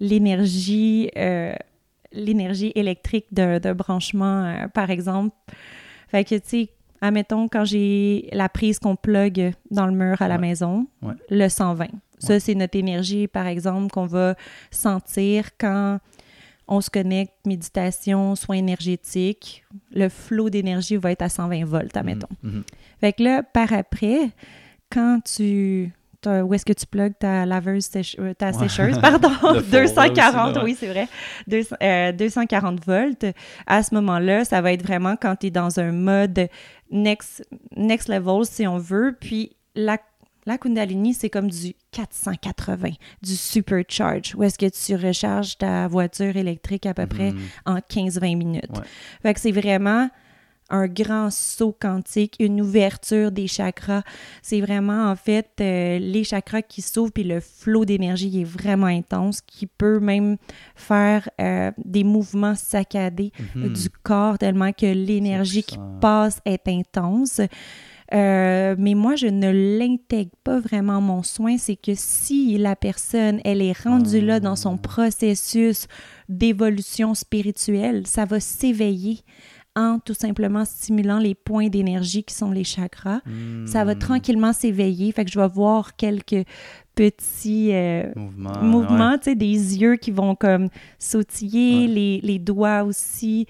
l'énergie 0.00 1.11
euh, 1.16 1.55
l'énergie 2.12 2.70
électrique 2.77 3.27
d'un 3.33 3.59
branchement, 3.74 4.44
euh, 4.44 4.68
par 4.68 4.90
exemple. 4.90 5.35
Fait 6.09 6.22
que, 6.24 6.37
tu 6.37 6.42
sais, 6.44 6.68
admettons, 7.00 7.48
quand 7.48 7.64
j'ai 7.64 8.29
la 8.33 8.48
prise 8.48 8.79
qu'on 8.79 8.94
plug 8.94 9.53
dans 9.72 9.87
le 9.87 9.92
mur 9.92 10.22
à 10.22 10.29
la 10.29 10.37
Ouais. 10.37 10.40
maison, 10.40 10.87
Ouais. 11.03 11.14
le 11.29 11.48
120. 11.48 11.88
Ça, 12.20 12.38
c'est 12.38 12.55
notre 12.55 12.79
énergie, 12.79 13.27
par 13.27 13.48
exemple, 13.48 13.90
qu'on 13.92 14.07
va 14.07 14.37
sentir 14.70 15.50
quand 15.59 15.98
on 16.68 16.81
se 16.81 16.90
connecte, 16.90 17.33
méditation, 17.46 18.35
soins 18.37 18.57
énergétiques. 18.57 19.64
Le 19.92 20.09
flot 20.09 20.50
d'énergie 20.50 20.96
va 20.96 21.12
être 21.12 21.22
à 21.22 21.29
120 21.29 21.64
volts, 21.64 21.96
admettons. 21.96 22.29
Mhm, 22.42 22.50
mhm. 22.53 22.64
Fait 23.00 23.12
que 23.12 23.22
là, 23.22 23.42
par 23.42 23.72
après, 23.72 24.31
quand 24.90 25.20
tu. 25.24 25.92
Où 26.27 26.55
est-ce 26.55 26.64
que 26.64 26.72
tu 26.72 26.87
plugues 26.87 27.12
ta 27.18 27.44
laveuse, 27.44 27.90
euh, 28.18 28.33
ta 28.33 28.46
Ouais. 28.46 28.53
sécheuse, 28.66 28.98
pardon, 29.03 29.29
Le 29.29 29.61
four, 29.61 29.81
là, 29.81 29.85
aussi, 29.85 29.94
240, 29.94 30.55
là, 30.55 30.61
ouais. 30.64 30.70
oui, 30.70 30.77
c'est 30.81 30.87
vrai, 30.87 31.07
Deux- 31.46 31.61
euh, 31.83 32.12
240 32.12 32.83
volts. 32.83 33.27
À 33.66 33.83
ce 33.83 33.94
moment-là, 33.94 34.46
ça 34.46 34.62
va 34.62 34.72
être 34.72 34.83
vraiment 34.83 35.16
quand 35.20 35.37
tu 35.37 35.48
es 35.48 35.50
dans 35.50 35.79
un 35.79 35.92
mode 35.92 36.48
next, 36.90 37.46
next 37.77 38.09
level, 38.09 38.46
si 38.46 38.66
on 38.66 38.79
veut. 38.79 39.14
Puis 39.20 39.55
la, 39.74 39.98
la 40.46 40.59
Kundalini, 40.59 41.14
c'est 41.14 41.30
comme 41.30 41.50
du 41.50 41.74
480, 41.92 42.90
du 43.22 43.37
supercharge, 43.37 44.35
où 44.37 44.42
est-ce 44.42 44.59
que 44.59 44.66
tu 44.68 44.94
recharges 44.94 45.57
ta 45.59 45.88
voiture 45.88 46.37
électrique 46.37 46.87
à 46.87 46.94
peu 46.94 47.07
près 47.07 47.33
Mhm. 47.33 47.38
en 47.66 47.78
15-20 47.80 48.37
minutes. 48.37 48.70
Ouais. 48.76 48.85
Fait 49.22 49.35
que 49.35 49.40
c'est 49.40 49.52
vraiment 49.52 50.09
un 50.70 50.87
grand 50.88 51.30
saut 51.30 51.76
quantique, 51.78 52.37
une 52.40 52.62
ouverture 52.62 53.30
des 53.30 53.46
chakras. 53.46 54.02
C'est 54.40 54.62
vraiment, 54.62 55.11
en 55.11 55.14
fait, 55.14 55.50
euh, 55.61 55.98
les 55.98 56.24
chakras 56.24 56.62
qui 56.62 56.80
s'ouvrent, 56.80 57.12
puis 57.12 57.22
le 57.22 57.40
flot 57.40 57.85
d'énergie 57.85 58.40
est 58.40 58.44
vraiment 58.44 58.87
intense, 58.87 59.42
qui 59.42 59.66
peut 59.66 60.00
même 60.00 60.38
faire 60.74 61.28
euh, 61.38 61.70
des 61.85 62.02
mouvements 62.02 62.54
saccadés 62.54 63.30
Mhm. 63.54 63.72
du 63.74 63.90
corps, 64.02 64.38
tellement 64.38 64.72
que 64.72 64.87
l'énergie 64.87 65.62
qui 65.64 65.76
passe 66.00 66.40
est 66.46 66.66
intense. 66.66 67.42
Euh, 68.12 68.75
mais 68.79 68.95
moi, 68.95 69.17
je 69.17 69.27
ne 69.27 69.51
l'intègre 69.79 70.33
pas 70.45 70.61
vraiment 70.61 71.01
mon 71.01 71.23
soin. 71.23 71.57
C'est 71.59 71.77
que 71.77 71.93
si 71.95 72.59
la 72.59 72.77
personne, 72.77 73.40
elle 73.45 73.62
est 73.62 73.79
rendue 73.79 74.21
là 74.21 74.40
dans 74.40 74.57
son 74.57 74.75
Ah. 74.75 74.79
processus 74.79 75.87
d'évolution 76.29 77.14
spirituelle, 77.14 78.07
ça 78.07 78.25
va 78.25 78.40
s'éveiller 78.40 79.21
en 79.77 79.99
tout 79.99 80.15
simplement 80.15 80.65
stimulant 80.65 81.19
les 81.19 81.35
points 81.35 81.69
d'énergie 81.69 82.23
qui 82.23 82.35
sont 82.35 82.51
les 82.53 82.65
chakras. 82.65 83.21
Ça 83.67 83.85
va 83.85 83.95
Hmm. 83.95 83.99
tranquillement 83.99 84.53
s'éveiller. 84.53 85.11
Fait 85.13 85.25
que 85.25 85.31
je 85.33 85.39
vais 85.41 85.49
voir 85.49 85.97
quelques 85.97 86.47
petits 86.95 87.71
euh, 87.73 88.05
Mouvement. 88.15 88.63
mouvements, 88.63 89.19
tu 89.19 89.25
sais, 89.25 89.35
des 89.35 89.81
yeux 89.81 89.97
qui 89.97 90.13
vont 90.13 90.37
comme 90.37 90.69
sautiller, 90.99 91.87
Ouais. 91.89 91.93
les, 91.93 92.21
les 92.23 92.39
doigts 92.39 92.85
aussi. 92.85 93.47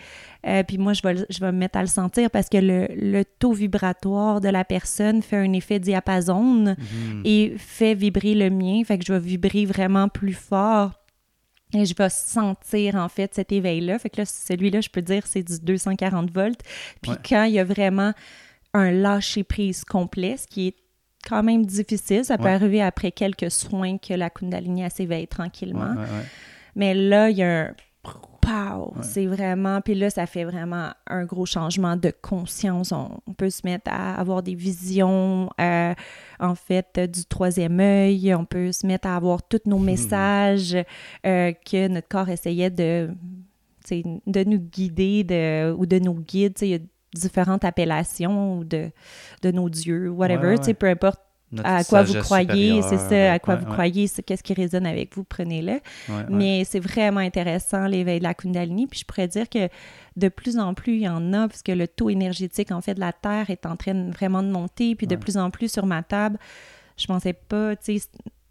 Euh, 0.47 0.63
puis 0.63 0.79
moi, 0.79 0.95
je 0.95 1.03
vais, 1.03 1.27
je 1.29 1.41
vais 1.41 1.53
me 1.53 1.59
mettre 1.59 1.77
à 1.79 1.83
le 1.83 1.89
sentir 1.89 2.31
parce 2.31 2.49
que 2.49 2.57
le, 2.57 2.87
le 2.97 3.23
taux 3.39 3.53
vibratoire 3.53 4.41
de 4.41 4.49
la 4.49 4.65
personne 4.65 5.21
fait 5.21 5.37
un 5.37 5.53
effet 5.53 5.79
diapason 5.79 6.75
Mhm. 6.75 7.23
et 7.25 7.55
fait 7.59 7.95
vibrer 7.95 8.35
le 8.35 8.49
mien. 8.51 8.83
Fait 8.85 8.99
que 8.99 9.05
je 9.05 9.13
vais 9.13 9.21
vibrer 9.21 9.67
vraiment 9.67 10.09
plus 10.09 10.33
fort. 10.33 10.93
Et 11.75 11.85
je 11.87 11.95
vais 11.95 12.09
sentir, 12.09 12.95
en 12.95 13.09
fait, 13.09 13.35
cet 13.35 13.51
éveil-là. 13.53 13.99
Fait 13.99 14.11
que 14.11 14.21
là, 14.21 14.25
celui-là, 14.27 14.81
je 14.81 14.89
peux 14.89 15.03
dire, 15.03 15.27
c'est 15.27 15.43
du 15.43 15.59
240 15.61 16.31
volts. 16.31 16.61
Puis 17.03 17.11
Ouais. 17.13 17.17
quand 17.29 17.45
il 17.45 17.55
y 17.55 17.59
a 17.59 17.65
vraiment 17.65 18.13
un 18.73 18.91
lâcher-prise 18.91 19.85
complet, 19.85 20.37
ce 20.37 20.47
qui 20.47 20.69
est 20.69 20.77
quand 21.29 21.43
même 21.43 21.65
difficile, 21.65 22.25
ça 22.25 22.37
peut 22.39 22.45
Ouais. 22.45 22.51
arriver 22.53 22.83
après 22.83 23.11
quelques 23.13 23.51
soins 23.51 23.99
que 23.99 24.15
la 24.15 24.31
Kundalini, 24.31 24.83
s'éveille 24.91 25.27
tranquillement. 25.27 25.95
Ouais. 25.95 26.07
Mais 26.77 26.95
là, 26.95 27.31
il 27.31 27.37
y 27.39 27.43
a 27.43 27.63
un 27.69 27.75
pow! 28.44 28.92
Ouais. 28.96 29.02
C'est 29.02 29.26
vraiment... 29.26 29.80
Puis 29.80 29.94
là, 29.94 30.11
ça 30.11 30.26
fait 30.26 30.44
vraiment 30.44 30.90
un 31.07 31.24
gros 31.24 31.46
changement 31.46 31.96
de 31.96 32.12
conscience. 32.22 32.92
On, 32.92 33.20
on 33.26 33.33
peut 33.33 33.50
se 33.50 33.62
mettre 33.64 33.90
à 33.90 34.14
avoir 34.14 34.42
des 34.42 34.54
visions, 34.54 35.48
euh, 35.61 35.94
en 36.40 36.54
fait, 36.54 37.00
du 37.00 37.24
troisième 37.24 37.80
œil. 37.80 38.35
On 38.35 38.44
peut 38.44 38.72
se 38.72 38.87
mettre 38.87 39.09
à 39.09 39.16
avoir 39.16 39.42
tous 39.42 39.62
nos 39.66 39.78
messages 39.80 40.76
euh, 41.26 41.52
que 41.52 41.88
notre 41.88 42.09
corps 42.09 42.28
essayait 42.28 42.70
de, 42.70 43.11
de 43.90 44.44
nous 44.44 44.59
guider 44.59 45.24
de, 45.24 45.72
ou 45.72 45.87
de 45.87 45.98
nos 45.98 46.14
guides. 46.14 46.59
Il 46.62 46.68
y 46.68 46.74
a 46.74 46.78
différentes 47.14 47.64
appellations 47.64 48.62
de, 48.62 48.90
de 49.42 49.50
nos 49.50 49.68
dieux, 49.68 50.11
whatever. 50.11 50.57
Ouais, 50.57 50.66
ouais. 50.66 50.74
Peu 50.74 50.88
importe 50.88 51.20
à 51.62 51.85
quoi 51.85 52.03
vous 52.03 52.14
croyez, 52.14 52.83
c'est 52.83 52.99
ça, 52.99 53.33
à 53.35 53.38
quoi 53.38 53.55
ouais, 53.55 53.61
vous 53.61 53.67
ouais, 53.67 53.73
croyez, 53.73 54.07
c'est 54.07 54.23
qu'est-ce 54.23 54.43
qui 54.43 54.55
résonne 54.55 54.87
avec 54.87 55.14
vous, 55.14 55.25
prenez-le. 55.25 55.73
ouais. 55.73 56.25
Mais 56.31 56.64
c'est 56.64 56.81
vraiment 56.81 57.21
intéressant, 57.21 57.87
l'éveil 57.87 58.19
de 58.19 58.25
la 58.25 58.35
Kundalini. 58.35 58.87
Puis 58.87 59.01
je 59.01 59.05
pourrais 59.05 59.29
dire 59.29 59.49
que 59.49 59.69
de 60.17 60.29
plus 60.29 60.59
en 60.59 60.75
plus, 60.75 60.95
il 60.95 61.03
y 61.03 61.09
en 61.09 61.33
a, 61.33 61.49
parce 61.49 61.62
que 61.62 61.73
le 61.73 61.87
taux 61.87 62.11
énergétique, 62.11 62.73
en 62.73 62.81
fait, 62.81 62.95
de 62.95 63.01
la 63.01 63.12
Terre 63.12 63.51
est 63.51 63.67
en 63.67 63.77
train 63.77 64.11
vraiment 64.11 64.43
de 64.43 64.49
monter. 64.49 64.95
Puis 64.95 65.07
de 65.07 65.17
plus 65.17 65.37
en 65.37 65.51
plus 65.51 65.71
sur 65.73 65.87
ma 65.87 66.03
table, 66.03 66.38
je 66.97 67.07
pensais 67.07 67.33
pas, 67.33 67.77
tu 67.77 67.99
sais, 67.99 68.09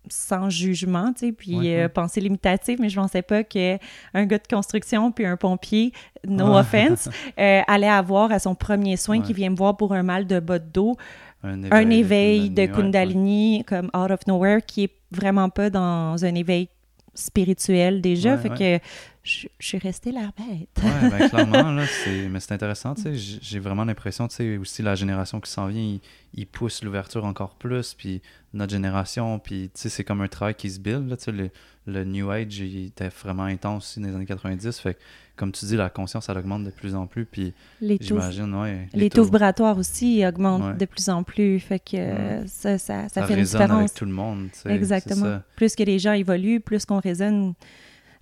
sans 0.10 0.50
jugement, 0.50 1.14
tu 1.14 1.28
sais, 1.28 1.32
puis 1.32 1.56
Ouais, 1.56 1.76
euh, 1.76 1.82
ouais. 1.84 1.90
pensée 1.90 2.20
limitative, 2.20 2.78
mais 2.82 2.90
je 2.90 3.00
pensais 3.00 3.22
pas 3.22 3.44
qu'un 3.46 3.78
gars 4.14 4.38
de 4.38 4.48
construction 4.50 5.14
puis 5.14 5.26
un 5.26 5.38
pompier, 5.38 5.94
no 6.28 6.58
offense, 6.58 7.08
euh, 7.40 7.62
allait 7.68 7.88
avoir 7.88 8.32
à 8.34 8.40
son 8.40 8.54
premier 8.54 8.98
soin 8.98 9.22
qui 9.22 9.32
vient 9.32 9.50
me 9.50 9.56
voir 9.56 9.78
pour 9.78 9.94
un 9.94 10.04
mal 10.04 10.28
de 10.28 10.42
bas 10.42 10.60
de 10.60 10.68
dos, 10.70 10.98
Un 11.44 11.72
un 11.72 11.90
éveil 11.90 12.50
de 12.50 12.62
ouais. 12.62 12.68
Kundalini 12.70 13.64
comme 13.68 13.90
out 13.94 14.12
of 14.12 14.26
nowhere 14.28 14.62
qui 14.66 14.86
est 14.86 14.92
vraiment 15.12 15.50
pas 15.50 15.70
dans 15.70 16.24
un 16.24 16.36
éveil 16.36 16.70
spirituel 17.14 18.02
déjà. 18.02 18.36
Ouais, 18.36 18.42
fait 18.42 18.50
ouais. 18.50 18.80
que 18.80 18.86
je, 19.24 19.48
je 19.60 19.66
suis 19.68 19.78
restée 19.78 20.12
la 20.12 20.32
bête. 20.38 20.70
Ouais, 20.84 21.10
ben 21.10 21.30
clairement, 21.30 21.72
là, 21.72 21.86
mais 22.30 22.40
c'est 22.40 22.52
intéressant, 22.52 22.94
tu 22.94 23.04
sais, 23.04 23.16
j'ai- 23.16 23.60
vraiment 23.60 23.86
l'impression, 23.86 24.28
tu 24.28 24.36
sais, 24.36 24.58
aussi 24.58 24.82
la 24.82 24.96
génération 24.96 25.40
qui 25.40 25.50
s'en 25.50 25.68
vient, 25.68 25.98
il 26.34 26.46
poussent 26.48 26.84
l'ouverture 26.84 27.24
encore 27.24 27.56
plus, 27.56 27.94
puis 27.94 28.22
notre 28.54 28.72
génération, 28.74 29.40
puis 29.40 29.72
tu 29.74 29.82
sais, 29.82 29.90
c'est 29.90 30.04
comme 30.04 30.22
un 30.22 30.28
travail 30.28 30.56
qui 30.56 30.70
se 30.70 30.80
build, 30.80 31.08
là, 31.10 31.16
tu 31.18 31.24
sais, 31.26 31.32
le, 31.32 31.50
le 31.88 32.04
New 32.04 32.30
Age, 32.32 32.60
il 32.60 32.88
était 32.88 33.08
vraiment 33.10 33.44
intense 33.44 33.86
aussi 33.92 34.00
dans 34.02 34.08
les 34.10 34.16
années 34.16 34.26
90, 34.26 34.78
fait 34.80 34.96
que, 34.96 35.00
comme 35.38 35.52
tu 35.54 35.66
dis, 35.66 35.76
la 35.78 35.90
conscience, 35.90 36.28
elle 36.30 36.38
augmente 36.38 36.64
de 36.66 36.70
plus 36.70 36.94
en 36.94 37.08
plus, 37.08 37.26
puis 37.26 37.54
Les 37.82 37.98
taux, 37.98 38.06
j'imagine, 38.06 38.54
ouais, 38.56 38.88
les 38.94 39.10
taux 39.10 39.24
vibratoires 39.24 39.78
aussi 39.78 40.24
augmentent 40.28 40.64
Ouais. 40.64 40.74
de 40.78 40.86
plus 40.86 41.10
en 41.10 41.24
plus. 41.24 41.60
Fait 41.60 41.80
que 41.80 41.96
euh, 41.98 42.46
ça, 42.46 42.78
ça, 42.78 43.04
ça, 43.04 43.22
ça 43.22 43.26
fait 43.28 43.34
une 43.36 43.44
différence. 43.44 43.72
avec 43.80 43.94
tout 43.94 44.06
le 44.06 44.12
monde, 44.12 44.50
tu 44.52 44.58
sais, 44.60 44.62
c'est 44.66 44.76
Exactement. 44.76 45.40
Plus 45.56 45.76
que 45.76 45.84
les 45.84 45.98
gens 45.98 46.14
évoluent, 46.14 46.60
plus 46.60 46.86
qu'on 46.86 47.00
résonne. 47.00 47.54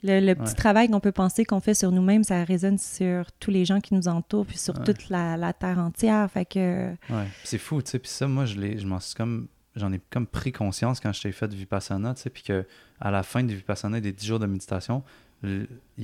Le, 0.03 0.19
le 0.19 0.33
petit 0.35 0.49
Ouais. 0.49 0.55
travail 0.55 0.89
qu'on 0.89 0.99
peut 0.99 1.11
penser 1.11 1.45
qu'on 1.45 1.59
fait 1.59 1.73
sur 1.75 1.91
nous-mêmes, 1.91 2.23
ça 2.23 2.43
résonne 2.43 2.77
sur 2.79 3.31
tous 3.33 3.51
les 3.51 3.65
gens 3.65 3.79
qui 3.79 3.93
nous 3.93 4.07
entourent, 4.07 4.45
puis 4.47 4.57
sur 4.57 4.77
Ouais. 4.77 4.83
toute 4.83 5.09
la, 5.09 5.37
la 5.37 5.53
terre 5.53 5.77
entière. 5.79 6.29
Fait 6.31 6.45
que 6.45 6.89
Ouais, 7.09 7.27
c'est 7.43 7.57
fou, 7.59 7.81
tu 7.81 7.91
sais. 7.91 7.99
Puis 7.99 8.09
ça, 8.09 8.27
moi, 8.27 8.45
je 8.45 8.59
l'ai, 8.59 8.77
je 8.79 8.87
m'en 8.87 8.99
suis 8.99 9.13
comme, 9.15 9.47
j'en 9.75 9.91
ai 9.93 10.01
comme 10.09 10.25
pris 10.27 10.51
conscience 10.51 10.99
quand 10.99 11.13
je 11.13 11.21
t'ai 11.21 11.31
fait 11.31 11.47
du 11.47 11.55
vipassana, 11.57 12.13
tu 12.15 12.21
sais. 12.23 12.29
Puis 12.31 12.43
que 12.43 12.65
à 12.99 13.11
la 13.11 13.21
fin 13.23 13.43
du 13.43 13.55
vipassana 13.55 13.99
et 13.99 14.01
des 14.01 14.11
10 14.11 14.25
jours 14.25 14.39
de 14.39 14.45
méditation, 14.47 15.03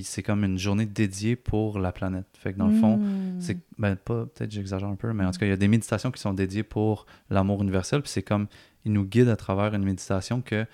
c'est 0.02 0.24
comme 0.24 0.44
une 0.44 0.58
journée 0.58 0.86
dédiée 0.88 1.36
pour 1.36 1.78
la 1.80 1.92
planète. 1.92 2.26
Fait 2.34 2.54
que 2.54 2.58
dans 2.58 2.68
le 2.68 2.76
fond, 2.76 2.98
Mm. 2.98 3.36
c'est 3.40 3.58
ben 3.78 3.96
pas, 3.96 4.26
peut-être 4.26 4.52
j'exagère 4.52 4.88
un 4.90 4.96
peu, 4.96 5.14
mais 5.14 5.26
en 5.26 5.32
tout 5.32 5.40
cas, 5.40 5.46
il 5.46 5.50
y 5.50 5.54
a 5.54 5.58
des 5.58 5.68
méditations 5.68 6.10
qui 6.12 6.20
sont 6.22 6.34
dédiées 6.34 6.64
pour 6.64 7.06
l'amour 7.30 7.62
universel. 7.62 8.02
Puis 8.02 8.12
c'est 8.12 8.24
comme, 8.24 8.48
il 8.86 8.94
nous 8.94 9.04
guide 9.06 9.30
à 9.30 9.36
travers 9.36 9.74
une 9.76 9.84
méditation 9.84 10.42
que 10.42 10.66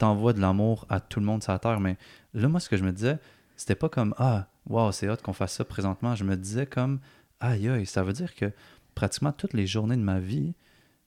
t'envoies 0.00 0.32
de 0.32 0.40
l'amour 0.40 0.86
à 0.88 0.98
tout 0.98 1.20
le 1.20 1.26
monde 1.26 1.42
sur 1.42 1.52
la 1.52 1.58
terre. 1.58 1.78
Mais 1.78 1.96
là, 2.34 2.48
moi, 2.48 2.58
ce 2.58 2.68
que 2.68 2.76
je 2.76 2.82
me 2.84 2.90
disais, 2.92 3.18
c'était 3.56 3.74
pas 3.74 3.88
comme, 3.88 4.14
ah, 4.18 4.48
wow, 4.68 4.90
c'est 4.92 5.08
hot 5.08 5.16
qu'on 5.22 5.32
fasse 5.32 5.54
ça 5.54 5.64
présentement. 5.64 6.14
Je 6.16 6.24
me 6.24 6.36
disais 6.36 6.66
comme, 6.66 7.00
aïe, 7.38 7.68
aïe, 7.68 7.86
ça 7.86 8.02
veut 8.02 8.12
dire 8.14 8.34
que 8.34 8.50
pratiquement 8.94 9.32
toutes 9.32 9.52
les 9.52 9.66
journées 9.66 9.96
de 9.96 10.02
ma 10.02 10.18
vie, 10.18 10.54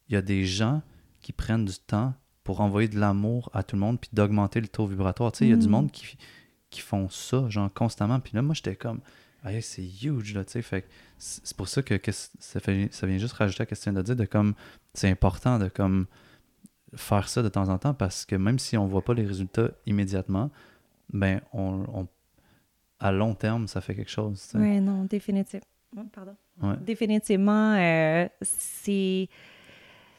il 0.08 0.14
y 0.14 0.16
a 0.16 0.22
des 0.22 0.46
gens 0.46 0.82
qui 1.22 1.32
prennent 1.34 1.66
du 1.66 1.78
temps 1.78 2.14
pour 2.44 2.62
envoyer 2.62 2.88
de 2.88 3.00
l'amour 3.00 3.50
à 3.54 3.64
tout 3.64 3.76
le 3.76 3.80
monde 3.82 4.00
puis 4.00 4.10
d'augmenter 4.14 4.62
le 4.62 4.68
taux 4.68 4.86
vibratoire. 4.86 5.32
Tu 5.32 5.40
sais, 5.40 5.46
il 5.46 5.50
y 5.52 5.54
a 5.54 5.58
du 5.58 5.68
Mm. 5.68 5.72
monde 5.72 5.92
qui, 5.92 6.18
qui 6.70 6.82
font 6.82 7.10
ça, 7.10 7.50
genre, 7.50 7.74
constamment. 7.74 8.20
Puis 8.20 8.34
là, 8.36 8.42
moi, 8.42 8.54
j'étais 8.54 8.76
comme, 8.76 9.00
aïe, 9.44 9.62
c'est 9.62 9.84
huge, 9.84 10.34
là, 10.36 10.44
tu 10.46 10.52
sais. 10.54 10.62
Fait 10.62 10.86
c'est 11.18 11.56
pour 11.56 11.68
ça 11.70 11.82
que, 11.82 11.96
que 11.96 12.12
ça, 12.12 12.60
fait, 12.60 12.90
ça 12.92 13.08
vient 13.08 13.18
juste 13.18 13.34
rajouter 13.34 13.64
à 13.64 13.66
ce 13.66 13.70
que 13.70 13.76
tu 13.76 13.84
viens 13.90 13.94
de 13.94 14.02
dire, 14.02 14.16
de 14.16 14.26
comme, 14.26 14.54
c'est 14.94 15.10
important 15.10 15.58
de 15.58 15.70
comme 15.70 16.06
faire 16.96 17.28
ça 17.30 17.42
de 17.42 17.50
temps 17.50 17.70
en 17.70 17.78
temps 17.78 17.94
parce 17.94 18.26
que 18.26 18.36
même 18.36 18.60
si 18.60 18.78
on 18.78 18.88
voit 18.88 19.04
pas 19.04 19.14
les 19.14 19.26
résultats 19.26 19.72
immédiatement, 19.86 20.50
ben, 21.12 21.42
on, 21.54 21.84
on- 21.94 22.08
à 23.00 23.12
long 23.12 23.34
terme, 23.36 23.68
ça 23.68 23.82
fait 23.82 23.96
quelque 23.96 24.12
chose. 24.12 24.50
Oui, 24.56 24.80
non, 24.80 25.04
définitivement. 25.06 25.66
Pardon. 26.14 26.36
Ouais. 26.62 26.76
Définitivement, 26.82 27.76
euh, 27.78 28.28
c'est. 28.42 29.28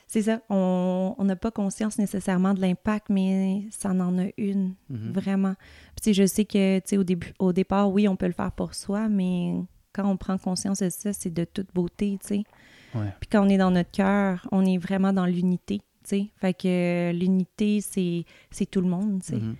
C'est 0.07 0.23
ça. 0.23 0.41
On 0.49 1.17
n'a 1.21 1.35
pas 1.35 1.51
conscience 1.51 1.99
nécessairement 1.99 2.55
de 2.55 2.61
l'impact, 2.61 3.09
mais 3.09 3.65
ça 3.71 3.91
en 3.91 4.19
a 4.19 4.27
une, 4.37 4.75
Mhm. 4.91 5.13
vraiment. 5.13 5.55
Puis, 6.01 6.15
je 6.15 6.25
sais 6.27 6.45
que, 6.45 6.79
tu 6.79 6.83
sais, 6.87 6.97
au, 6.99 7.03
début, 7.05 7.33
au 7.41 7.53
départ, 7.53 7.91
oui, 7.91 8.07
on 8.07 8.15
peut 8.15 8.27
le 8.27 8.33
faire 8.33 8.53
pour 8.53 8.75
soi, 8.75 9.09
mais 9.09 9.55
quand 9.93 10.07
on 10.09 10.17
prend 10.17 10.39
conscience 10.39 10.79
de 10.81 10.91
ça, 10.91 11.13
c'est 11.13 11.33
de 11.35 11.45
toute 11.45 11.75
beauté, 11.75 12.17
tu 12.21 12.29
sais. 12.29 12.45
Ouais. 12.95 13.13
Puis 13.19 13.29
quand 13.33 13.45
on 13.45 13.49
est 13.49 13.59
dans 13.59 13.73
notre 13.73 13.91
cœur, 13.91 14.47
on 14.53 14.65
est 14.65 14.79
vraiment 14.79 15.13
dans 15.13 15.27
l'unité, 15.27 15.81
Fait 16.07 16.55
que 16.55 16.67
euh, 16.69 17.13
l'unité, 17.13 17.81
c'est 17.81 18.67
tout 18.71 18.81
le 18.81 18.89
monde. 18.89 19.23
Mhm. 19.31 19.57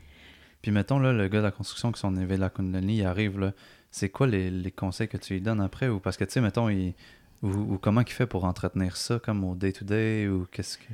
Puis 0.63 0.71
mettons, 0.71 0.99
là, 0.99 1.13
le 1.13 1.29
gars 1.29 1.41
de 1.41 1.45
la 1.45 1.51
construction 1.51 1.93
qui 1.93 2.01
son 2.01 2.17
éveil 2.17 2.37
de 2.37 2.43
la 2.43 2.51
Kundalini, 2.51 2.99
il 2.99 3.05
arrive, 3.05 3.39
là, 3.39 3.53
c'est 3.91 4.09
quoi 4.09 4.27
les, 4.27 4.51
les 4.51 4.71
conseils 4.71 5.09
que 5.09 5.19
tu 5.19 5.35
lui 5.35 5.41
donnes 5.41 5.61
après? 5.61 5.89
Ou 5.89 6.01
parce 6.01 6.17
que, 6.17 6.25
tu 6.25 6.33
sais, 6.33 6.41
mettons, 6.41 6.69
il, 6.69 6.95
ou, 7.43 7.49
ou 7.49 7.79
comment 7.79 8.01
il 8.01 8.11
fait 8.11 8.27
pour 8.27 8.45
entretenir 8.45 8.97
ça, 8.97 9.19
comme 9.19 9.45
au 9.45 9.55
day-to-day, 9.55 10.29
ou 10.29 10.47
qu'est-ce 10.51 10.79
que... 10.79 10.85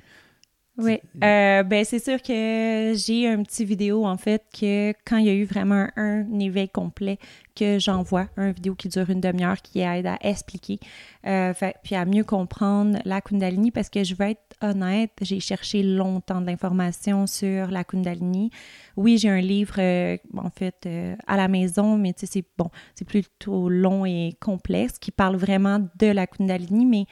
Oui, 0.83 0.99
euh, 1.23 1.62
ben 1.62 1.85
c'est 1.85 1.99
sûr 2.03 2.23
que 2.23 2.93
j'ai 2.97 3.29
un 3.29 3.43
petit 3.43 3.64
vidéo 3.64 4.07
en 4.07 4.16
fait 4.16 4.45
que 4.59 4.93
quand 5.05 5.19
il 5.19 5.27
y 5.27 5.29
a 5.31 5.35
eu 5.35 5.45
vraiment 5.45 5.88
un, 5.97 6.21
un 6.23 6.38
éveil 6.38 6.69
complet 6.69 7.19
que 7.55 7.79
j'envoie, 7.79 8.29
un 8.37 8.53
vidéo 8.53 8.75
qui 8.75 8.88
dure 8.88 9.11
une 9.11 9.21
demi-heure 9.21 9.61
qui 9.61 9.81
aide 9.81 10.07
à 10.07 10.16
expliquer, 10.23 10.79
euh, 11.27 11.53
fait- 11.53 11.77
puis 11.83 11.95
à 11.97 12.05
mieux 12.05 12.25
comprendre 12.25 12.99
la 13.05 13.21
Kundalini 13.21 13.71
parce 13.71 13.90
que 13.90 14.05
je 14.05 14.14
vais 14.14 14.33
être 14.33 14.57
honnête, 14.62 15.11
j'ai 15.21 15.40
cherché 15.40 15.83
longtemps 15.83 16.40
de 16.40 16.47
l'information 16.47 17.27
sur 17.27 17.66
la 17.71 17.85
Kundalini. 17.85 18.51
Oui, 18.97 19.19
j'ai 19.19 19.29
un 19.29 19.40
livre 19.40 19.75
euh, 19.79 20.16
en 20.37 20.51
fait 20.51 20.77
euh, 20.87 21.16
à 21.27 21.37
la 21.37 21.49
maison, 21.49 21.99
mais 21.99 22.12
tu 22.12 22.21
sais 22.21 22.27
c'est 22.40 22.45
bon, 22.57 22.71
c'est 22.95 23.05
plutôt 23.07 23.69
long 23.69 24.07
et 24.07 24.37
complexe 24.40 24.99
qui 24.99 25.11
parle 25.11 25.37
vraiment 25.37 25.81
de 25.99 26.07
la 26.07 26.27
Kundalini, 26.27 26.87
mais 26.87 27.07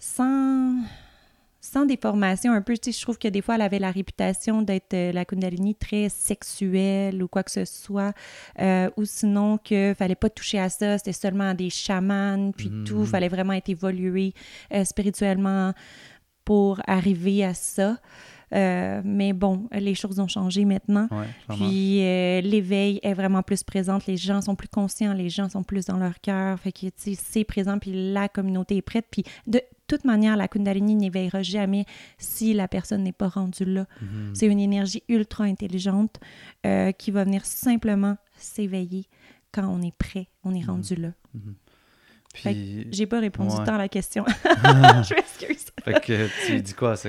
sans 0.00 0.47
sans 1.70 1.84
des 1.84 1.96
formations 1.96 2.52
un 2.52 2.62
peu, 2.62 2.76
tu 2.76 2.90
sais, 2.92 2.98
je 2.98 3.02
trouve 3.02 3.18
que 3.18 3.28
des 3.28 3.42
fois, 3.42 3.56
elle 3.56 3.62
avait 3.62 3.78
la 3.78 3.90
réputation 3.90 4.62
d'être 4.62 4.94
euh, 4.94 5.12
la 5.12 5.24
Kundalini 5.24 5.74
très 5.74 6.08
sexuelle 6.08 7.22
ou 7.22 7.28
quoi 7.28 7.42
que 7.42 7.50
ce 7.50 7.64
soit, 7.64 8.12
euh, 8.60 8.88
ou 8.96 9.04
sinon 9.04 9.58
que 9.58 9.94
fallait 9.98 10.14
pas 10.14 10.30
toucher 10.30 10.58
à 10.58 10.68
ça, 10.68 10.98
c'était 10.98 11.12
seulement 11.12 11.54
des 11.54 11.70
chamans, 11.70 12.52
puis 12.56 12.68
Mhm. 12.70 12.84
tout, 12.84 13.04
fallait 13.04 13.28
vraiment 13.28 13.52
être 13.52 13.68
évolué 13.68 14.32
euh, 14.72 14.84
spirituellement 14.84 15.72
pour 16.44 16.80
arriver 16.86 17.44
à 17.44 17.52
ça. 17.54 17.98
Euh, 18.54 19.02
mais 19.04 19.34
bon, 19.34 19.68
les 19.72 19.94
choses 19.94 20.18
ont 20.20 20.28
changé 20.28 20.64
maintenant. 20.64 21.06
Ouais. 21.10 21.26
Puis 21.54 22.02
euh, 22.02 22.40
l'éveil 22.40 22.98
est 23.02 23.12
vraiment 23.12 23.42
plus 23.42 23.62
présente, 23.62 24.06
les 24.06 24.16
gens 24.16 24.40
sont 24.40 24.54
plus 24.54 24.68
conscients, 24.68 25.12
les 25.12 25.28
gens 25.28 25.50
sont 25.50 25.62
plus 25.62 25.84
dans 25.84 25.98
leur 25.98 26.18
cœur, 26.22 26.58
fait 26.58 26.72
que 26.72 26.86
c'est 26.96 27.44
présent, 27.44 27.78
puis 27.78 28.12
la 28.14 28.28
communauté 28.30 28.78
est 28.78 28.82
prête, 28.82 29.04
puis 29.10 29.22
de 29.46 29.60
toute 29.88 30.04
manière, 30.04 30.36
la 30.36 30.46
Kundalini 30.48 30.94
n'éveillera 30.94 31.42
jamais 31.42 31.84
si 32.18 32.54
la 32.54 32.68
personne 32.68 33.02
n'est 33.02 33.12
pas 33.12 33.28
rendue 33.28 33.64
là. 33.64 33.86
Mhm. 34.00 34.34
C'est 34.34 34.46
une 34.46 34.60
énergie 34.60 35.02
ultra 35.08 35.44
intelligente 35.44 36.20
euh, 36.66 36.92
qui 36.92 37.10
va 37.10 37.24
venir 37.24 37.44
simplement 37.44 38.16
s'éveiller 38.36 39.06
quand 39.52 39.66
on 39.66 39.82
est 39.82 39.96
prêt, 39.96 40.28
on 40.44 40.54
est 40.54 40.60
Mhm. 40.60 40.66
rendu 40.70 40.94
là. 40.94 41.12
Mhm. 41.34 41.54
Puis, 42.34 42.86
J'ai 42.92 43.06
pas 43.06 43.20
répondu 43.20 43.56
Ouais. 43.56 43.64
tant 43.64 43.74
à 43.74 43.78
la 43.78 43.88
question. 43.88 44.24
je 45.08 45.14
m'excuse. 45.14 45.66
fait 45.82 46.00
que 46.04 46.28
tu 46.46 46.60
dis 46.60 46.74
quoi 46.74 46.92
à 46.92 46.96
ce 46.96 47.08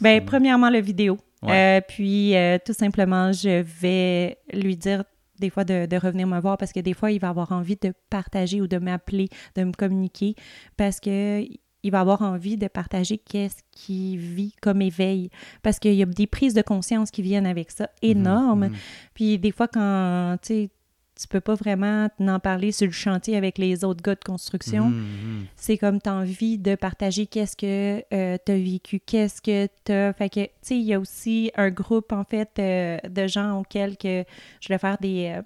Ben, 0.00 0.24
premièrement, 0.24 0.70
le 0.70 0.80
vidéo. 0.80 1.18
Ouais. 1.42 1.78
Euh, 1.78 1.80
puis, 1.86 2.36
euh, 2.36 2.58
tout 2.64 2.72
simplement, 2.72 3.32
je 3.32 3.62
vais 3.62 4.38
lui 4.52 4.76
dire 4.76 5.04
des 5.40 5.50
fois 5.50 5.64
de, 5.64 5.86
de 5.86 5.96
revenir 5.96 6.26
me 6.26 6.38
voir 6.38 6.56
parce 6.58 6.72
que 6.72 6.80
des 6.80 6.92
fois, 6.94 7.10
il 7.10 7.18
va 7.18 7.30
avoir 7.30 7.50
envie 7.52 7.76
de 7.76 7.92
partager 8.10 8.60
ou 8.60 8.66
de 8.68 8.76
m'appeler, 8.78 9.28
de 9.56 9.64
me 9.64 9.72
communiquer 9.72 10.34
parce 10.76 11.00
que 11.00 11.42
il 11.82 11.90
va 11.92 12.00
avoir 12.00 12.22
envie 12.22 12.56
de 12.56 12.68
partager 12.68 13.18
qu'est-ce 13.18 13.62
qu'il 13.72 14.18
vit 14.18 14.54
comme 14.60 14.82
éveil. 14.82 15.30
Parce 15.62 15.78
qu'il 15.78 15.94
y 15.94 16.02
a 16.02 16.06
des 16.06 16.26
prises 16.26 16.54
de 16.54 16.62
conscience 16.62 17.10
qui 17.10 17.22
viennent 17.22 17.46
avec 17.46 17.70
ça 17.70 17.88
énormes. 18.02 18.66
Mhm. 18.68 18.74
Puis 19.14 19.38
des 19.38 19.52
fois, 19.52 19.68
quand 19.68 20.36
tu 20.42 20.68
tu 21.20 21.28
peux 21.28 21.40
pas 21.42 21.54
vraiment 21.54 22.08
en 22.18 22.38
parler 22.40 22.72
sur 22.72 22.86
le 22.86 22.92
chantier 22.94 23.36
avec 23.36 23.58
les 23.58 23.84
autres 23.84 24.02
gars 24.02 24.14
de 24.14 24.24
construction, 24.24 24.88
Mhm. 24.88 25.44
c'est 25.54 25.76
comme 25.76 26.00
tu 26.00 26.08
as 26.08 26.14
envie 26.14 26.56
de 26.56 26.76
partager 26.76 27.26
qu'est-ce 27.26 27.58
que 27.58 28.00
tu 28.10 28.50
as 28.52 28.56
vécu, 28.56 29.00
qu'est-ce 29.04 29.42
que 29.42 29.66
tu 29.84 29.92
as. 29.92 30.14
Fait 30.14 30.30
que, 30.30 30.44
tu 30.44 30.50
sais, 30.62 30.76
il 30.78 30.84
y 30.84 30.94
a 30.94 30.98
aussi 30.98 31.50
un 31.56 31.68
groupe, 31.68 32.12
en 32.12 32.24
fait, 32.24 32.48
euh, 32.58 32.96
de 33.06 33.26
gens 33.26 33.58
auxquels 33.60 33.98
que 33.98 34.24
je 34.62 34.68
vais 34.68 34.78
faire 34.78 34.96
des 34.98 35.34
euh, 35.36 35.42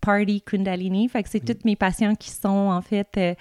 party 0.00 0.40
Kundalini. 0.42 1.08
Fait 1.08 1.22
que 1.22 1.28
c'est 1.28 1.40
tous 1.40 1.64
mes 1.64 1.76
patients 1.76 2.14
qui 2.14 2.30
sont, 2.30 2.48
en 2.48 2.80
fait, 2.82 3.08
euh, 3.16 3.34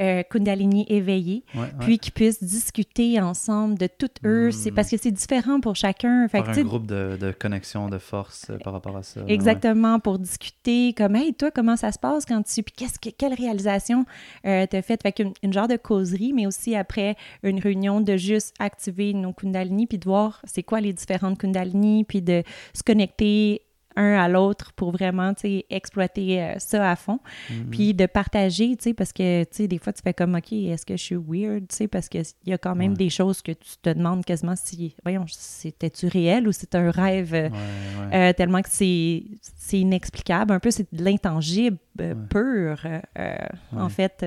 euh, 0.00 0.22
Kundalini 0.28 0.86
éveillés, 0.88 1.44
Ouais, 1.54 1.60
ouais. 1.62 1.68
puis 1.80 1.98
qui 1.98 2.10
puissent 2.10 2.42
discuter 2.42 3.20
ensemble 3.20 3.78
de 3.78 3.86
toutes 3.86 4.18
eux. 4.24 4.50
C'est 4.50 4.70
Mm. 4.70 4.74
parce 4.74 4.90
que 4.90 4.96
c'est 4.96 5.10
différent 5.10 5.60
pour 5.60 5.76
chacun. 5.76 6.26
Fait 6.28 6.42
Faire 6.42 6.54
que, 6.54 6.60
un 6.60 6.64
groupe 6.64 6.86
de, 6.86 7.16
de 7.20 7.32
connexion, 7.32 7.88
de 7.88 7.98
force 7.98 8.46
euh, 8.50 8.58
par 8.58 8.72
rapport 8.72 8.96
à 8.96 9.02
ça. 9.02 9.20
ouais. 9.22 9.32
Exactement, 9.32 9.98
pour 10.00 10.18
discuter 10.18 10.92
comme 10.94 11.16
Hey, 11.16 11.34
toi, 11.34 11.50
comment 11.50 11.76
ça 11.76 11.92
se 11.92 11.98
passe 11.98 12.24
quand 12.24 12.42
tu. 12.42 12.62
Puis 12.62 12.74
qu'est-ce 12.76 12.98
que, 12.98 13.10
quelle 13.10 13.34
réalisation 13.34 14.04
t'as 14.42 14.82
faite? 14.82 15.02
Fait 15.02 15.12
qu'une 15.12 15.32
une 15.42 15.52
genre 15.52 15.68
de 15.68 15.76
causerie, 15.76 16.32
mais 16.32 16.46
aussi 16.46 16.74
après 16.76 17.16
une 17.42 17.58
réunion 17.60 18.00
de 18.00 18.16
juste 18.16 18.54
activer 18.58 19.12
nos 19.14 19.32
Kundalini, 19.32 19.86
puis 19.86 19.98
de 19.98 20.04
voir 20.04 20.40
c'est 20.44 20.62
quoi 20.62 20.80
les 20.80 20.92
différentes 20.92 21.38
Kundalini, 21.38 22.04
puis 22.04 22.22
de 22.22 22.42
se 22.74 22.82
connecter 22.82 23.62
un 23.96 24.14
à 24.14 24.28
l'autre 24.28 24.72
pour 24.72 24.90
vraiment, 24.92 25.34
tu 25.34 25.40
sais, 25.42 25.66
exploiter 25.70 26.42
euh, 26.42 26.54
ça 26.58 26.90
à 26.90 26.96
fond. 26.96 27.20
Mhm. 27.50 27.70
Puis 27.70 27.94
de 27.94 28.06
partager, 28.06 28.76
tu 28.76 28.82
sais, 28.84 28.94
parce 28.94 29.12
que, 29.12 29.44
tu 29.44 29.48
sais, 29.52 29.68
des 29.68 29.78
fois, 29.78 29.92
tu 29.92 30.02
fais 30.02 30.14
comme, 30.14 30.34
OK, 30.34 30.52
est-ce 30.52 30.84
que 30.86 30.96
je 30.96 31.02
suis 31.02 31.16
weird, 31.16 31.68
tu 31.68 31.76
sais, 31.76 31.88
parce 31.88 32.08
qu'il 32.08 32.24
y 32.46 32.52
a 32.52 32.58
quand 32.58 32.74
même 32.74 32.92
Ouais. 32.92 32.96
des 32.98 33.10
choses 33.10 33.42
que 33.42 33.52
tu 33.52 33.76
te 33.82 33.90
demandes 33.90 34.24
quasiment 34.24 34.54
si, 34.56 34.94
voyons, 35.02 35.24
c'était-tu 35.28 36.06
réel 36.08 36.46
ou 36.48 36.52
c'est 36.52 36.74
un 36.74 36.90
rêve 36.90 37.34
euh, 37.34 37.48
Ouais, 37.48 38.10
ouais. 38.10 38.30
euh, 38.30 38.32
tellement 38.32 38.62
que 38.62 38.68
c'est 38.70 39.24
c'est 39.40 39.78
inexplicable. 39.80 40.52
Un 40.52 40.60
peu, 40.60 40.70
c'est 40.70 40.92
de 40.94 41.02
l'intangible 41.04 41.78
euh, 42.00 42.14
pur, 42.14 42.86
en 43.76 43.88
fait. 43.88 44.26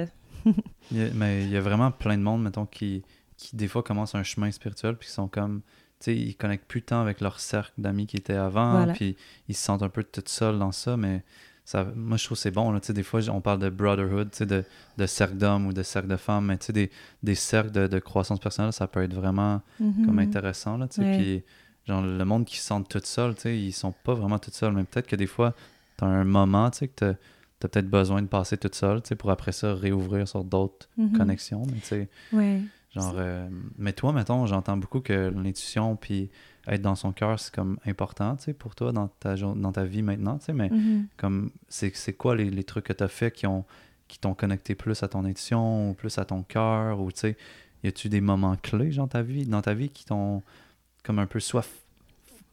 Il 0.91 0.97
y 0.97 1.01
a- 1.01 1.09
mais 1.13 1.43
il 1.43 1.49
y 1.49 1.57
a 1.57 1.61
vraiment 1.61 1.91
plein 1.91 2.17
de 2.17 2.23
monde, 2.23 2.43
mettons, 2.43 2.65
qui, 2.65 3.03
qui 3.35 3.55
des 3.55 3.67
fois 3.67 3.83
commencent 3.83 4.15
un 4.15 4.23
chemin 4.23 4.49
spirituel, 4.51 4.95
puis 4.95 5.07
qui 5.07 5.13
sont 5.13 5.27
comme, 5.27 5.61
tu 5.99 6.05
sais, 6.05 6.15
ils 6.15 6.35
connectent 6.35 6.67
plus 6.67 6.81
tant 6.83 7.01
avec 7.01 7.21
leur 7.21 7.39
cercle 7.39 7.73
d'amis 7.77 8.07
qui 8.07 8.17
étaient 8.17 8.33
avant, 8.33 8.71
Voilà. 8.71 8.93
puis 8.93 9.15
ils 9.47 9.55
se 9.55 9.63
sentent 9.63 9.83
un 9.83 9.89
peu 9.89 10.03
tout 10.03 10.23
seuls 10.25 10.59
dans 10.59 10.71
ça, 10.71 10.95
mais 10.97 11.23
ça, 11.65 11.83
moi, 11.95 12.17
je 12.17 12.23
trouve 12.25 12.37
que 12.37 12.41
c'est 12.43 12.51
bon, 12.51 12.71
là, 12.71 12.79
tu 12.79 12.93
des 12.93 13.03
fois, 13.03 13.19
on 13.29 13.41
parle 13.41 13.59
de 13.59 13.69
brotherhood, 13.69 14.31
tu 14.31 14.45
de, 14.45 14.63
de 14.97 15.05
cercle 15.05 15.35
d'hommes 15.37 15.65
ou 15.67 15.73
de 15.73 15.83
cercle 15.83 16.07
de 16.07 16.15
femmes, 16.15 16.45
mais 16.45 16.57
tu 16.57 16.71
des, 16.71 16.89
des 17.23 17.35
cercles 17.35 17.71
de, 17.71 17.87
de 17.87 17.99
croissance 17.99 18.39
personnelle, 18.39 18.71
ça 18.73 18.87
peut 18.87 19.03
être 19.03 19.13
vraiment 19.13 19.61
comme 20.05 20.15
Mhm. 20.15 20.19
intéressant, 20.19 20.77
là, 20.77 20.87
tu 20.87 21.01
Ouais. 21.01 21.11
puis 21.11 21.43
genre, 21.87 22.01
le 22.01 22.23
monde 22.25 22.45
qui 22.45 22.57
se 22.57 22.67
sent 22.67 22.83
tout 22.89 23.01
seul, 23.03 23.35
tu 23.35 23.53
ils 23.55 23.73
sont 23.73 23.91
pas 23.91 24.13
vraiment 24.13 24.39
tout 24.39 24.51
seuls, 24.51 24.73
mais 24.73 24.83
peut-être 24.83 25.07
que 25.07 25.15
des 25.15 25.27
fois, 25.27 25.53
t'as 25.97 26.05
un 26.05 26.23
moment, 26.25 26.69
tu 26.69 26.87
que 26.87 26.93
t'as 26.95 27.09
as, 27.09 27.15
peut-être 27.59 27.89
besoin 27.89 28.21
de 28.21 28.27
passer 28.27 28.55
tout 28.57 28.69
seul, 28.71 29.01
tu 29.01 29.09
sais, 29.09 29.15
pour 29.15 29.31
après 29.31 29.51
ça 29.51 29.73
réouvrir 29.73 30.27
sur 30.27 30.43
d'autres 30.43 30.87
Mhm. 30.97 31.11
connexions, 31.17 31.63
mais 31.73 31.79
tu 31.81 32.07
Ouais. 32.31 32.61
Genre, 33.01 33.15
euh, 33.17 33.47
mais 33.77 33.93
toi, 33.93 34.11
mettons, 34.13 34.45
j'entends 34.45 34.77
beaucoup 34.77 34.99
que 35.01 35.31
l'intuition, 35.35 35.95
puis 35.95 36.29
être 36.67 36.81
dans 36.81 36.95
son 36.95 37.11
cœur, 37.13 37.39
c'est 37.39 37.53
comme 37.53 37.77
important, 37.85 38.35
tu 38.35 38.43
sais, 38.45 38.53
pour 38.53 38.75
toi, 38.75 38.91
dans 38.91 39.07
ta, 39.07 39.35
dans 39.35 39.71
ta 39.71 39.85
vie 39.85 40.01
maintenant, 40.01 40.37
tu 40.37 40.45
sais, 40.45 40.53
mais 40.53 40.69
Mhm. 40.69 41.07
comme, 41.17 41.51
c'est 41.69 42.13
quoi 42.13 42.35
les, 42.35 42.49
les 42.49 42.63
trucs 42.63 42.85
que 42.85 42.93
t'as 42.93 43.07
fait 43.07 43.31
qui 43.31 43.47
ont 43.47 43.63
qui 44.09 44.19
t'ont 44.19 44.33
connecté 44.33 44.73
plus 44.73 45.03
à 45.03 45.09
ton 45.09 45.25
intuition 45.25 45.89
ou 45.89 45.93
plus 45.93 46.17
à 46.17 46.23
ton 46.23 46.41
cœur 46.41 47.01
ou 47.01 47.11
tu 47.11 47.19
sais 47.19 47.37
y 47.83 47.87
a-tu 47.89 48.07
des 48.07 48.21
moments 48.21 48.55
clés 48.55 48.89
genre 48.89 49.09
ta 49.09 49.21
vie 49.21 49.45
dans 49.45 49.61
ta 49.61 49.73
vie 49.73 49.89
qui 49.89 50.05
t'ont 50.05 50.43
comme 51.03 51.19
un 51.19 51.25
peu 51.25 51.41
soit 51.41 51.65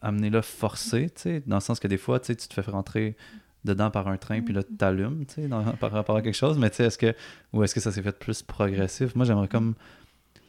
amené 0.01 0.29
là 0.29 0.41
forcé 0.41 1.09
tu 1.15 1.21
sais 1.21 1.43
dans 1.47 1.55
le 1.55 1.61
sens 1.61 1.79
que 1.79 1.87
des 1.87 1.97
fois 1.97 2.19
tu 2.19 2.25
sais 2.27 2.35
tu 2.35 2.49
te 2.49 2.53
fais 2.53 2.69
rentrer 2.69 3.15
dedans 3.63 3.89
par 3.89 4.09
un 4.09 4.17
train 4.17 4.41
puis 4.41 4.53
là 4.53 4.63
tu 4.63 4.73
t'allumes 4.75 5.25
tu 5.25 5.35
sais 5.35 5.47
dans- 5.47 5.63
par 5.77 5.91
rapport 5.91 6.17
à 6.17 6.21
quelque 6.21 6.35
chose 6.35 6.57
mais 6.57 6.69
tu 6.69 6.75
sais 6.75 6.83
est-ce 6.87 6.97
que 6.97 7.15
ou 7.53 7.63
est-ce 7.63 7.73
que 7.73 7.79
ça 7.79 7.91
s'est 7.93 8.01
fait 8.01 8.19
plus 8.19 8.41
progressif? 8.41 9.15
Moi 9.15 9.25
j'aimerais 9.25 9.47
comme 9.47 9.75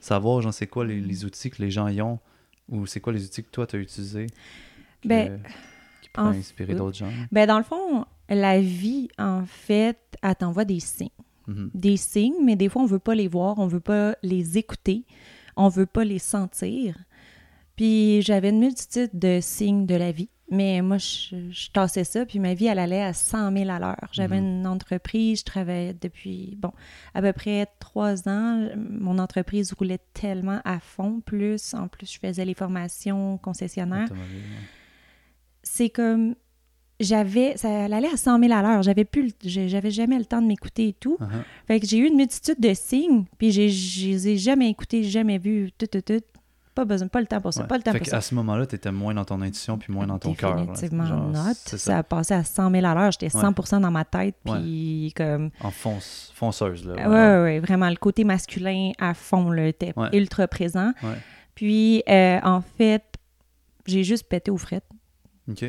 savoir 0.06 0.40
genre 0.42 0.54
c'est 0.54 0.66
quoi 0.66 0.84
les, 0.84 1.00
les 1.00 1.24
outils 1.24 1.50
que 1.50 1.60
les 1.62 1.70
gens 1.70 1.88
y 1.88 2.00
ont 2.00 2.18
ou 2.68 2.86
c'est 2.86 3.00
quoi 3.00 3.12
les 3.12 3.24
outils 3.24 3.42
que 3.44 3.50
toi 3.50 3.66
tu 3.66 3.76
as 3.76 3.78
utilisés 3.80 4.26
que- 5.02 5.08
Ben, 5.08 5.40
qui 6.02 6.08
pourraient 6.10 6.28
en 6.28 6.30
inspirer 6.30 6.72
fait- 6.72 6.78
d'autres 6.78 6.96
gens? 6.96 7.12
Ben, 7.32 7.46
dans 7.46 7.58
le 7.58 7.64
fond, 7.64 8.04
la 8.28 8.60
vie, 8.60 9.08
en 9.18 9.44
fait, 9.46 9.98
elle 10.22 10.34
t'envoie 10.36 10.64
des 10.64 10.80
signes. 10.80 11.08
Mhm. 11.46 11.70
Des 11.74 11.96
signes, 11.96 12.42
mais 12.44 12.56
des 12.56 12.68
fois, 12.68 12.82
on 12.82 12.86
veut 12.86 12.98
pas 12.98 13.14
les 13.14 13.28
voir, 13.28 13.58
on 13.58 13.66
veut 13.68 13.78
pas 13.80 14.16
les 14.22 14.58
écouter, 14.58 15.04
on 15.56 15.68
veut 15.68 15.86
pas 15.86 16.04
les 16.04 16.18
sentir. 16.18 16.96
Puis 17.76 18.22
j'avais 18.22 18.50
une 18.50 18.58
multitude 18.58 19.10
de 19.14 19.38
signes 19.40 19.86
de 19.86 19.94
la 19.94 20.10
vie. 20.10 20.28
Mais 20.50 20.80
moi, 20.80 20.98
je, 20.98 21.50
je 21.50 21.70
tassais 21.72 22.04
ça, 22.04 22.24
puis 22.24 22.38
ma 22.38 22.54
vie, 22.54 22.66
elle 22.66 22.78
allait 22.78 23.02
à 23.02 23.12
100 23.12 23.52
000 23.52 23.68
à 23.68 23.80
l'heure. 23.80 24.08
J'avais 24.12 24.40
Mhm. 24.40 24.46
une 24.60 24.66
entreprise, 24.68 25.40
je 25.40 25.44
travaillais 25.44 25.92
depuis, 26.00 26.56
bon, 26.56 26.70
à 27.14 27.20
peu 27.22 27.32
près 27.32 27.66
trois 27.80 28.28
ans. 28.28 28.68
Mon 28.76 29.18
entreprise 29.18 29.72
roulait 29.72 29.98
tellement 30.14 30.60
à 30.64 30.78
fond. 30.78 31.20
Plus, 31.24 31.74
en 31.74 31.88
plus, 31.88 32.12
je 32.12 32.18
faisais 32.20 32.44
les 32.44 32.54
formations 32.54 33.38
concessionnaires. 33.38 34.08
C'est 35.62 35.90
comme, 35.90 36.36
j'avais, 37.00 37.56
ça 37.56 37.84
allait 37.86 38.06
à 38.06 38.16
100 38.16 38.38
000 38.40 38.52
à 38.52 38.62
l'heure. 38.62 38.82
J'avais 38.82 39.04
plus, 39.04 39.32
j'avais 39.42 39.90
jamais 39.90 40.18
le 40.18 40.24
temps 40.26 40.40
de 40.40 40.46
m'écouter 40.46 40.88
et 40.88 40.92
tout. 40.92 41.18
Uh-huh. 41.20 41.42
Fait 41.66 41.80
que 41.80 41.86
j'ai 41.86 41.98
eu 41.98 42.06
une 42.06 42.16
multitude 42.16 42.60
de 42.60 42.72
signes, 42.72 43.24
puis 43.38 43.50
j'ai, 43.50 43.68
je 43.68 44.06
les 44.06 44.28
ai 44.28 44.36
jamais 44.36 44.70
écoutés, 44.70 45.02
jamais 45.02 45.38
vus, 45.38 45.70
tout, 45.76 45.86
tout, 45.88 46.00
tout. 46.02 46.22
Pas 46.76 46.84
besoin, 46.84 47.08
pas 47.08 47.20
le 47.20 47.26
temps 47.26 47.40
pour 47.40 47.52
ça, 47.54 47.62
Ouais. 47.62 47.66
pas 47.66 47.76
le 47.78 47.82
temps 47.82 47.90
Fait 47.92 47.98
pour 47.98 48.06
ça. 48.06 48.18
à 48.18 48.20
ce 48.20 48.34
moment-là, 48.34 48.66
tu 48.66 48.74
étais 48.76 48.92
moins 48.92 49.14
dans 49.14 49.24
ton 49.24 49.40
intuition 49.40 49.78
puis 49.78 49.92
moins 49.92 50.06
dans 50.06 50.18
ton 50.18 50.34
cœur. 50.34 50.54
Définitivement 50.56 51.06
Genre, 51.06 51.26
not. 51.28 51.54
C'est 51.54 51.70
Ça. 51.70 51.78
ça. 51.78 51.98
a 51.98 52.02
passé 52.02 52.34
à 52.34 52.44
100 52.44 52.70
000 52.70 52.84
à 52.86 52.94
l'heure. 52.94 53.10
J'étais 53.12 53.30
100% 53.30 53.80
dans 53.80 53.90
ma 53.90 54.04
tête, 54.04 54.36
Ouais. 54.46 54.58
puis 54.60 55.12
comme... 55.16 55.50
En 55.62 55.70
fonce, 55.70 56.30
fonceuse, 56.34 56.86
là. 56.86 56.94
Ouais, 56.94 57.06
ouais, 57.06 57.42
ouais, 57.42 57.58
vraiment, 57.60 57.88
le 57.88 57.96
côté 57.96 58.24
masculin 58.24 58.92
à 59.00 59.14
fond, 59.14 59.50
là, 59.50 59.66
était 59.66 59.92
Ouais. 59.96 60.08
ultra 60.12 60.46
présent. 60.46 60.92
Ouais. 61.02 61.16
Puis, 61.54 62.02
euh, 62.08 62.38
en 62.44 62.60
fait, 62.60 63.02
j'ai 63.86 64.04
juste 64.04 64.28
pété 64.28 64.50
aux 64.50 64.58
frettes. 64.58 64.84
OK. 65.50 65.64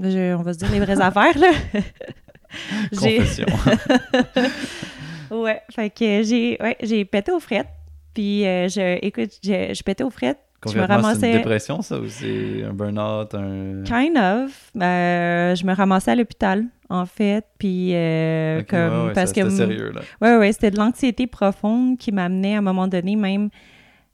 Je- 0.00 0.34
on 0.34 0.42
va 0.42 0.52
se 0.52 0.58
dire 0.58 0.70
les 0.70 0.78
vraies 0.80 1.00
affaires, 1.00 1.36
là. 1.38 1.50
J'ai- 2.92 3.18
Confession. 3.18 3.46
Ouais, 5.30 5.62
fait 5.70 5.88
que 5.90 6.22
j'ai 6.22 6.58
ouais, 6.60 7.04
pété 7.06 7.32
aux 7.32 7.40
frettes. 7.40 7.68
Puis, 8.12 8.46
euh, 8.46 8.68
je, 8.68 8.98
écoute, 9.02 9.30
je, 9.42 9.72
je 9.72 9.82
pétais 9.82 10.04
aux 10.04 10.10
frettes. 10.10 10.38
Je 10.64 10.68
me 10.68 10.80
Concrètement, 10.80 10.96
c'est 10.96 11.08
ramassais... 11.08 11.30
une 11.32 11.36
dépression, 11.38 11.82
ça, 11.82 11.98
ou 11.98 12.06
c'est 12.08 12.62
un 12.64 12.72
burn-out, 12.72 13.34
un... 13.34 13.82
Kind 13.84 14.16
of. 14.16 14.70
Euh, 14.80 15.54
je 15.54 15.66
me 15.66 15.74
ramassais 15.74 16.12
à 16.12 16.14
l'hôpital, 16.14 16.64
en 16.88 17.04
fait. 17.04 17.44
Puis, 17.58 17.90
euh, 17.94 18.60
Ok, 18.60 18.66
comme, 18.68 18.78
ouais, 18.80 19.06
ouais, 19.06 19.12
parce 19.12 19.32
ça, 19.32 19.42
que. 19.42 19.50
c'était 19.50 19.66
sérieux, 19.66 19.92
là. 19.92 20.00
Ouais, 20.20 20.36
ouais, 20.36 20.52
c'était 20.52 20.70
de 20.70 20.78
l'anxiété 20.78 21.26
profonde 21.26 21.98
qui 21.98 22.12
m'amenait 22.12 22.54
à 22.54 22.58
un 22.58 22.62
moment 22.62 22.86
donné 22.86 23.16
même, 23.16 23.50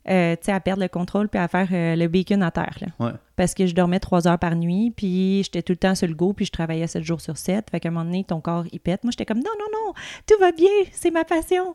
euh, 0.08 0.34
tu 0.37 0.46
sais, 0.46 0.52
à 0.52 0.61
perdre 0.61 0.82
le 0.82 0.88
contrôle 0.88 1.28
puis 1.28 1.38
à 1.38 1.48
faire 1.48 1.68
euh, 1.70 1.96
le 1.96 2.08
bacon 2.08 2.42
à 2.42 2.50
terre, 2.50 2.76
là. 2.80 2.87
Ouais. 2.98 3.12
Parce 3.38 3.55
que 3.55 3.66
je 3.66 3.74
dormais 3.74 4.01
trois 4.01 4.29
heures 4.29 4.38
par 4.38 4.55
nuit, 4.57 4.92
puis 4.94 5.42
j'étais 5.44 5.62
tout 5.62 5.72
le 5.72 5.77
temps 5.79 5.94
sur 5.94 6.07
le 6.09 6.14
go, 6.14 6.35
puis 6.35 6.44
je 6.44 6.51
travaillais 6.51 6.87
sept 6.88 7.05
jours 7.05 7.20
sur 7.22 7.38
sept. 7.38 7.70
Fait 7.70 7.81
qu'à 7.81 7.88
un 7.88 7.92
moment 7.92 8.05
donné, 8.05 8.24
ton 8.24 8.40
corps, 8.42 8.64
il 8.72 8.81
pète. 8.81 9.03
Moi, 9.05 9.12
j'étais 9.12 9.24
comme, 9.24 9.38
non, 9.38 9.51
non, 9.59 9.66
non, 9.87 9.94
tout 10.27 10.35
va 10.40 10.53
bien, 10.53 10.66
c'est 10.92 11.11
ma 11.11 11.24
passion. 11.24 11.74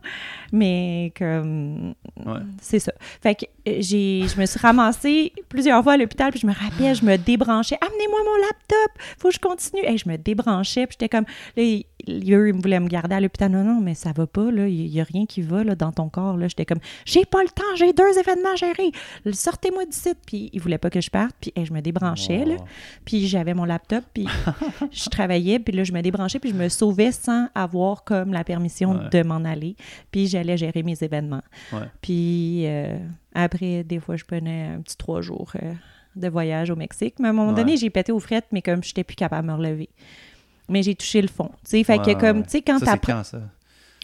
Mais 0.51 1.11
comme, 1.17 1.95
Ouais. 2.25 2.39
c'est 2.61 2.79
ça. 2.79 2.91
Fait 3.21 3.35
que 3.35 3.45
euh, 3.67 3.77
j'ai, 3.79 4.25
je 4.27 4.39
me 4.39 4.45
suis 4.45 4.59
ramassée 4.59 5.31
plusieurs 5.49 5.81
fois 5.83 5.93
à 5.93 5.97
l'hôpital, 5.97 6.31
puis 6.31 6.39
je 6.41 6.47
me 6.47 6.53
rappelais, 6.53 6.93
je 6.95 7.05
me 7.05 7.17
débranchais. 7.17 7.77
Amenez-moi 7.81 8.19
mon 8.25 8.35
laptop, 8.41 9.01
faut 9.17 9.29
que 9.29 9.35
je 9.35 9.39
continue. 9.39 9.81
Et 9.85 9.97
je 9.97 10.07
me 10.09 10.17
débranchais, 10.17 10.85
puis 10.85 10.97
j'étais 10.99 11.09
comme, 11.09 11.25
là, 11.55 11.63
ils- 11.63 11.85
eux, 12.33 12.49
ils 12.49 12.53
voulaient 12.53 12.81
me 12.81 12.89
garder 12.89 13.15
à 13.15 13.21
l'hôpital. 13.21 13.49
Non, 13.49 13.63
non, 13.63 13.79
mais 13.79 13.95
ça 13.95 14.11
va 14.13 14.27
pas, 14.27 14.51
là. 14.51 14.67
Il 14.67 14.87
y 14.87 14.99
a 14.99 15.05
rien 15.05 15.25
qui 15.25 15.41
va, 15.41 15.63
là, 15.63 15.75
dans 15.75 15.93
ton 15.93 16.09
corps, 16.09 16.35
là. 16.35 16.49
J'étais 16.49 16.65
comme, 16.65 16.79
j'ai 17.05 17.23
pas 17.23 17.41
le 17.41 17.47
temps, 17.49 17.63
j'ai 17.77 17.93
deux 17.93 18.19
événements 18.19 18.51
à 18.51 18.55
gérer. 18.55 18.91
Sortez-moi 19.31 19.85
du 19.85 19.93
site. 19.93 20.17
Puis 20.27 20.49
ils 20.51 20.61
voulaient 20.61 20.77
pas 20.77 20.89
que 20.89 20.99
je 21.01 21.09
parte, 21.09 21.33
puis 21.39 21.52
hey, 21.55 21.65
je 21.65 21.73
me 21.73 21.81
débranchais, 21.81 22.45
là. 22.45 22.55
Oh. 22.59 22.63
Puis 23.05 23.27
j'avais 23.27 23.53
mon 23.53 23.65
laptop, 23.65 24.03
puis 24.13 24.27
je 24.91 25.09
travaillais, 25.09 25.59
puis 25.59 25.75
là, 25.75 25.83
je 25.83 25.91
me 25.93 26.01
débranchais, 26.01 26.39
puis 26.39 26.49
je 26.51 26.55
me 26.55 26.69
sauvais 26.69 27.11
sans 27.11 27.47
avoir 27.55 28.03
comme 28.03 28.31
la 28.33 28.43
permission 28.43 28.91
Ouais. 28.93 29.09
de 29.11 29.23
m'en 29.23 29.43
aller. 29.45 29.75
Puis 30.11 30.27
j'allais 30.27 30.57
gérer 30.57 30.83
mes 30.83 31.01
événements. 31.03 31.43
Ouais. 31.71 31.79
Puis 32.01 32.63
euh, 32.67 32.97
après, 33.33 33.83
des 33.83 33.99
fois, 33.99 34.15
je 34.15 34.23
prenais 34.25 34.67
un 34.75 34.81
petit 34.81 34.97
trois 34.97 35.21
jours 35.21 35.51
euh, 35.61 35.73
de 36.15 36.27
voyage 36.29 36.69
au 36.69 36.75
Mexique. 36.75 37.15
Mais 37.19 37.27
à 37.27 37.31
un 37.31 37.33
moment 37.33 37.49
Ouais. 37.51 37.55
donné, 37.55 37.77
j'ai 37.77 37.89
pété 37.89 38.11
aux 38.11 38.19
frettes, 38.19 38.47
mais 38.51 38.61
comme 38.61 38.83
je 38.83 38.89
n'étais 38.89 39.03
plus 39.03 39.15
capable 39.15 39.47
de 39.47 39.53
me 39.53 39.57
relever. 39.57 39.89
Mais 40.69 40.81
j'ai 40.83 40.95
touché 40.95 41.21
le 41.21 41.27
fond. 41.27 41.49
Tu 41.65 41.71
sais, 41.71 41.83
fait 41.83 41.97
que 41.99 42.13
comme, 42.19 42.43
tu 42.43 42.49
sais, 42.51 42.61
quand 42.61 42.79
Ça, 42.79 42.97
quand, 42.97 43.23
ça? 43.23 43.39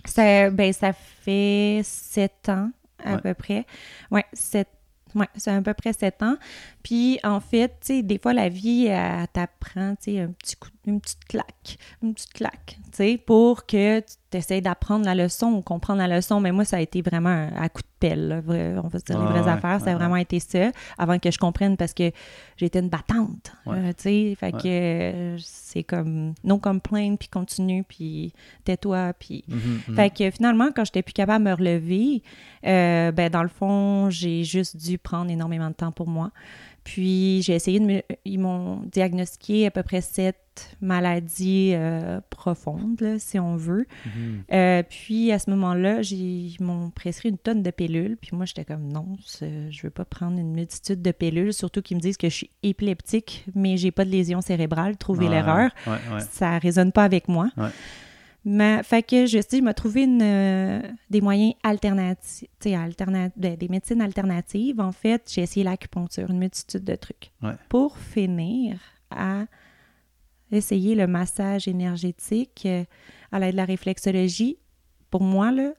Ça, 0.05 0.49
ben, 0.49 0.71
ça 0.73 0.91
fait 0.93 1.81
sept 1.83 2.49
ans 2.49 2.71
à 3.03 3.17
peu 3.17 3.33
près. 3.33 3.65
Ouais, 4.11 4.25
sept. 4.33 4.67
Ouais, 5.15 5.27
c'est 5.35 5.51
à 5.51 5.61
peu 5.61 5.73
près 5.73 5.93
sept 5.93 6.21
ans. 6.21 6.37
Puis, 6.83 7.19
en 7.23 7.39
fait, 7.39 7.69
tu 7.81 7.87
sais, 7.87 8.03
des 8.03 8.19
fois, 8.19 8.33
la 8.33 8.49
vie, 8.49 8.85
elle 8.85 9.27
t'apprend, 9.29 9.95
tu 9.95 10.11
sais, 10.11 10.19
un 10.19 10.27
petit 10.27 10.55
coup, 10.55 10.69
une 10.89 10.99
petite 11.01 11.23
claque, 11.25 11.77
une 12.03 12.13
petite 12.13 12.33
claque, 12.33 12.77
tu 12.85 12.97
sais, 12.97 13.17
pour 13.17 13.65
que 13.65 13.99
tu 13.99 14.37
essaies 14.37 14.61
d'apprendre 14.61 15.05
la 15.05 15.15
leçon 15.15 15.47
ou 15.53 15.61
comprendre 15.61 15.99
la 15.99 16.07
leçon. 16.17 16.39
Mais 16.39 16.51
moi, 16.51 16.65
ça 16.65 16.77
a 16.77 16.81
été 16.81 17.01
vraiment 17.01 17.49
à 17.57 17.67
coup 17.69 17.81
de 17.81 17.87
pelle, 17.99 18.27
là, 18.27 18.41
vrai- 18.41 18.75
on 18.83 18.87
va 18.87 18.99
se 18.99 19.05
dire 19.05 19.19
les 19.19 19.25
vraies 19.25 19.41
ouais, 19.41 19.47
affaires. 19.49 19.79
ça 19.79 19.85
a 19.85 19.89
ouais, 19.89 19.95
vraiment 19.95 20.15
été 20.17 20.39
ça, 20.39 20.71
avant 20.97 21.17
que 21.19 21.31
je 21.31 21.37
comprenne, 21.37 21.77
parce 21.77 21.93
que 21.93 22.11
j'étais 22.57 22.79
une 22.79 22.89
battante, 22.89 23.51
euh, 23.67 23.89
tu 23.97 24.03
sais. 24.03 24.35
Fait 24.39 24.51
que 24.51 24.57
euh, 24.65 25.37
c'est 25.39 25.83
comme 25.83 26.33
no 26.43 26.57
complaint, 26.59 27.15
puis 27.17 27.27
continue, 27.29 27.83
puis 27.83 28.33
tais-toi, 28.65 29.13
puis... 29.17 29.43
Mhm, 29.47 29.81
mhm. 29.87 29.95
Fait 29.95 30.09
que 30.15 30.29
finalement, 30.31 30.69
quand 30.75 30.85
j'étais 30.85 31.01
plus 31.03 31.13
capable 31.13 31.43
de 31.45 31.49
me 31.49 31.55
relever, 31.55 32.21
euh, 32.65 33.11
ben 33.11 33.29
dans 33.29 33.43
le 33.43 33.49
fond, 33.49 34.09
j'ai 34.09 34.43
juste 34.43 34.77
dû 34.77 34.97
prendre 34.97 35.31
énormément 35.31 35.69
de 35.69 35.75
temps 35.75 35.91
pour 35.91 36.07
moi. 36.07 36.31
Puis 36.83 37.41
j'ai 37.43 37.53
essayé 37.55 37.79
de 37.79 37.85
me... 37.85 38.01
Ils 38.25 38.39
m'ont 38.39 38.81
diagnostiqué 38.91 39.65
à 39.67 39.71
peu 39.71 39.83
près 39.83 40.01
sept 40.01 40.37
maladies 40.81 41.71
euh, 41.73 42.19
profondes, 42.29 42.99
là, 42.99 43.17
si 43.19 43.39
on 43.39 43.55
veut. 43.55 43.85
Mhm. 44.05 44.43
Euh, 44.51 44.83
puis 44.87 45.31
à 45.31 45.39
ce 45.39 45.49
moment-là, 45.51 46.01
ils 46.01 46.57
m'ont 46.59 46.89
prescrit 46.89 47.29
une 47.29 47.37
tonne 47.37 47.63
de 47.63 47.71
pilules. 47.71 48.17
Puis 48.19 48.31
moi, 48.33 48.45
j'étais 48.45 48.65
comme 48.65 48.91
non, 48.91 49.17
je 49.41 49.81
veux 49.81 49.89
pas 49.89 50.05
prendre 50.05 50.37
une 50.37 50.51
multitude 50.51 51.01
de 51.01 51.11
pilules, 51.11 51.53
surtout 51.53 51.81
qu'ils 51.81 51.97
me 51.97 52.01
disent 52.01 52.17
que 52.17 52.29
je 52.29 52.35
suis 52.35 52.49
épileptique, 52.63 53.45
mais 53.55 53.77
j'ai 53.77 53.91
pas 53.91 54.05
de 54.05 54.09
lésion 54.11 54.41
cérébrale. 54.41 54.97
Trouvez 54.97 55.25
Ouais, 55.25 55.31
l'erreur. 55.35 55.71
Ouais, 55.87 55.93
ouais. 56.13 56.21
Ça 56.31 56.57
résonne 56.57 56.91
pas 56.91 57.03
avec 57.03 57.27
moi. 57.27 57.49
Fait 58.83 59.03
que 59.03 59.25
je 59.25 59.39
sais, 59.41 59.57
je 59.57 59.61
m'ai 59.61 59.73
trouvé 59.73 60.03
une, 60.03 60.21
euh, 60.21 60.81
des 61.09 61.21
moyens 61.21 61.53
alternatifs, 61.63 62.47
ben, 62.63 63.55
des 63.55 63.67
médecines 63.67 64.01
alternatives. 64.01 64.79
En 64.79 64.91
fait, 64.91 65.29
j'ai 65.33 65.41
essayé 65.41 65.63
l'acupuncture, 65.63 66.29
une 66.29 66.39
multitude 66.39 66.83
de 66.83 66.95
trucs. 66.95 67.31
Ouais. 67.43 67.53
Pour 67.67 67.97
finir 67.97 68.79
à 69.11 69.45
essayer 70.51 70.95
le 70.95 71.05
massage 71.07 71.67
énergétique 71.67 72.63
euh, 72.65 72.83
à 73.31 73.39
l'aide 73.39 73.51
de 73.51 73.57
la 73.57 73.65
réflexologie, 73.65 74.57
pour 75.11 75.21
moi, 75.21 75.51
là, 75.51 75.73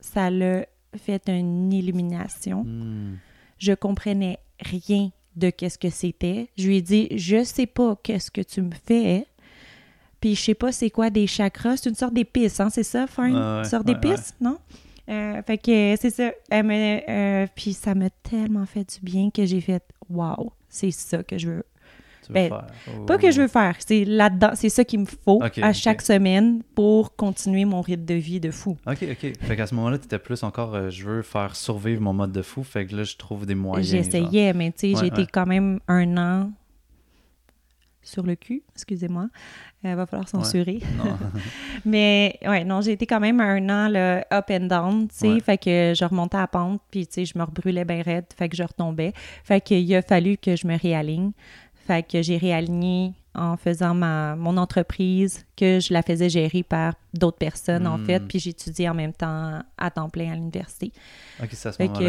ça 0.00 0.30
l'a 0.30 0.66
fait 0.96 1.28
une 1.28 1.72
illumination 1.72 2.64
Mhm. 2.64 3.18
je 3.58 3.72
comprenais 3.72 4.38
rien 4.58 5.10
de 5.36 5.50
qu'est-ce 5.50 5.78
que 5.78 5.90
c'était. 5.90 6.48
Je 6.58 6.66
lui 6.66 6.78
ai 6.78 6.82
dit, 6.82 7.06
je 7.16 7.44
sais 7.44 7.66
pas 7.66 7.94
qu'est-ce 8.02 8.30
que 8.30 8.40
tu 8.40 8.62
me 8.62 8.72
fais. 8.84 9.26
Puis 10.20 10.34
je 10.34 10.40
sais 10.42 10.54
pas 10.54 10.70
c'est 10.72 10.90
quoi 10.90 11.10
des 11.10 11.26
chakras. 11.26 11.76
C'est 11.78 11.88
une 11.88 11.94
sorte 11.96 12.14
d'épice, 12.14 12.60
hein, 12.60 12.68
c'est 12.70 12.82
ça, 12.82 13.06
Fine? 13.06 13.24
Ouais, 13.26 13.32
ouais, 13.32 13.58
une 13.58 13.64
sorte 13.64 13.86
ouais, 13.86 13.94
d'épice, 13.94 14.34
non? 14.40 14.58
Euh, 15.08 15.42
fait 15.42 15.58
que 15.58 15.96
c'est 16.00 16.10
ça. 16.10 16.30
Euh, 16.52 17.46
puis 17.54 17.72
ça 17.72 17.94
m'a 17.94 18.10
tellement 18.22 18.66
fait 18.66 18.84
du 19.00 19.00
bien 19.02 19.30
que 19.30 19.44
j'ai 19.44 19.60
fait, 19.60 19.82
wow, 20.08 20.52
c'est 20.68 20.90
ça 20.92 21.22
que 21.22 21.36
je 21.36 21.48
veux. 21.48 21.64
Tu 22.22 22.28
veux 22.28 22.34
Ben, 22.34 22.48
faire. 22.48 23.06
Pas 23.06 23.18
que 23.18 23.30
je 23.32 23.40
veux 23.40 23.48
faire, 23.48 23.74
c'est 23.80 24.04
là-dedans, 24.04 24.50
c'est 24.54 24.68
ça 24.68 24.84
qu'il 24.84 25.00
me 25.00 25.06
faut 25.06 25.42
à 25.62 25.72
chaque 25.72 26.02
semaine 26.02 26.62
pour 26.74 27.16
continuer 27.16 27.64
mon 27.64 27.80
rythme 27.80 28.04
de 28.04 28.14
vie 28.14 28.38
de 28.38 28.50
fou. 28.52 28.76
Ok, 28.86 28.98
ok. 29.10 29.32
Fait 29.40 29.56
qu'à 29.56 29.66
ce 29.66 29.74
moment-là, 29.74 29.98
tu 29.98 30.04
étais 30.04 30.18
plus 30.18 30.42
encore, 30.44 30.74
euh, 30.74 30.90
je 30.90 31.04
veux 31.08 31.22
faire 31.22 31.56
survivre 31.56 32.02
mon 32.02 32.12
mode 32.12 32.32
de 32.32 32.42
fou. 32.42 32.62
Fait 32.62 32.86
que 32.86 32.94
là, 32.94 33.02
je 33.02 33.16
trouve 33.16 33.46
des 33.46 33.54
moyens. 33.56 33.88
J'essayais, 33.90 34.52
mais 34.52 34.70
tu 34.70 34.92
sais, 34.92 34.94
Ouais, 34.94 35.00
j'ai 35.00 35.06
été 35.06 35.26
quand 35.26 35.46
même 35.46 35.80
un 35.88 36.16
an 36.18 36.52
sur 38.02 38.22
le 38.24 38.34
cul, 38.34 38.62
excusez-moi. 38.74 39.28
Il 39.84 39.94
va 39.94 40.06
falloir 40.06 40.28
censurer. 40.28 40.80
Non. 40.98 41.16
Mais 41.84 42.38
ouais, 42.46 42.64
non, 42.64 42.80
j'ai 42.80 42.92
été 42.92 43.06
quand 43.06 43.20
même 43.20 43.40
un 43.40 43.68
an 43.68 43.88
là, 43.88 44.24
up 44.32 44.46
and 44.50 44.66
down, 44.66 45.08
tu 45.08 45.14
sais. 45.16 45.28
Ouais. 45.34 45.40
Fait 45.40 45.58
que 45.58 45.92
je 45.96 46.04
remontais 46.04 46.36
à 46.36 46.40
la 46.40 46.46
pente, 46.48 46.80
puis 46.90 47.06
tu 47.06 47.14
sais, 47.14 47.24
je 47.24 47.38
me 47.38 47.44
rebrûlais 47.44 47.84
bien 47.84 48.02
raide, 48.02 48.26
fait 48.36 48.48
que 48.48 48.56
je 48.56 48.62
retombais. 48.62 49.12
Fait 49.44 49.60
qu'il 49.60 49.94
a 49.94 50.02
fallu 50.02 50.36
que 50.36 50.56
je 50.56 50.66
me 50.66 50.76
réaligne. 50.78 51.32
Fait 51.86 52.06
que 52.06 52.22
j'ai 52.22 52.36
réaligné 52.36 53.14
en 53.34 53.56
faisant 53.56 53.94
ma, 53.94 54.34
mon 54.36 54.56
entreprise, 54.56 55.46
que 55.56 55.78
je 55.80 55.92
la 55.92 56.02
faisais 56.02 56.28
gérer 56.28 56.62
par 56.64 56.94
d'autres 57.14 57.38
personnes, 57.38 57.86
en 57.86 57.96
fait, 57.98 58.20
puis 58.20 58.38
j'étudiais 58.40 58.88
en 58.88 58.94
même 58.94 59.12
temps 59.12 59.60
à 59.78 59.90
temps 59.90 60.08
plein 60.08 60.32
à 60.32 60.34
l'université. 60.34 60.92
ok, 61.40 61.48
c'est 61.52 61.68
à 61.68 61.72
ce 61.72 61.82
moment-là 61.82 62.00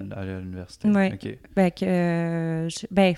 que 0.00 0.08
que- 0.08 0.14
à 0.14 0.24
l'université. 0.24 0.88
Ouais. 0.90 1.18
Fait 1.54 1.70
que, 1.70 1.84
euh, 1.84 2.68
je- 2.70 2.86
ben, 2.90 3.14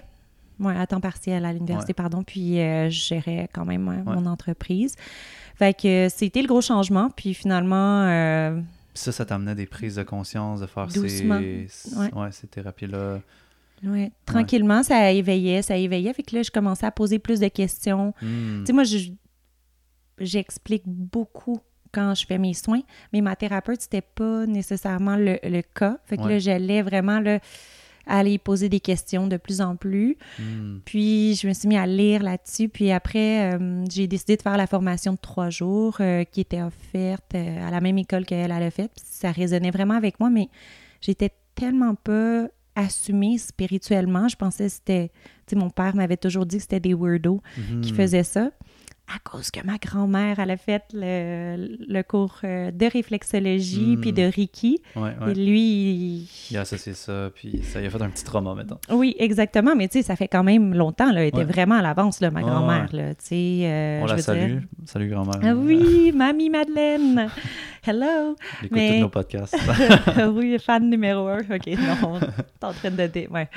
ouais, 0.60 0.76
à 0.76 0.86
temps 0.86 1.00
partiel 1.00 1.44
à 1.44 1.52
l'université, 1.52 1.90
Ouais. 1.90 1.94
pardon, 1.94 2.22
puis 2.22 2.60
euh, 2.60 2.90
je 2.90 3.00
gérais 3.00 3.48
quand 3.52 3.64
même 3.64 3.88
euh, 3.88 4.10
Ouais. 4.10 4.16
mon 4.16 4.26
entreprise. 4.26 4.94
Fait 5.56 5.72
que 5.74 6.06
euh, 6.06 6.08
c'était 6.08 6.42
le 6.42 6.48
gros 6.48 6.60
changement, 6.60 7.10
puis 7.10 7.34
finalement, 7.34 8.02
euh, 8.06 8.60
ça, 8.94 9.12
ça 9.12 9.24
t'amenait 9.24 9.54
des 9.54 9.66
prises 9.66 9.96
de 9.96 10.02
conscience, 10.02 10.60
de 10.60 10.66
faire 10.66 10.86
Doucement. 10.88 11.38
ces, 11.40 11.96
Ouais. 11.96 12.10
ces 12.32 12.46
thérapies-là. 12.46 13.20
ouais, 13.84 14.10
tranquillement, 14.26 14.82
ça 14.82 15.12
éveillait, 15.12 15.62
ça 15.62 15.76
éveillait. 15.76 16.12
Fait 16.14 16.22
que 16.22 16.34
là, 16.36 16.42
je 16.42 16.50
commençais 16.50 16.86
à 16.86 16.90
poser 16.90 17.18
plus 17.18 17.40
de 17.40 17.48
questions. 17.48 18.14
Hmm. 18.22 18.60
Tu 18.60 18.66
sais, 18.66 18.72
moi, 18.72 18.84
je- 18.84 19.10
j'explique 20.18 20.84
beaucoup 20.86 21.58
quand 21.92 22.14
je 22.14 22.26
fais 22.26 22.38
mes 22.38 22.54
soins, 22.54 22.80
mais 23.12 23.20
ma 23.20 23.36
thérapeute, 23.36 23.80
c'était 23.82 24.00
pas 24.02 24.46
nécessairement 24.46 25.16
le, 25.16 25.38
le 25.44 25.62
cas. 25.62 25.98
Fait 26.06 26.16
que 26.16 26.22
là, 26.24 26.38
j'allais 26.40 26.82
vraiment 26.82 27.20
là, 27.20 27.38
aller 28.06 28.38
poser 28.38 28.68
des 28.68 28.80
questions 28.80 29.26
de 29.26 29.36
plus 29.36 29.60
en 29.60 29.76
plus. 29.76 30.16
Hmm. 30.38 30.78
Puis, 30.84 31.34
je 31.36 31.48
me 31.48 31.52
suis 31.52 31.68
mis 31.68 31.76
à 31.76 31.86
lire 31.86 32.22
là-dessus. 32.22 32.68
Puis 32.68 32.90
après, 32.90 33.54
euh, 33.54 33.84
j'ai 33.90 34.06
décidé 34.06 34.36
de 34.36 34.42
faire 34.42 34.56
la 34.56 34.66
formation 34.66 35.12
de 35.12 35.18
trois 35.18 35.50
jours 35.50 35.96
euh, 36.00 36.24
qui 36.24 36.40
était 36.40 36.62
offerte 36.62 37.34
euh, 37.34 37.66
à 37.66 37.70
la 37.70 37.80
même 37.80 37.98
école 37.98 38.24
qu'elle 38.24 38.50
elle 38.50 38.62
a 38.62 38.70
faite. 38.70 38.92
Puis 38.94 39.04
ça 39.08 39.30
résonnait 39.32 39.70
vraiment 39.70 39.94
avec 39.94 40.20
moi, 40.20 40.30
mais 40.30 40.48
j'étais 41.00 41.30
tellement 41.54 41.94
pas 41.94 42.46
assumée 42.76 43.38
spirituellement. 43.38 44.28
Je 44.28 44.36
pensais 44.36 44.64
que 44.66 44.72
c'était... 44.72 45.08
Tu 45.46 45.50
sais, 45.50 45.56
mon 45.56 45.70
père 45.70 45.94
m'avait 45.94 46.16
toujours 46.16 46.44
dit 46.46 46.56
que 46.56 46.62
c'était 46.62 46.80
des 46.80 46.94
weirdos 46.94 47.40
qui 47.82 47.92
Mhm. 47.92 47.96
faisaient 47.96 48.22
ça. 48.24 48.50
À 49.06 49.18
cause 49.22 49.50
que 49.50 49.60
ma 49.66 49.76
grand-mère, 49.76 50.38
elle 50.40 50.50
a 50.50 50.56
fait 50.56 50.82
le, 50.94 51.76
le 51.86 52.02
cours 52.02 52.38
euh, 52.42 52.70
de 52.70 52.86
réflexologie 52.86 53.98
puis 54.00 54.14
de 54.14 54.22
Reiki. 54.22 54.80
Ouais, 54.96 55.10
Et 55.30 55.34
lui, 55.34 55.60
il- 55.60 56.28
Il 56.50 56.56
a 56.56 56.62
associé 56.62 56.94
ça, 56.94 57.30
puis 57.34 57.62
ça 57.62 57.80
lui 57.80 57.86
a 57.86 57.90
fait 57.90 58.00
un 58.00 58.08
petit 58.08 58.24
trauma, 58.24 58.54
maintenant. 58.54 58.80
Oui, 58.90 59.14
exactement. 59.18 59.76
Mais 59.76 59.88
tu 59.88 59.98
sais, 59.98 60.02
ça 60.04 60.16
fait 60.16 60.26
quand 60.26 60.42
même 60.42 60.72
longtemps. 60.74 61.12
Là. 61.12 61.20
Elle 61.20 61.28
était 61.28 61.36
Ouais. 61.38 61.44
vraiment 61.44 61.74
à 61.76 61.82
l'avance, 61.82 62.20
là, 62.22 62.30
ma 62.30 62.40
grand-mère. 62.40 62.88
là. 62.94 63.14
Tu 63.14 63.24
sais, 63.26 63.60
euh, 63.64 64.00
On 64.02 64.06
je 64.06 64.10
la 64.12 64.16
veux 64.16 64.22
salue. 64.22 64.46
dire- 64.52 64.62
Salut, 64.86 65.08
grand-mère. 65.10 65.40
Ah 65.42 65.54
oui, 65.54 66.10
Mamie 66.16 66.48
Madeleine. 66.48 67.28
Hello. 67.86 68.36
Elle 68.60 68.66
écoute 68.66 68.70
mais- 68.78 68.94
tous 68.94 69.00
nos 69.00 69.08
podcasts. 69.10 69.56
oui, 70.32 70.56
fan 70.58 70.88
numéro 70.88 71.28
un. 71.28 71.40
OK, 71.40 71.66
non, 71.66 72.20
t'es 72.58 72.66
en 72.66 72.72
train 72.72 72.90
de 72.90 73.06
dé- 73.06 73.28
ouais. 73.30 73.48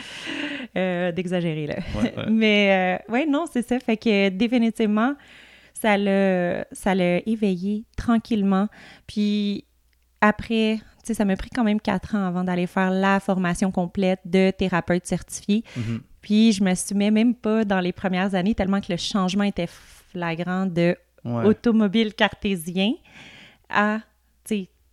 Euh, 0.75 1.13
d'exagérer, 1.13 1.67
là. 1.67 1.75
Mais 2.29 2.99
euh, 3.09 3.11
ouais, 3.13 3.25
non, 3.25 3.45
c'est 3.51 3.65
ça. 3.65 3.79
Fait 3.79 3.95
que 3.95 4.27
définitivement, 4.29 5.13
ça 5.81 5.97
l'a, 5.97 6.65
ça 6.71 6.95
l'a 6.95 7.19
éveillé 7.27 7.85
tranquillement. 7.95 8.67
Puis 9.07 9.65
après, 10.21 10.77
tu 10.77 10.83
sais, 11.05 11.13
ça 11.13 11.25
m'a 11.25 11.35
pris 11.35 11.49
quand 11.49 11.63
même 11.63 11.79
quatre 11.79 12.15
ans 12.15 12.25
avant 12.25 12.43
d'aller 12.43 12.67
faire 12.67 12.91
la 12.91 13.19
formation 13.19 13.71
complète 13.71 14.19
de 14.25 14.51
thérapeute 14.51 15.05
certifié. 15.05 15.63
Mhm. 15.75 16.01
Puis 16.21 16.51
je 16.53 16.63
m'assumais 16.63 17.11
même 17.11 17.35
pas 17.35 17.63
dans 17.63 17.79
les 17.79 17.93
premières 17.93 18.33
années 18.35 18.55
tellement 18.55 18.81
que 18.81 18.91
le 18.91 18.97
changement 18.97 19.43
était 19.43 19.67
flagrant 19.67 20.65
de 20.65 20.95
Ouais. 21.25 21.45
automobile 21.45 22.13
cartésien 22.13 22.93
à, 23.69 23.99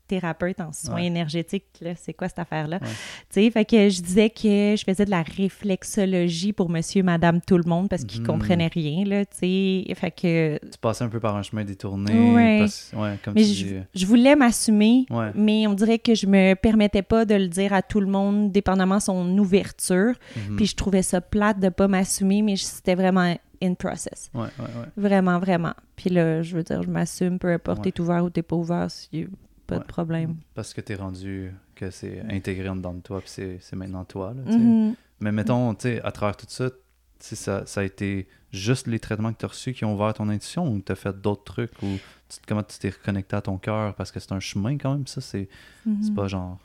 thérapeute 0.07 0.61
en 0.61 0.73
soins 0.73 0.95
Ouais. 0.97 1.07
énergétiques. 1.07 1.65
là. 1.81 1.95
C'est 1.97 2.13
quoi 2.15 2.29
cette 2.29 2.39
affaire-là? 2.39 2.79
Ouais. 2.83 2.89
Tu 3.31 3.43
sais, 3.43 3.51
fait 3.51 3.65
que 3.65 3.89
je 3.89 4.01
disais 4.03 4.31
que 4.31 4.75
je 4.77 4.83
faisais 4.85 5.05
de 5.05 5.11
la 5.11 5.23
réflexologie 5.23 6.53
pour 6.53 6.71
monsieur, 6.71 7.03
madame, 7.03 7.41
tout 7.41 7.57
le 7.57 7.65
monde 7.69 7.89
parce 7.89 8.05
qu'ils 8.05 8.21
Mhm. 8.21 8.27
comprenaient 8.27 8.71
rien, 8.73 9.05
là, 9.05 9.25
tu 9.25 9.37
sais. 9.39 9.95
Fait 9.95 10.11
que... 10.11 10.59
Tu 10.63 10.79
passais 10.81 11.05
un 11.05 11.09
peu 11.09 11.21
par 11.21 11.37
un 11.37 11.43
chemin 11.43 11.65
détourné. 11.65 12.13
Ouais. 12.35 12.59
parce- 12.61 12.93
comme 13.25 13.35
Mais 13.35 13.43
tu 13.43 13.49
je, 13.49 13.65
dis. 13.67 13.75
je 13.95 14.07
voulais 14.07 14.37
m'assumer, 14.37 15.07
mais 15.35 15.67
on 15.67 15.75
dirait 15.75 15.99
que 15.99 16.15
je 16.15 16.27
me 16.27 16.55
permettais 16.55 17.03
pas 17.03 17.25
de 17.25 17.35
le 17.35 17.49
dire 17.49 17.73
à 17.73 17.83
tout 17.83 18.01
le 18.01 18.07
monde, 18.07 18.53
dépendamment 18.53 18.97
de 18.99 19.03
son 19.03 19.39
ouverture. 19.39 20.15
Mhm. 20.37 20.57
Puis 20.57 20.67
je 20.67 20.77
trouvais 20.77 21.03
ça 21.03 21.21
plate 21.21 21.61
de 21.61 21.69
pas 21.69 21.89
m'assumer, 21.89 22.43
mais 22.43 22.57
c'était 22.57 22.95
vraiment 22.95 23.35
in 23.63 23.75
process. 23.75 24.31
Ouais, 24.35 24.43
ouais, 24.43 24.49
ouais. 24.59 24.87
Vraiment, 24.97 25.39
vraiment. 25.39 25.73
Puis 25.97 26.11
là, 26.11 26.43
je 26.43 26.57
veux 26.57 26.63
dire, 26.63 26.83
je 26.83 26.89
m'assume, 26.91 27.39
peu 27.39 27.49
importe, 27.53 27.83
t'es 27.83 27.99
ouvert 28.01 28.25
ou 28.25 28.31
t'es 28.31 28.43
pas 28.43 28.57
ouvert, 28.57 28.91
si 28.91 29.27
pas 29.67 29.79
de 29.79 29.85
problème. 29.85 30.37
Parce 30.55 30.75
que 30.75 30.81
t'es 30.81 30.95
rendu 30.95 31.53
que 31.75 31.91
c'est 31.91 32.21
intégré 32.31 32.69
en 32.69 32.77
dedans 32.77 32.95
de 32.95 33.01
toi, 33.01 33.21
puis 33.21 33.29
c'est- 33.31 33.59
c'est 33.61 33.77
maintenant 33.77 34.05
toi. 34.05 34.35
Là, 34.35 34.43
tu. 34.51 34.59
Mhm. 34.59 34.95
Mais 35.21 35.33
mettons, 35.33 35.75
tu 35.75 35.83
sais, 35.83 36.03
à 36.03 36.13
travers 36.13 36.37
tout 36.37 36.47
ça, 36.49 36.71
tu 36.71 37.37
ça, 37.37 37.65
ça 37.67 37.81
a 37.81 37.85
été 37.85 38.29
juste 38.53 38.87
les 38.87 38.99
traitements 38.99 39.33
que 39.33 39.39
tu 39.39 39.45
as 39.45 39.49
reçus 39.49 39.73
qui 39.73 39.85
ont 39.85 39.95
ouvert 39.95 40.13
ton 40.15 40.29
intuition 40.29 40.71
ou 40.71 40.81
tu 40.81 40.93
as 40.93 40.97
fait 40.97 41.19
d'autres 41.21 41.45
trucs 41.45 41.73
ou 41.83 41.87
tu- 42.29 42.39
comment 42.47 42.63
tu 42.63 42.79
t'es 42.79 42.91
reconnecté 42.91 43.35
à 43.37 43.41
ton 43.43 43.57
cœur 43.59 43.95
parce 43.95 44.11
que 44.13 44.21
c'est 44.21 44.33
un 44.33 44.41
chemin 44.41 44.77
quand 44.77 44.93
même, 44.93 45.07
ça, 45.07 45.21
c'est 45.21 45.49
c'est 45.85 45.91
Mhm. 46.11 46.15
pas 46.15 46.27
genre. 46.29 46.59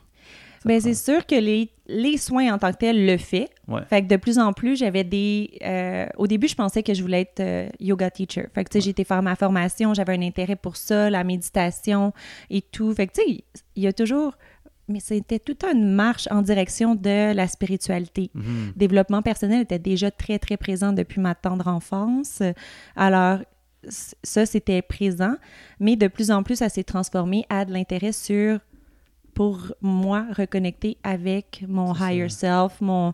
Ben, 0.64 0.80
c'est 0.80 0.94
sûr 0.94 1.24
que 1.26 1.34
les, 1.34 1.70
les 1.86 2.18
soins 2.18 2.52
en 2.52 2.58
tant 2.58 2.70
que 2.72 2.76
tel 2.78 3.06
le 3.06 3.16
fait. 3.16 3.48
Ouais. 3.66 3.82
Fait 3.88 4.02
que 4.02 4.08
de 4.08 4.16
plus 4.16 4.38
en 4.38 4.52
plus, 4.52 4.76
j'avais 4.76 5.04
des. 5.04 5.58
euh, 5.64 6.06
au 6.18 6.26
début, 6.26 6.48
je 6.48 6.54
pensais 6.54 6.82
que 6.82 6.92
je 6.92 7.00
voulais 7.00 7.22
être 7.22 7.40
euh, 7.40 7.68
yoga 7.80 8.10
teacher. 8.10 8.46
Fait 8.54 8.64
que, 8.64 8.68
tu 8.70 8.78
sais, 8.78 8.84
j'ai 8.84 8.90
été 8.90 9.04
faire 9.04 9.22
ma 9.22 9.36
formation, 9.36 9.94
j'avais 9.94 10.14
un 10.14 10.22
intérêt 10.22 10.56
pour 10.56 10.76
ça, 10.76 11.08
la 11.08 11.24
méditation 11.24 12.12
et 12.50 12.60
tout. 12.60 12.92
Fait 12.94 13.06
que, 13.06 13.12
tu 13.14 13.22
sais, 13.22 13.44
il 13.76 13.82
y 13.82 13.86
a 13.86 13.92
toujours. 13.92 14.34
Mais 14.88 15.00
c'était 15.00 15.38
toute 15.38 15.62
une 15.62 15.92
marche 15.92 16.26
en 16.32 16.42
direction 16.42 16.96
de 16.96 17.32
la 17.32 17.46
spiritualité. 17.46 18.30
Mhm. 18.34 18.72
Développement 18.74 19.22
personnel 19.22 19.60
était 19.62 19.78
déjà 19.78 20.10
très, 20.10 20.40
très 20.40 20.56
présent 20.56 20.92
depuis 20.92 21.20
ma 21.20 21.36
tendre 21.36 21.68
enfance. 21.68 22.42
Alors, 22.96 23.38
ça, 23.88 24.46
c'était 24.46 24.82
présent. 24.82 25.34
Mais 25.78 25.94
de 25.94 26.08
plus 26.08 26.32
en 26.32 26.42
plus, 26.42 26.56
ça 26.56 26.68
s'est 26.68 26.82
transformé 26.82 27.46
à 27.48 27.64
de 27.64 27.72
l'intérêt 27.72 28.10
sur, 28.12 28.58
pour 29.34 29.72
moi, 29.80 30.26
reconnecter 30.36 30.96
avec 31.02 31.64
mon 31.68 31.94
ça. 31.94 32.12
higher 32.12 32.30
self, 32.30 32.80
mon, 32.80 33.12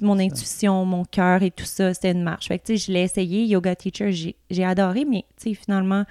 mon 0.00 0.18
intuition, 0.18 0.84
mon 0.84 1.04
cœur 1.04 1.42
et 1.42 1.50
tout 1.50 1.64
ça. 1.64 1.94
C'était 1.94 2.12
une 2.12 2.22
marche. 2.22 2.48
Fait 2.48 2.58
que, 2.58 2.66
tu 2.66 2.76
sais, 2.78 2.86
je 2.86 2.92
l'ai 2.92 3.02
essayé, 3.02 3.44
yoga 3.46 3.74
teacher, 3.76 4.12
j'ai 4.12 4.36
j'ai 4.50 4.64
adoré, 4.64 5.04
mais, 5.04 5.24
tu 5.36 5.50
sais, 5.50 5.54
finalement, 5.54 6.04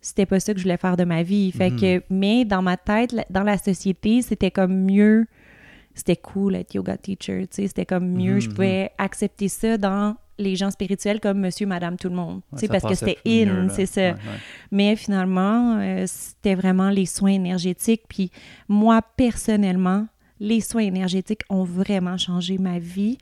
c'était 0.00 0.26
pas 0.26 0.38
ça 0.40 0.52
que 0.52 0.58
je 0.58 0.64
voulais 0.64 0.76
faire 0.76 0.96
de 0.98 1.04
ma 1.04 1.22
vie. 1.22 1.50
Fait 1.50 1.70
que, 1.70 2.02
mais 2.10 2.44
dans 2.44 2.60
ma 2.62 2.76
tête, 2.76 3.14
dans 3.30 3.42
la 3.42 3.56
société, 3.58 4.20
c'était 4.22 4.50
comme 4.50 4.74
mieux. 4.84 5.26
C'était 5.94 6.16
cool 6.16 6.56
être 6.56 6.74
yoga 6.74 6.96
teacher, 6.96 7.46
tu 7.46 7.62
sais, 7.62 7.68
c'était 7.68 7.86
comme 7.86 8.08
mieux. 8.10 8.40
Je 8.40 8.48
Mhm. 8.48 8.54
pouvais 8.54 8.90
accepter 8.98 9.48
ça 9.48 9.78
dans 9.78 10.16
les 10.38 10.56
gens 10.56 10.70
spirituels 10.70 11.20
comme 11.20 11.38
monsieur, 11.40 11.66
madame, 11.66 11.96
tout 11.96 12.08
le 12.08 12.14
monde. 12.16 12.40
Ouais, 12.52 12.66
parce 12.68 12.84
que 12.84 12.94
c'était 12.94 13.18
in, 13.26 13.68
c'est 13.68 13.86
ça. 13.86 14.00
Ouais, 14.00 14.12
ouais. 14.12 14.18
Mais 14.70 14.96
finalement, 14.96 15.78
euh, 15.78 16.04
c'était 16.06 16.54
vraiment 16.54 16.90
les 16.90 17.06
soins 17.06 17.32
énergétiques. 17.32 18.02
Puis 18.08 18.30
moi, 18.68 19.00
personnellement, 19.16 20.06
les 20.40 20.60
soins 20.60 20.82
énergétiques 20.82 21.42
ont 21.48 21.64
vraiment 21.64 22.16
changé 22.18 22.58
ma 22.58 22.78
vie. 22.78 23.18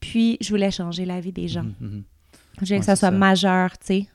Puis 0.00 0.38
je 0.40 0.48
voulais 0.50 0.70
changer 0.70 1.04
la 1.04 1.20
vie 1.20 1.32
des 1.32 1.48
gens. 1.48 1.62
Mhm, 1.64 1.74
mhm. 1.80 2.02
Je 2.60 2.66
voulais 2.66 2.78
que 2.80 2.84
ça 2.84 2.96
soit 2.96 3.08
ça. 3.08 3.16
majeur, 3.16 3.78
tu 3.78 3.86
sais. 3.86 4.06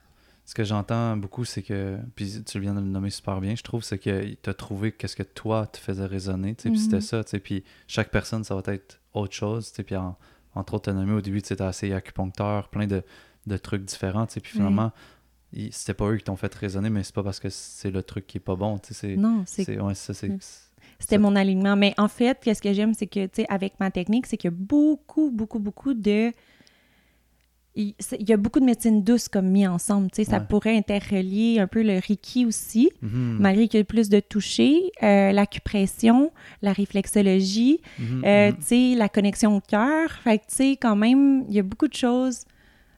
Ce 0.47 0.53
que 0.53 0.63
j'entends 0.63 1.17
beaucoup, 1.17 1.43
c'est 1.43 1.63
que, 1.63 1.97
puis 2.15 2.43
tu 2.45 2.59
viens 2.59 2.75
de 2.75 2.79
le 2.79 2.85
nommer 2.85 3.09
super 3.09 3.41
bien, 3.41 3.55
je 3.55 3.63
trouve, 3.63 3.83
c'est 3.83 3.97
que 3.97 4.35
tu 4.35 4.47
as 4.49 4.53
trouvé 4.53 4.91
qu'est-ce 4.91 5.15
que 5.15 5.23
toi 5.23 5.65
te 5.65 5.77
faisait 5.79 6.05
résonner, 6.05 6.53
tu 6.53 6.63
sais, 6.63 6.69
puis 6.69 6.77
Mhm. 6.77 6.83
c'était 6.85 7.01
ça, 7.01 7.23
tu 7.23 7.31
sais, 7.31 7.39
puis 7.39 7.63
chaque 7.87 8.11
personne, 8.11 8.43
ça 8.43 8.53
va 8.53 8.61
être 8.73 8.99
autre 9.15 9.33
chose, 9.33 9.71
tu 9.71 9.77
sais, 9.77 9.83
puis 9.83 9.95
en- 9.95 10.15
entre 10.55 10.75
autres, 10.75 10.91
t'as 10.91 10.93
nommé 10.93 11.13
au 11.13 11.21
début, 11.21 11.41
tu 11.41 11.53
assez 11.53 11.93
acupuncteur, 11.93 12.69
plein 12.69 12.87
de, 12.87 13.03
de 13.45 13.57
trucs 13.57 13.83
différents, 13.83 14.25
puis 14.25 14.41
finalement, 14.43 14.91
c'était 15.71 15.93
pas 15.93 16.09
eux 16.09 16.17
qui 16.17 16.23
t'ont 16.23 16.35
fait 16.35 16.53
résonner, 16.53 16.89
mais 16.89 17.03
c'est 17.03 17.15
pas 17.15 17.23
parce 17.23 17.39
que 17.39 17.49
c'est 17.49 17.91
le 17.91 18.03
truc 18.03 18.27
qui 18.27 18.37
est 18.37 18.41
pas 18.41 18.55
bon, 18.55 18.79
c'est... 18.83 19.15
Non, 19.15 19.43
c'est 19.45 19.79
Ouais, 19.79 19.95
ça, 19.95 20.13
c'est... 20.13 20.29
Mm. 20.29 20.39
C'était 20.99 21.17
mon 21.17 21.35
alignement. 21.35 21.75
Mais 21.75 21.93
en 21.97 22.07
fait, 22.07 22.39
qu'est-ce 22.41 22.61
que 22.61 22.71
j'aime, 22.73 22.93
c'est 22.93 23.07
que, 23.07 23.25
tu 23.25 23.41
sais, 23.41 23.45
avec 23.49 23.79
ma 23.79 23.91
technique, 23.91 24.27
c'est 24.27 24.37
qu'il 24.37 24.49
y 24.49 24.53
a 24.53 24.57
beaucoup, 24.57 25.31
beaucoup, 25.31 25.59
beaucoup 25.59 25.93
de... 25.93 26.31
Il 27.77 27.93
y 28.29 28.31
a 28.31 28.37
beaucoup 28.37 28.61
de 28.61 28.65
médecine 28.65 29.03
douce 29.03 29.27
comme 29.27 29.47
mis 29.49 29.67
ensemble, 29.67 30.09
tu 30.09 30.23
sais. 30.23 30.23
Ça 30.23 30.37
Ouais. 30.39 30.45
pourrait 30.47 30.77
interrelier 30.77 31.59
un 31.59 31.67
peu 31.67 31.83
le 31.83 31.99
Reiki 31.99 32.45
aussi, 32.45 32.89
Mhm, 33.01 33.37
malgré 33.39 33.67
qu'il 33.67 33.79
y 33.79 33.81
a 33.81 33.83
plus 33.85 34.07
de 34.07 34.21
toucher, 34.21 34.91
euh, 35.03 35.31
l'acupression, 35.33 36.31
la 36.61 36.71
réflexologie, 36.71 37.81
euh, 38.23 38.51
tu 38.51 38.57
sais, 38.61 38.95
la 38.95 39.09
connexion 39.09 39.57
au 39.57 39.61
cœur. 39.61 40.09
Fait 40.23 40.37
que, 40.39 40.43
tu 40.45 40.55
sais, 40.55 40.77
quand 40.79 40.95
même, 40.95 41.43
il 41.49 41.55
y 41.55 41.59
a 41.59 41.63
beaucoup 41.63 41.87
de 41.89 41.93
choses 41.93 42.45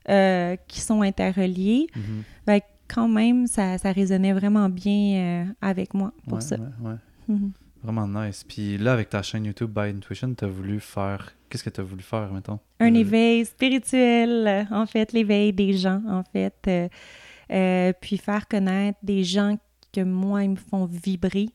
euh, 0.09 0.55
qui 0.67 0.79
sont 0.79 1.01
interreliées. 1.01 1.87
Mhm. 1.95 2.23
Fait 2.45 2.61
que, 2.61 2.65
quand 2.87 3.07
même, 3.07 3.47
ça, 3.47 3.77
ça 3.79 3.91
résonnait 3.91 4.33
vraiment 4.33 4.69
bien 4.69 5.17
euh, 5.17 5.45
avec 5.61 5.93
moi 5.93 6.13
pour 6.27 6.37
Ouais, 6.37 6.41
ça. 6.43 6.55
ouais, 6.55 6.89
ouais. 6.89 6.95
Mhm. 7.27 7.51
Vraiment 7.83 8.07
nice. 8.07 8.43
Puis 8.43 8.77
là, 8.77 8.93
avec 8.93 9.09
ta 9.09 9.21
chaîne 9.21 9.45
YouTube 9.45 9.71
By 9.71 9.89
Intuition, 9.89 10.33
t'as 10.33 10.47
voulu 10.47 10.79
faire... 10.79 11.33
Qu'est-ce 11.49 11.63
que 11.63 11.69
t'as 11.69 11.83
voulu 11.83 12.03
faire, 12.03 12.31
mettons? 12.33 12.59
Un 12.79 12.93
Euh, 12.93 12.99
éveil 12.99 13.45
spirituel, 13.45 14.67
en 14.71 14.85
fait, 14.85 15.13
l'éveil 15.13 15.53
des 15.53 15.73
gens, 15.73 16.01
en 16.09 16.23
fait. 16.23 16.55
euh, 16.67 16.89
euh, 17.51 17.93
puis 18.01 18.17
faire 18.17 18.47
connaître 18.47 18.99
des 19.03 19.23
gens 19.23 19.57
que 19.93 20.01
moi, 20.01 20.43
ils 20.43 20.49
me 20.49 20.55
font 20.57 20.85
vibrer. 20.85 21.47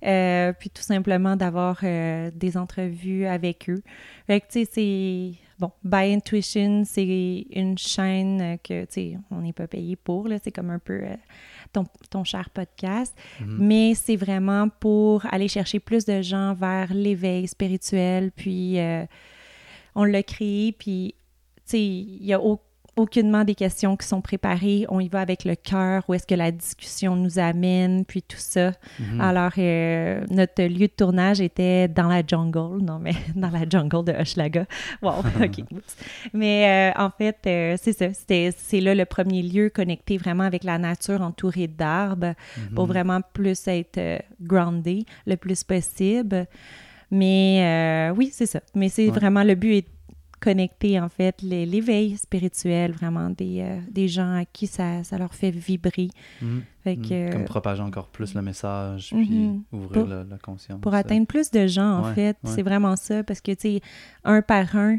Puis 0.00 0.70
tout 0.70 0.82
simplement 0.82 1.36
d'avoir 1.36 1.80
des 1.82 2.56
entrevues 2.56 3.26
avec 3.26 3.68
eux. 3.68 3.82
Fait 4.26 4.40
que, 4.40 4.46
tu 4.46 4.64
sais, 4.64 4.70
c'est... 4.72 5.32
Bon, 5.58 5.70
By 5.84 6.12
Intuition, 6.14 6.82
c'est 6.84 7.46
une 7.54 7.78
chaîne 7.78 8.58
que, 8.64 8.84
tu 8.86 8.92
sais, 8.92 9.18
on 9.30 9.40
n'est 9.42 9.52
pas 9.52 9.66
payé 9.68 9.96
pour, 9.96 10.28
là. 10.28 10.38
C'est 10.42 10.50
comme 10.50 10.70
un 10.70 10.78
peu 10.78 11.02
ton, 11.74 11.84
ton 12.10 12.24
cher 12.24 12.48
podcast. 12.50 13.14
mhm. 13.40 13.58
Mais 13.60 13.94
c'est 13.94 14.16
vraiment 14.16 14.68
pour 14.68 15.26
aller 15.32 15.48
chercher 15.48 15.78
plus 15.80 16.04
de 16.06 16.22
gens 16.22 16.54
vers 16.54 16.94
l'éveil 16.94 17.46
spirituel. 17.46 18.32
Puis 18.32 18.78
euh, 18.80 19.04
on 19.94 20.04
l'a 20.04 20.22
créé, 20.22 20.72
puis 20.72 21.14
tu 21.56 21.62
sais, 21.66 21.80
il 21.84 22.24
y 22.24 22.32
a 22.32 22.40
au- 22.40 22.60
aucunement 22.96 23.44
des 23.44 23.54
questions 23.54 23.96
qui 23.96 24.06
sont 24.06 24.20
préparées. 24.20 24.86
On 24.88 25.00
y 25.00 25.08
va 25.08 25.20
avec 25.20 25.44
le 25.44 25.54
cœur, 25.56 26.04
où 26.08 26.14
est-ce 26.14 26.26
que 26.26 26.34
la 26.34 26.50
discussion 26.50 27.16
nous 27.16 27.38
amène, 27.38 28.04
puis 28.04 28.22
tout 28.22 28.38
ça. 28.38 28.72
Mhm. 29.00 29.20
Alors, 29.20 29.52
euh, 29.58 30.24
notre 30.30 30.62
lieu 30.62 30.86
de 30.86 30.92
tournage 30.96 31.40
était 31.40 31.88
dans 31.88 32.08
la 32.08 32.22
jungle, 32.26 32.82
non, 32.82 32.98
mais 33.00 33.12
dans 33.34 33.50
la 33.50 33.68
jungle 33.68 34.04
de 34.04 34.12
Hochelaga. 34.12 34.66
Wow, 35.02 35.14
OK. 35.42 35.64
Mais 36.32 36.92
euh, 36.96 37.02
en 37.02 37.10
fait, 37.10 37.38
euh, 37.46 37.76
c'est 37.80 37.92
ça. 37.92 38.12
C'était, 38.12 38.50
c'est 38.56 38.80
là 38.80 38.94
le 38.94 39.04
premier 39.04 39.42
lieu 39.42 39.70
connecté 39.70 40.16
vraiment 40.16 40.44
avec 40.44 40.62
la 40.64 40.78
nature 40.78 41.20
entourée 41.22 41.66
d'arbres 41.68 42.34
pour 42.74 42.84
Mhm. 42.86 42.92
vraiment 42.92 43.20
plus 43.32 43.66
être 43.68 44.22
groundé 44.40 45.04
le 45.26 45.36
plus 45.36 45.64
possible. 45.64 46.46
Mais 47.10 48.10
euh, 48.10 48.14
oui, 48.16 48.30
c'est 48.32 48.46
ça. 48.46 48.60
Mais 48.74 48.88
c'est 48.88 49.06
Ouais. 49.06 49.10
vraiment 49.12 49.44
le 49.44 49.54
but 49.54 49.74
est 49.78 49.86
connecter 50.44 51.00
en 51.00 51.08
fait 51.08 51.40
les- 51.42 51.64
l'éveil 51.64 52.16
spirituel, 52.18 52.92
vraiment 52.92 53.30
des, 53.30 53.60
euh, 53.62 53.78
des 53.90 54.08
gens 54.08 54.34
à 54.36 54.44
qui 54.44 54.66
ça, 54.66 55.02
ça 55.02 55.16
leur 55.16 55.34
fait 55.34 55.50
vibrer. 55.50 56.08
Mhm. 56.42 56.62
Fait 56.84 56.96
Mhm. 56.96 57.08
que, 57.08 57.32
Comme 57.32 57.44
propager 57.46 57.82
encore 57.82 58.08
plus 58.08 58.34
le 58.34 58.42
message, 58.42 59.08
puis 59.10 59.50
ouvrir 59.72 59.90
Pour- 60.04 60.06
la, 60.06 60.24
conscience. 60.42 60.80
pour 60.82 60.92
euh. 60.92 60.98
atteindre 60.98 61.26
plus 61.26 61.50
de 61.50 61.66
gens, 61.66 62.00
en 62.00 62.04
Ouais, 62.08 62.14
fait. 62.14 62.36
ouais. 62.44 62.50
C'est 62.54 62.62
vraiment 62.62 62.96
ça, 62.96 63.24
parce 63.24 63.40
que, 63.40 63.52
tu 63.52 63.60
sais, 63.76 63.80
un 64.24 64.42
par 64.42 64.76
un, 64.76 64.98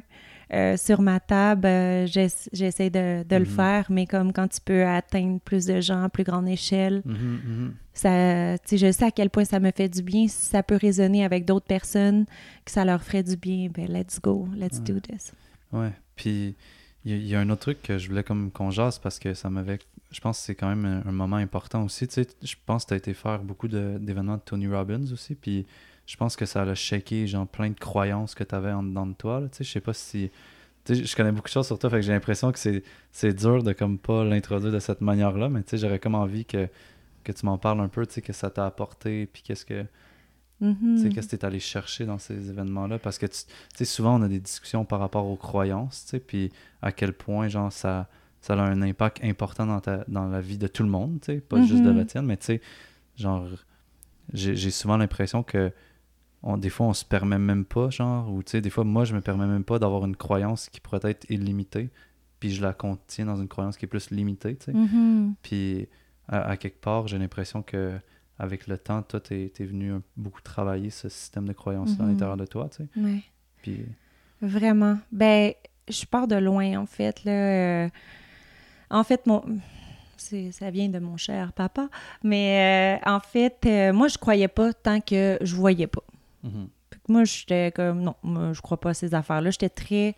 euh, 0.54 0.78
sur 0.78 1.02
ma 1.02 1.20
table, 1.20 1.66
euh, 1.66 2.06
j'ess- 2.06 2.50
j'essaie 2.54 2.90
de, 2.90 3.24
de 3.24 3.36
le 3.36 3.42
Mhm. 3.46 3.46
faire, 3.46 3.86
mais 3.90 4.06
comme 4.06 4.32
quand 4.34 4.48
tu 4.48 4.60
peux 4.64 4.86
atteindre 4.86 5.40
plus 5.40 5.66
de 5.66 5.82
gens 5.82 6.04
à 6.04 6.10
plus 6.10 6.24
grande 6.24 6.48
échelle, 6.48 7.02
mhm. 7.06 7.74
ça, 7.94 8.56
je 8.56 8.92
sais 8.92 9.06
à 9.06 9.12
quel 9.12 9.30
point 9.30 9.46
ça 9.46 9.60
me 9.60 9.72
fait 9.72 9.90
du 9.90 10.02
bien. 10.04 10.28
Si 10.28 10.46
ça 10.48 10.64
peut 10.64 10.76
résonner 10.80 11.24
avec 11.26 11.46
d'autres 11.46 11.66
personnes, 11.66 12.26
que 12.66 12.72
ça 12.72 12.86
leur 12.86 13.02
ferait 13.04 13.24
du 13.24 13.38
bien, 13.38 13.70
ben 13.74 13.88
let's 13.92 14.20
go, 14.22 14.48
let's 14.56 14.78
Ouais. 14.80 14.84
do 14.94 15.00
this. 15.00 15.34
Ouais. 15.72 15.92
Puis 16.16 16.56
il 17.04 17.12
y, 17.12 17.14
a- 17.14 17.18
il 17.18 17.28
y 17.28 17.36
a 17.36 17.40
un 17.40 17.50
autre 17.50 17.62
truc 17.62 17.82
que 17.82 17.98
je 17.98 18.08
voulais 18.10 18.24
comme 18.24 18.52
qu'on 18.52 18.72
jase 18.72 19.00
parce 19.00 19.20
que 19.20 19.34
ça 19.34 19.50
m'avait. 19.50 19.80
Je 20.12 20.20
pense 20.22 20.40
que 20.40 20.46
c'est 20.46 20.56
quand 20.56 20.70
même 20.74 20.86
un, 20.86 21.10
un 21.10 21.12
moment 21.12 21.36
important 21.38 21.84
aussi. 21.84 22.08
Tu 22.08 22.14
sais, 22.14 22.28
je 22.44 22.56
pense 22.66 22.84
que 22.86 22.90
tu 22.90 22.94
as 22.94 22.98
été 22.98 23.14
faire 23.14 23.40
beaucoup 23.44 23.68
de- 23.68 23.98
d'événements 24.00 24.38
de 24.38 24.42
Tony 24.42 24.68
Robbins 24.68 25.12
aussi. 25.12 25.36
Puis 25.36 25.66
je 26.06 26.18
pense 26.18 26.36
que 26.36 26.46
ça 26.46 26.62
a 26.64 26.76
shaké 26.76 27.28
genre 27.28 27.48
plein 27.48 27.70
de 27.70 27.80
croyances 27.80 28.36
que 28.36 28.44
tu 28.44 28.54
avais 28.56 28.72
en 28.72 28.84
dedans 28.84 29.08
de 29.08 29.14
toi. 29.14 29.40
là. 29.40 29.50
Tu 29.50 29.58
sais, 29.58 29.64
je 29.64 29.72
sais 29.72 29.82
pas 29.82 29.94
si. 29.94 30.32
Tu 30.86 30.96
sais, 30.96 31.04
je 31.04 31.16
connais 31.16 31.32
beaucoup 31.32 31.48
de 31.48 31.54
choses 31.54 31.66
sur 31.66 31.80
toi, 31.80 31.90
fait 31.90 31.96
que 31.98 32.02
j'ai 32.04 32.12
l'impression 32.12 32.52
que 32.52 32.60
c'est 32.60 32.84
c'est 33.12 33.34
dur 33.34 33.64
de 33.64 33.74
comme 33.74 33.98
pas 33.98 34.24
l'introduire 34.24 34.72
de 34.72 34.80
cette 34.80 35.02
manière-là, 35.02 35.50
mais 35.50 35.64
tu 35.64 35.72
sais, 35.72 35.78
j'aurais 35.78 35.98
comme 36.00 36.14
envie 36.16 36.46
que, 36.46 36.70
que 37.24 37.32
tu 37.32 37.46
m'en 37.46 37.58
parles 37.58 37.80
un 37.82 37.88
peu, 37.88 38.06
tu 38.06 38.14
sais, 38.14 38.22
que 38.22 38.34
ça 38.34 38.52
t'a 38.52 38.68
apporté, 38.68 39.26
puis 39.26 39.42
qu'est-ce 39.42 39.66
que, 39.66 39.84
tu 40.62 41.02
sais, 41.02 41.10
qu'est-ce 41.10 41.28
que 41.28 41.36
tu 41.38 41.42
es 41.42 41.46
allé 41.46 41.60
chercher 41.60 42.06
dans 42.06 42.20
ces 42.20 42.50
événements-là? 42.52 43.00
Parce 43.00 43.18
que, 43.18 43.26
tu 43.26 43.40
sais, 43.76 43.86
souvent, 43.86 44.20
on 44.20 44.22
a 44.22 44.28
des 44.28 44.40
discussions 44.40 44.86
par 44.86 45.00
rapport 45.00 45.26
aux 45.26 45.36
croyances, 45.38 46.04
tu 46.06 46.12
sais, 46.12 46.20
puis 46.20 46.52
à 46.84 46.92
quel 46.92 47.14
point, 47.14 47.48
genre, 47.48 47.72
ça, 47.74 48.08
ça 48.42 48.54
a 48.54 48.58
un 48.62 48.82
impact 48.84 49.24
important 49.24 49.66
dans, 49.66 49.80
ta, 49.82 50.06
dans 50.08 50.28
la 50.28 50.40
vie 50.40 50.60
de 50.60 50.68
tout 50.68 50.84
le 50.84 50.90
monde, 50.90 51.20
tu 51.20 51.34
sais, 51.34 51.42
pas 51.42 51.62
juste 51.64 51.82
de 51.84 51.90
la 51.90 52.06
tienne, 52.06 52.26
mais 52.28 52.38
tu 52.38 52.46
sais, 52.46 52.62
genre, 53.18 53.48
j'ai 54.34 54.56
j'ai 54.56 54.72
souvent 54.72 54.98
l'impression 54.98 55.42
que 55.44 55.72
on, 56.46 56.58
des 56.58 56.70
fois, 56.70 56.86
on 56.88 56.94
se 56.94 57.04
permet 57.04 57.38
même 57.40 57.66
pas, 57.66 57.90
genre, 57.90 58.32
ou 58.32 58.42
tu 58.44 58.52
sais, 58.52 58.62
des 58.62 58.70
fois, 58.70 58.84
moi, 58.86 59.04
je 59.04 59.14
me 59.16 59.20
permets 59.22 59.48
même 59.48 59.64
pas 59.66 59.80
d'avoir 59.80 60.06
une 60.06 60.16
croyance 60.16 60.70
qui 60.70 60.80
pourrait 60.80 61.00
être 61.10 61.26
illimitée, 61.30 61.90
puis 62.40 62.52
je 62.52 62.62
la 62.62 62.72
contiens 62.74 63.26
dans 63.26 63.36
une 63.36 63.48
croyance 63.48 63.76
qui 63.78 63.86
est 63.86 63.88
plus 63.88 64.12
limitée, 64.12 64.56
tu 64.56 64.66
sais. 64.66 64.74
Mhm. 64.74 65.34
Puis 65.42 65.88
à, 66.28 66.42
à 66.52 66.56
quelque 66.58 66.80
part, 66.80 67.08
j'ai 67.08 67.18
l'impression 67.18 67.62
que 67.62 67.94
avec 68.38 68.68
le 68.68 68.78
temps, 68.78 69.02
toi, 69.02 69.20
t'es 69.20 69.52
es 69.60 69.64
venu 69.66 69.94
beaucoup 70.18 70.42
travailler 70.42 70.90
ce 70.90 71.10
système 71.10 71.48
de 71.48 71.54
croyances 71.54 72.00
à 72.00 72.04
Mhm. 72.04 72.10
l'intérieur 72.12 72.38
de 72.38 72.46
toi, 72.46 72.70
tu 72.70 72.84
sais. 72.84 72.90
Ouais. 73.02 73.24
Puis 73.62 73.86
Vraiment. 74.42 74.98
Ben, 75.12 75.54
je 75.90 76.06
pars 76.06 76.28
de 76.28 76.36
loin, 76.36 76.78
en 76.78 76.86
fait. 76.86 77.24
Là. 77.24 77.32
Euh, 77.32 77.90
En 78.92 79.04
fait, 79.04 79.26
mon... 79.26 79.44
c'est- 80.18 80.52
ça 80.52 80.70
vient 80.70 80.90
de 80.90 81.00
mon 81.00 81.18
cher 81.18 81.54
papa. 81.54 81.90
Mais 82.24 83.00
euh, 83.04 83.10
en 83.10 83.20
fait, 83.20 83.58
euh, 83.66 83.94
moi, 83.94 84.08
je 84.10 84.18
croyais 84.18 84.48
pas 84.48 84.74
tant 84.74 85.00
que 85.02 85.38
je 85.42 85.56
voyais 85.56 85.88
pas. 85.88 86.04
Mhm, 86.46 86.70
que 86.90 86.98
Moi, 87.08 87.24
j'étais 87.24 87.72
comme, 87.72 88.02
non, 88.02 88.16
moi, 88.24 88.54
je 88.54 88.62
crois 88.62 88.80
pas 88.80 88.92
à 88.92 88.94
ces 88.94 89.14
affaires-là. 89.14 89.52
J'étais 89.52 89.70
très. 89.70 90.16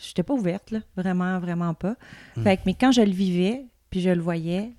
J'étais 0.00 0.22
pas 0.22 0.34
ouverte, 0.34 0.70
là. 0.70 0.80
Vraiment, 0.96 1.38
vraiment 1.40 1.74
pas. 1.74 1.96
Mm. 2.36 2.42
Fait 2.42 2.56
que, 2.56 2.62
mais 2.66 2.74
quand 2.74 2.92
je 2.92 3.02
le 3.02 3.10
vivais, 3.10 3.66
puis 3.90 4.00
je 4.00 4.10
le 4.10 4.20
voyais, 4.20 4.72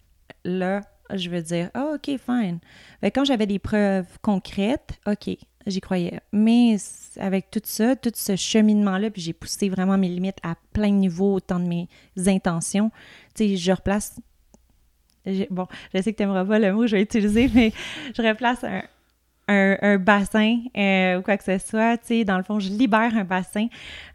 là, 0.45 0.81
je 1.13 1.29
veux 1.29 1.41
dire, 1.41 1.69
ah, 1.73 1.95
OK, 1.95 2.05
fine. 2.05 2.59
Fait 3.01 3.11
que 3.11 3.19
quand 3.19 3.25
j'avais 3.25 3.47
des 3.47 3.59
preuves 3.59 4.07
concrètes, 4.21 4.99
OK, 5.07 5.35
j'y 5.65 5.81
croyais. 5.81 6.19
Mais 6.31 6.77
avec 7.17 7.51
tout 7.51 7.61
ça, 7.63 7.95
tout 7.95 8.11
ce 8.13 8.35
cheminement-là, 8.35 9.09
puis 9.09 9.21
j'ai 9.21 9.33
poussé 9.33 9.69
vraiment 9.69 9.97
mes 9.97 10.09
limites 10.09 10.37
à 10.43 10.55
plein 10.73 10.89
de 10.89 10.95
niveaux, 10.95 11.35
autant 11.35 11.59
de 11.59 11.67
mes 11.67 11.87
intentions. 12.27 12.91
Tu 13.35 13.49
sais, 13.49 13.57
je 13.57 13.71
replace. 13.71 14.19
Bon, 15.49 15.67
je 15.93 16.01
sais 16.01 16.13
que 16.13 16.17
tu 16.17 16.23
n'aimeras 16.23 16.45
pas 16.45 16.59
le 16.59 16.73
mot 16.73 16.81
que 16.81 16.87
je 16.87 16.95
vais 16.95 17.01
utiliser, 17.01 17.49
mais 17.53 17.73
je 18.15 18.21
replace 18.21 18.63
un, 18.63 18.83
un, 19.49 19.97
bassin 19.97 20.59
euh, 20.77 21.19
ou 21.19 21.21
quoi 21.21 21.37
que 21.37 21.43
ce 21.43 21.57
soit. 21.57 21.97
Tu 21.97 22.07
sais, 22.07 22.23
dans 22.25 22.37
le 22.37 22.43
fond, 22.43 22.59
je 22.59 22.69
libère 22.69 23.15
un 23.15 23.23
bassin, 23.23 23.67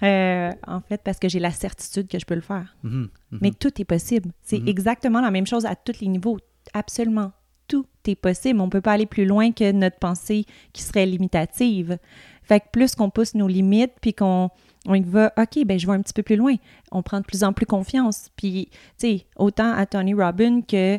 euh, 0.02 0.50
en 0.66 0.80
fait, 0.80 1.00
parce 1.02 1.18
que 1.18 1.28
j'ai 1.28 1.40
la 1.40 1.50
certitude 1.50 2.08
que 2.08 2.18
je 2.18 2.24
peux 2.24 2.34
le 2.34 2.40
faire. 2.40 2.76
Mhm, 2.82 3.08
mhm. 3.30 3.38
Mais 3.42 3.50
tout 3.50 3.80
est 3.80 3.84
possible. 3.84 4.30
C'est 4.42 4.60
Mhm. 4.60 4.68
exactement 4.68 5.20
la 5.20 5.30
même 5.30 5.46
chose 5.46 5.66
à 5.66 5.74
tous 5.74 6.00
les 6.00 6.08
niveaux. 6.08 6.38
Absolument 6.72 7.32
tout 7.66 7.86
est 8.06 8.14
possible. 8.14 8.60
On 8.60 8.68
peut 8.68 8.82
pas 8.82 8.92
aller 8.92 9.06
plus 9.06 9.24
loin 9.24 9.50
que 9.50 9.72
notre 9.72 9.98
pensée 9.98 10.44
qui 10.74 10.82
serait 10.82 11.06
limitative. 11.06 11.98
Fait 12.42 12.60
que 12.60 12.66
plus 12.70 12.94
qu'on 12.94 13.08
pousse 13.08 13.34
nos 13.34 13.48
limites, 13.48 13.92
puis 14.02 14.12
qu'on 14.12 14.50
on 14.86 14.94
y 14.94 15.02
va, 15.02 15.32
OK, 15.38 15.64
ben 15.64 15.78
je 15.78 15.86
vais 15.86 15.94
un 15.94 16.02
petit 16.02 16.12
peu 16.12 16.22
plus 16.22 16.36
loin. 16.36 16.54
On 16.92 17.02
prend 17.02 17.20
de 17.20 17.24
plus 17.24 17.42
en 17.42 17.52
plus 17.54 17.64
confiance. 17.64 18.28
Puis, 18.36 18.68
tu 18.70 18.78
sais, 18.98 19.26
autant 19.36 19.72
à 19.72 19.86
Tony 19.86 20.12
Robbins 20.12 20.60
que 20.60 20.98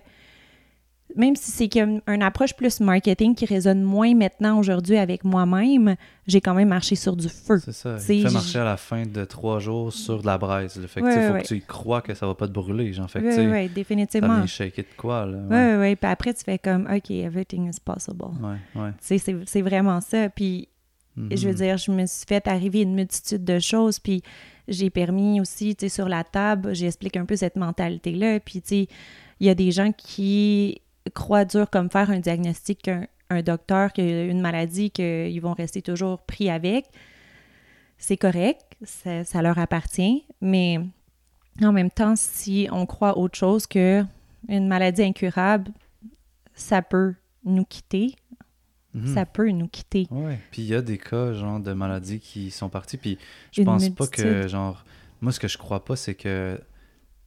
même 1.16 1.36
si 1.36 1.51
c'est 1.51 1.70
comme 1.70 2.01
une 2.07 2.22
approche 2.24 2.53
plus 2.53 2.80
marketing 2.80 3.36
qui 3.36 3.45
résonne 3.45 3.82
moins 3.82 4.13
maintenant 4.13 4.59
aujourd'hui 4.59 4.97
avec 4.97 5.24
moi-même, 5.24 5.95
j'ai 6.28 6.41
quand 6.41 6.53
même 6.53 6.68
marché 6.70 6.95
sur 6.95 7.16
du 7.16 7.30
feu. 7.30 7.59
C'est 7.63 7.72
ça. 7.72 7.97
Fait 7.97 8.18
j- 8.20 8.34
marcher 8.34 8.59
à 8.59 8.66
la 8.66 8.78
fin 8.78 9.03
de 9.03 9.26
trois 9.26 9.59
jours 9.59 9.93
sur 9.93 10.22
de 10.22 10.26
la 10.26 10.38
braise. 10.38 10.78
Le 10.80 10.88
fait 10.88 11.01
que 11.01 11.13
tu 11.13 11.28
faut 11.34 11.41
que 11.41 11.47
tu 11.47 11.55
y 11.57 11.61
crois 11.61 12.01
que 12.01 12.13
ça 12.13 12.28
va 12.28 12.36
pas 12.36 12.47
te 12.47 12.53
brûler. 12.53 12.91
Genre, 12.93 13.09
fait 13.09 13.22
que, 13.22 13.26
Oui, 13.28 13.36
tu 13.36 13.51
oui, 13.51 13.68
ça 13.68 13.74
définitivement. 13.74 14.45
shaker 14.47 14.84
de 14.84 14.95
quoi, 14.97 15.26
là. 15.26 15.38
Oui, 15.49 15.55
Ouais, 15.55 15.76
oui, 15.76 15.82
oui. 15.89 15.95
Puis 15.95 16.11
après, 16.11 16.34
tu 16.34 16.43
fais 16.43 16.57
comme, 16.59 16.88
OK, 16.93 17.09
everything 17.11 17.70
is 17.70 17.80
possible. 17.84 18.26
ouais. 18.41 18.82
ouais. 18.82 18.91
Tu 19.07 19.18
sais, 19.20 19.36
c'est 19.45 19.61
vraiment 19.61 20.01
ça. 20.01 20.30
Puis 20.30 20.68
Mhm. 21.18 21.30
Je 21.38 21.47
veux 21.47 21.53
dire, 21.55 21.78
je 21.78 21.91
me 21.93 22.05
suis 22.07 22.26
fait 22.28 22.45
arriver 22.45 22.82
une 22.82 22.93
multitude 22.93 23.45
de 23.45 23.57
choses, 23.57 23.99
puis 23.99 24.22
j'ai 24.68 24.89
permis 24.89 25.39
aussi, 25.39 25.74
tu 25.74 25.86
sais, 25.86 25.95
sur 25.95 26.09
la 26.09 26.26
table, 26.26 26.76
j'explique 26.76 27.16
un 27.16 27.24
peu 27.24 27.38
cette 27.38 27.55
mentalité-là, 27.55 28.41
puis 28.41 28.61
tu 28.61 28.68
sais, 28.68 28.88
il 29.39 29.47
y 29.47 29.49
a 29.49 29.55
des 29.55 29.72
gens 29.72 29.93
qui 29.93 30.82
croient 31.14 31.45
dur 31.45 31.70
comme 31.70 31.89
faire 31.89 32.10
un 32.10 32.20
diagnostic 32.20 32.82
qu'un 32.84 33.08
un 33.32 33.41
docteur 33.41 33.91
qui 33.91 34.01
a 34.01 34.26
une 34.26 34.39
maladie 34.41 34.91
qu'ils 34.91 35.41
vont 35.41 35.53
rester 35.53 35.82
toujours 35.82 36.22
pris 36.22 36.49
avec. 36.49 36.86
C'est 37.97 38.18
correct, 38.18 38.76
ça, 38.84 39.24
ça 39.24 39.41
leur 39.41 39.58
appartient, 39.58 40.26
mais 40.41 40.80
en 41.64 41.72
même 41.72 41.89
temps, 41.89 42.16
si 42.16 42.68
on 42.72 42.86
croit 42.86 43.18
autre 43.18 43.38
chose 43.38 43.66
que 43.66 44.03
une 44.47 44.68
maladie 44.68 45.01
incurable, 45.03 45.72
ça 46.53 46.82
peut 46.82 47.16
nous 47.43 47.66
quitter, 47.66 48.16
Mhm. 48.93 49.14
ça 49.14 49.26
peut 49.26 49.49
nous 49.49 49.68
quitter. 49.68 50.08
Ouais. 50.12 50.39
Puis 50.51 50.62
il 50.62 50.68
y 50.68 50.76
a 50.76 50.82
des 50.82 50.97
cas, 50.97 51.34
genre, 51.34 51.60
de 51.60 51.74
maladies 51.74 52.20
qui 52.20 52.51
sont 52.51 52.70
partis. 52.70 52.97
Puis 52.97 53.18
je 53.51 53.62
Une 53.62 53.66
pense 53.66 53.89
pas 53.89 54.08
que, 54.08 54.47
genre, 54.47 54.86
moi, 55.22 55.32
ce 55.32 55.39
que 55.39 55.47
je 55.47 55.58
crois 55.58 55.84
pas, 55.84 55.95
c'est 55.95 56.16
que 56.16 56.60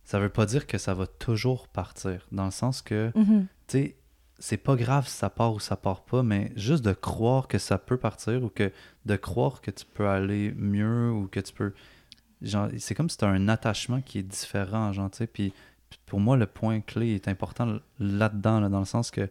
ça 0.04 0.18
veut 0.18 0.28
pas 0.30 0.46
dire 0.46 0.66
que 0.66 0.78
ça 0.78 0.94
va 0.94 1.06
toujours 1.06 1.66
partir. 1.68 2.26
Dans 2.32 2.44
le 2.46 2.50
sens 2.52 2.82
que, 2.82 3.10
Mhm. 3.14 3.46
Tu 3.68 3.78
sais, 3.78 3.96
c'est 4.40 4.56
pas 4.56 4.76
grave 4.76 5.08
si 5.08 5.14
ça 5.16 5.30
part 5.30 5.52
ou 5.54 5.60
ça 5.60 5.76
part 5.76 6.04
pas, 6.04 6.22
mais 6.22 6.52
juste 6.56 6.84
de 6.84 6.92
croire 6.92 7.48
que 7.48 7.58
ça 7.58 7.76
peut 7.78 7.96
partir 7.96 8.42
ou 8.44 8.48
que 8.48 8.72
de 9.04 9.16
croire 9.16 9.60
que 9.60 9.70
tu 9.70 9.84
peux 9.84 10.08
aller 10.08 10.52
mieux 10.56 11.10
ou 11.10 11.26
que 11.28 11.40
tu 11.40 11.52
peux. 11.52 11.72
C'est 12.78 12.94
comme 12.94 13.10
si 13.10 13.16
tu 13.18 13.24
as 13.24 13.28
un 13.28 13.48
attachement 13.48 14.00
qui 14.00 14.18
est 14.18 14.22
différent, 14.22 14.92
genre, 14.92 15.10
tu 15.10 15.18
sais. 15.18 15.26
Puis 15.26 15.52
pour 16.06 16.20
moi, 16.20 16.36
le 16.36 16.46
point 16.46 16.80
clé 16.80 17.14
est 17.14 17.26
important 17.28 17.78
là-dedans, 17.98 18.60
là, 18.60 18.68
dans 18.68 18.78
le 18.78 18.84
sens 18.84 19.10
que, 19.10 19.28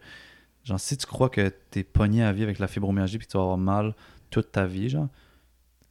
genre, 0.66 0.80
si 0.80 0.98
tu 0.98 1.06
crois 1.06 1.30
que 1.30 1.54
tu 1.72 1.80
es 1.80 1.84
pogné 1.84 2.24
à 2.24 2.34
vie 2.34 2.44
avec 2.44 2.60
la 2.60 2.68
fibromyalgie 2.68 3.18
puis 3.18 3.28
que 3.28 3.32
tu 3.32 3.38
vas 3.38 3.44
avoir 3.44 3.58
mal 3.58 3.96
toute 4.30 4.52
ta 4.52 4.66
vie, 4.66 4.90
genre, 4.90 5.08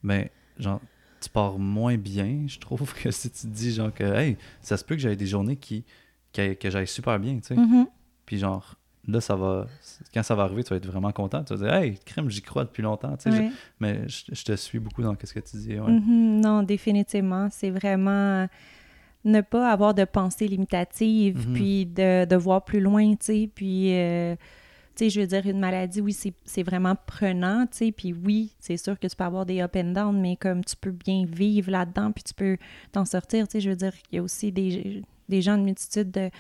ben, 0.03 0.29
genre, 0.59 0.81
tu 1.23 1.31
pars 1.31 1.59
moins 1.59 1.97
bien, 1.97 2.45
je 2.49 2.59
trouve, 2.59 2.93
que 3.03 3.11
si 3.11 3.31
tu 3.31 3.43
te 3.43 3.47
dis, 3.47 3.73
genre, 3.73 3.95
que, 3.95 4.05
hey, 4.05 4.37
ça 4.61 4.77
se 4.77 4.85
peut 4.85 4.95
que 4.95 5.01
j'aille 5.01 5.17
des 5.17 5.27
journées 5.27 5.57
qui, 5.57 5.85
qui- 6.33 6.57
que 6.57 6.69
j'aille 6.71 6.87
super 6.87 7.19
bien, 7.19 7.37
tu 7.37 7.47
sais. 7.47 7.57
Mhm. 7.57 7.87
Puis 8.27 8.39
genre, 8.39 8.75
là, 9.09 9.21
ça 9.21 9.37
va. 9.37 9.67
Quand 10.13 10.23
ça 10.23 10.35
va 10.35 10.43
arriver, 10.45 10.65
tu 10.65 10.71
vas 10.71 10.77
être 10.77 10.87
vraiment 10.87 11.13
content. 11.13 11.43
Tu 11.45 11.55
vas 11.55 11.65
dire, 11.65 11.75
hey, 11.75 11.99
crème, 12.05 12.29
j'y 12.29 12.43
crois 12.43 12.65
depuis 12.65 12.83
longtemps. 12.83 13.17
tu 13.17 13.31
sais, 13.31 13.37
je- 13.37 13.43
Ouais. 13.43 13.51
Mais 13.81 14.09
je, 14.09 14.25
je 14.35 14.45
te 14.45 14.55
suis 14.57 14.79
beaucoup 14.81 15.03
dans 15.03 15.15
ce 15.23 15.33
que 15.33 15.41
tu 15.41 15.57
dis. 15.59 15.79
Ouais. 15.79 15.93
Mhm, 15.93 16.41
non, 16.41 16.63
définitivement. 16.63 17.49
C'est 17.51 17.71
vraiment 17.71 18.49
ne 19.25 19.41
pas 19.41 19.71
avoir 19.73 19.93
de 19.95 20.05
pensée 20.05 20.47
limitative, 20.47 21.49
Mhm. 21.49 21.55
puis 21.55 21.87
de, 21.87 22.25
de 22.27 22.37
voir 22.37 22.65
plus 22.65 22.81
loin, 22.81 23.11
tu 23.13 23.17
sais. 23.27 23.51
Puis, 23.53 23.93
euh, 23.93 24.37
tu 24.95 25.05
sais, 25.05 25.11
je 25.11 25.21
veux 25.21 25.27
dire, 25.27 25.45
une 25.47 25.59
maladie, 25.59 26.01
oui, 26.01 26.13
c'est 26.13 26.33
c'est 26.45 26.63
vraiment 26.63 26.95
prenant, 27.07 27.67
tu 27.67 27.77
sais. 27.79 27.93
Puis 27.93 28.13
oui, 28.13 28.53
c'est 28.61 28.77
sûr 28.77 28.99
que 28.99 29.07
tu 29.09 29.17
peux 29.17 29.25
avoir 29.25 29.45
des 29.45 29.61
up 29.61 29.75
and 29.77 29.93
down, 29.93 30.21
mais 30.21 30.37
comme 30.37 30.65
tu 30.65 30.77
peux 30.77 30.93
bien 30.93 31.25
vivre 31.27 31.71
là-dedans, 31.73 32.13
puis 32.13 32.23
tu 32.25 32.35
peux 32.35 32.57
t'en 32.93 33.05
sortir, 33.05 33.47
tu 33.49 33.53
sais. 33.53 33.61
Je 33.61 33.71
veux 33.71 33.77
dire, 33.77 33.93
il 34.13 34.17
y 34.17 34.19
a 34.19 34.23
aussi 34.23 34.53
des, 34.53 35.03
des 35.29 35.43
gens, 35.43 35.57
une 35.57 35.65
multitude 35.65 36.11
de, 36.13 36.31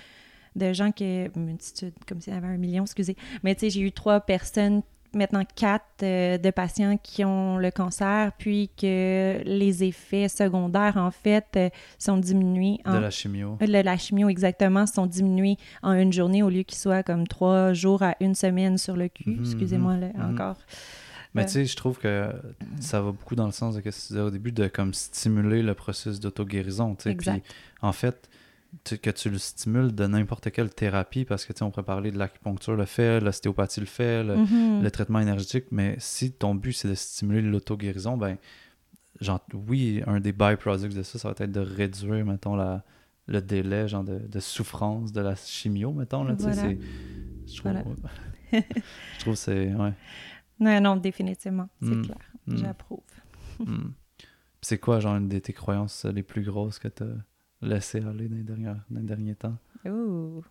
de 0.56 0.72
gens 0.72 0.90
qui... 0.90 1.26
Multitude, 1.36 1.92
comme 2.08 2.20
s'il 2.20 2.32
y 2.32 2.36
en 2.36 2.38
avait 2.38 2.48
un 2.48 2.56
million, 2.56 2.82
excusez. 2.84 3.16
Mais 3.44 3.54
tu 3.54 3.60
sais, 3.60 3.70
j'ai 3.70 3.80
eu 3.82 3.92
trois 3.92 4.20
personnes 4.20 4.82
maintenant 5.14 5.44
quatre 5.54 6.02
euh, 6.02 6.36
de 6.36 6.50
patients 6.50 6.98
qui 7.02 7.24
ont 7.24 7.56
le 7.56 7.70
cancer, 7.70 8.32
puis 8.36 8.68
que 8.76 9.40
les 9.44 9.84
effets 9.84 10.28
secondaires, 10.28 10.96
en 10.98 11.10
fait, 11.10 11.46
euh, 11.56 11.70
sont 11.98 12.18
diminués. 12.18 12.78
De 12.84 12.90
En, 12.90 13.00
la 13.00 13.10
chimio. 13.10 13.56
Euh, 13.62 13.66
le- 13.66 13.82
la 13.82 13.96
chimio, 13.96 14.28
exactement, 14.28 14.84
sont 14.86 15.06
diminués 15.06 15.56
en 15.82 15.92
une 15.92 16.12
journée 16.12 16.42
au 16.42 16.50
lieu 16.50 16.64
qu'ils 16.64 16.78
soient 16.78 17.02
comme 17.02 17.26
trois 17.26 17.72
jours 17.72 18.02
à 18.02 18.14
une 18.20 18.34
semaine 18.34 18.76
sur 18.76 18.94
le 18.96 19.08
cul. 19.08 19.30
Mhm, 19.30 19.40
Excusez-moi, 19.40 19.96
là, 19.96 20.08
mhm. 20.14 20.34
encore. 20.34 20.56
Mais 21.34 21.44
tu 21.46 21.52
sais, 21.52 21.64
je 21.66 21.76
trouve 21.76 21.98
que 21.98 22.30
ça 22.80 23.00
va 23.02 23.10
beaucoup 23.12 23.34
dans 23.36 23.46
le 23.46 23.52
sens 23.52 23.74
de 23.74 23.80
ce 23.80 23.84
que 23.84 23.90
tu 23.94 24.08
disais 24.08 24.20
au 24.20 24.30
début, 24.30 24.52
de 24.52 24.68
comme 24.68 24.94
stimuler 24.94 25.62
le 25.62 25.74
processus 25.74 26.18
d'auto-guérison. 26.18 26.96
en 27.82 27.92
fait, 27.92 28.28
tu- 28.84 28.98
que 28.98 29.10
tu 29.10 29.30
le 29.30 29.38
stimules 29.38 29.94
de 29.94 30.06
n'importe 30.06 30.50
quelle 30.50 30.70
thérapie, 30.70 31.24
parce 31.24 31.44
que 31.44 31.52
tu 31.52 31.58
sais, 31.58 31.64
on 31.64 31.70
pourrait 31.70 31.84
parler 31.84 32.10
de 32.12 32.18
l'acupuncture 32.18 32.76
le 32.76 32.84
fait, 32.84 33.20
l'ostéopathie 33.20 33.80
le 33.80 33.86
fait, 33.86 34.22
le, 34.24 34.36
Mhm. 34.36 34.82
le 34.82 34.90
traitement 34.90 35.20
énergétique, 35.20 35.66
mais 35.70 35.96
si 35.98 36.32
ton 36.32 36.54
but 36.54 36.72
c'est 36.72 36.88
de 36.88 36.94
stimuler 36.94 37.42
l'auto-guérison, 37.42 38.16
ben, 38.16 38.36
genre, 39.20 39.40
oui, 39.54 40.02
un 40.06 40.20
des 40.20 40.32
byproducts 40.32 40.94
de 40.94 41.02
ça, 41.02 41.18
ça 41.18 41.28
va 41.28 41.34
être 41.38 41.52
de 41.52 41.60
réduire, 41.60 42.24
mettons, 42.26 42.54
la, 42.56 42.84
le 43.28 43.40
délai, 43.42 43.88
genre, 43.88 44.04
de, 44.04 44.18
de 44.18 44.40
souffrance 44.40 45.12
de 45.12 45.20
la 45.20 45.34
chimio, 45.34 45.92
mettons, 45.92 46.22
là, 46.24 46.34
Voilà. 46.38 46.54
c'est... 46.54 46.78
Je 47.46 47.56
trouve, 47.60 47.72
Voilà. 47.72 47.84
je 48.52 49.20
trouve 49.20 49.34
que 49.34 49.38
c'est... 49.40 49.74
Ouais. 49.74 49.92
Non, 50.60 50.80
non, 50.80 50.96
définitivement, 50.96 51.68
c'est 51.82 51.88
Mm. 51.94 52.02
clair. 52.04 52.18
Mm. 52.46 52.56
J'approuve. 52.56 53.00
Mm. 53.60 53.88
Puis 54.18 54.26
C'est 54.62 54.78
quoi, 54.78 55.00
genre, 55.00 55.16
une 55.16 55.28
de 55.28 55.38
tes 55.38 55.52
croyances 55.52 56.04
les 56.04 56.22
plus 56.22 56.42
grosses 56.42 56.78
que 56.78 56.88
tu 56.88 57.02
as 57.02 57.06
laissé 57.62 57.98
aller 57.98 58.28
dans 58.28 58.36
les, 58.36 58.42
dernières, 58.42 58.84
dans 58.90 59.00
les 59.00 59.06
derniers 59.06 59.34
temps? 59.34 59.56
Oh. 59.88 60.42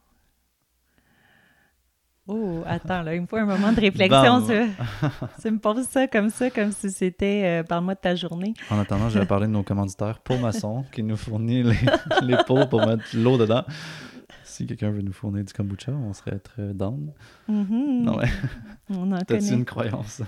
Oh, 2.28 2.64
attends, 2.66 3.04
là, 3.04 3.14
il 3.14 3.22
me 3.22 3.28
faut 3.28 3.38
un 3.38 3.46
moment 3.46 3.72
de 3.72 3.80
réflexion. 3.82 4.48
Tu, 4.48 4.54
tu 5.42 5.52
me 5.52 5.60
poses 5.60 5.86
ça 5.86 6.08
comme 6.08 6.30
ça, 6.30 6.50
comme 6.50 6.72
si 6.72 6.90
c'était 6.90 7.44
euh, 7.62 7.64
parle-moi 7.64 7.94
de 7.94 8.00
ta 8.00 8.16
journée. 8.16 8.56
En 8.72 8.80
attendant, 8.80 9.10
je 9.10 9.20
vais 9.20 9.28
parler 9.28 9.46
de 9.46 9.52
nos 9.52 9.62
commanditaires 9.62 10.20
pour 10.20 10.40
maçon 10.40 10.86
qui 10.92 11.04
nous 11.04 11.18
fournit 11.18 11.62
les, 11.62 11.78
les 12.24 12.38
pots 12.48 12.66
pour 12.66 12.86
mettre 12.86 13.04
l'eau 13.14 13.38
dedans. 13.38 13.64
Si 14.44 14.66
quelqu'un 14.66 14.90
veut 14.90 15.02
nous 15.02 15.14
fournir 15.14 15.44
du 15.44 15.54
kombucha, 15.54 15.92
on 15.92 16.14
serait 16.14 16.40
très 16.40 16.74
down. 16.74 17.12
Mhm. 17.48 18.04
Non, 18.04 18.18
ouais. 18.18 18.30
On 18.90 19.12
en 19.12 19.20
T'as-tu 19.20 19.54
une 19.54 19.66
croyance 19.66 20.24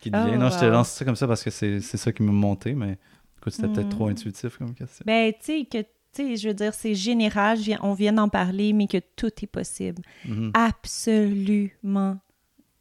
qui 0.00 0.10
te 0.10 0.16
Oh? 0.16 0.36
Non, 0.36 0.50
je 0.50 0.58
te 0.58 0.64
lance 0.66 0.90
ça 0.90 1.04
comme 1.06 1.16
ça 1.16 1.26
parce 1.26 1.42
que 1.42 1.50
c'est 1.50 1.80
c'est 1.80 1.96
ça 1.96 2.12
qui 2.12 2.22
m'a 2.22 2.32
monté, 2.32 2.74
mais 2.74 2.98
écoute, 3.44 3.52
c'était 3.52 3.68
peut-être 3.68 3.90
trop 3.90 4.08
Mm. 4.08 4.12
intuitif 4.12 4.56
comme 4.58 4.74
question. 4.74 5.04
Ben, 5.06 5.32
tu 5.32 5.38
sais, 5.42 5.64
que, 5.64 5.78
tu 5.82 5.86
sais, 6.12 6.36
je 6.36 6.48
veux 6.48 6.54
dire, 6.54 6.74
c'est 6.74 6.94
général, 6.94 7.58
on 7.82 7.92
vient 7.94 8.12
d'en 8.12 8.28
parler, 8.28 8.72
mais 8.72 8.86
que 8.86 8.98
tout 9.16 9.30
est 9.42 9.46
possible. 9.46 10.02
Mhm. 10.26 10.50
Absolument 10.54 12.18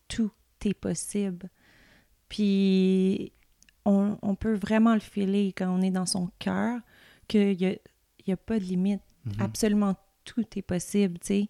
tout 0.07 0.32
est 0.66 0.74
possible. 0.74 1.49
Puis, 2.30 3.32
on, 3.86 4.18
on 4.22 4.36
peut 4.36 4.53
vraiment 4.55 4.93
le 4.93 4.99
filer 4.99 5.53
quand 5.55 5.70
on 5.70 5.82
est 5.82 5.91
dans 5.91 6.05
son 6.05 6.30
cœur, 6.39 6.80
qu'il 7.28 7.57
n'y 7.57 7.66
a, 7.68 7.76
y 8.28 8.32
a 8.32 8.38
pas 8.38 8.59
de 8.59 8.64
limite. 8.64 9.01
Mhm. 9.26 9.34
Absolument 9.39 9.95
tout 10.26 10.45
est 10.55 10.61
possible, 10.61 11.20
tu 11.20 11.28
sais. 11.28 11.49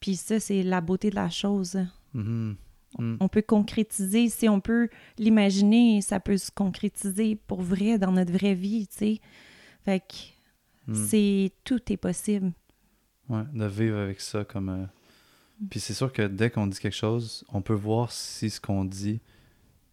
Puis 0.00 0.16
ça, 0.16 0.40
c'est 0.40 0.62
la 0.62 0.80
beauté 0.80 1.10
de 1.10 1.14
la 1.16 1.30
chose. 1.30 1.78
Mhm. 2.14 2.56
Mm. 2.98 3.16
On 3.20 3.28
peut 3.28 3.42
concrétiser, 3.42 4.28
si 4.30 4.48
on 4.48 4.60
peut 4.60 4.88
l'imaginer, 5.18 6.00
ça 6.00 6.20
peut 6.20 6.36
se 6.38 6.50
concrétiser 6.50 7.36
pour 7.36 7.60
vrai 7.60 7.98
dans 7.98 8.12
notre 8.12 8.32
vraie 8.32 8.54
vie, 8.54 8.86
tu 8.86 8.96
sais. 8.96 9.20
Fait 9.84 10.00
que 10.00 10.14
Mm. 10.86 10.94
c'est 11.06 11.52
tout 11.64 11.92
est 11.92 11.96
possible. 11.98 12.52
Ouais, 13.28 13.42
de 13.52 13.66
vivre 13.66 13.98
avec 13.98 14.20
ça 14.22 14.44
comme. 14.44 14.68
euh, 14.70 14.84
Puis 15.70 15.80
c'est 15.80 15.92
sûr 15.92 16.12
que 16.12 16.22
dès 16.22 16.48
qu'on 16.50 16.66
dit 16.66 16.78
quelque 16.78 16.94
chose, 16.96 17.44
on 17.52 17.60
peut 17.60 17.74
voir 17.74 18.10
si 18.10 18.48
ce 18.48 18.58
qu'on 18.60 18.84
dit 18.86 19.20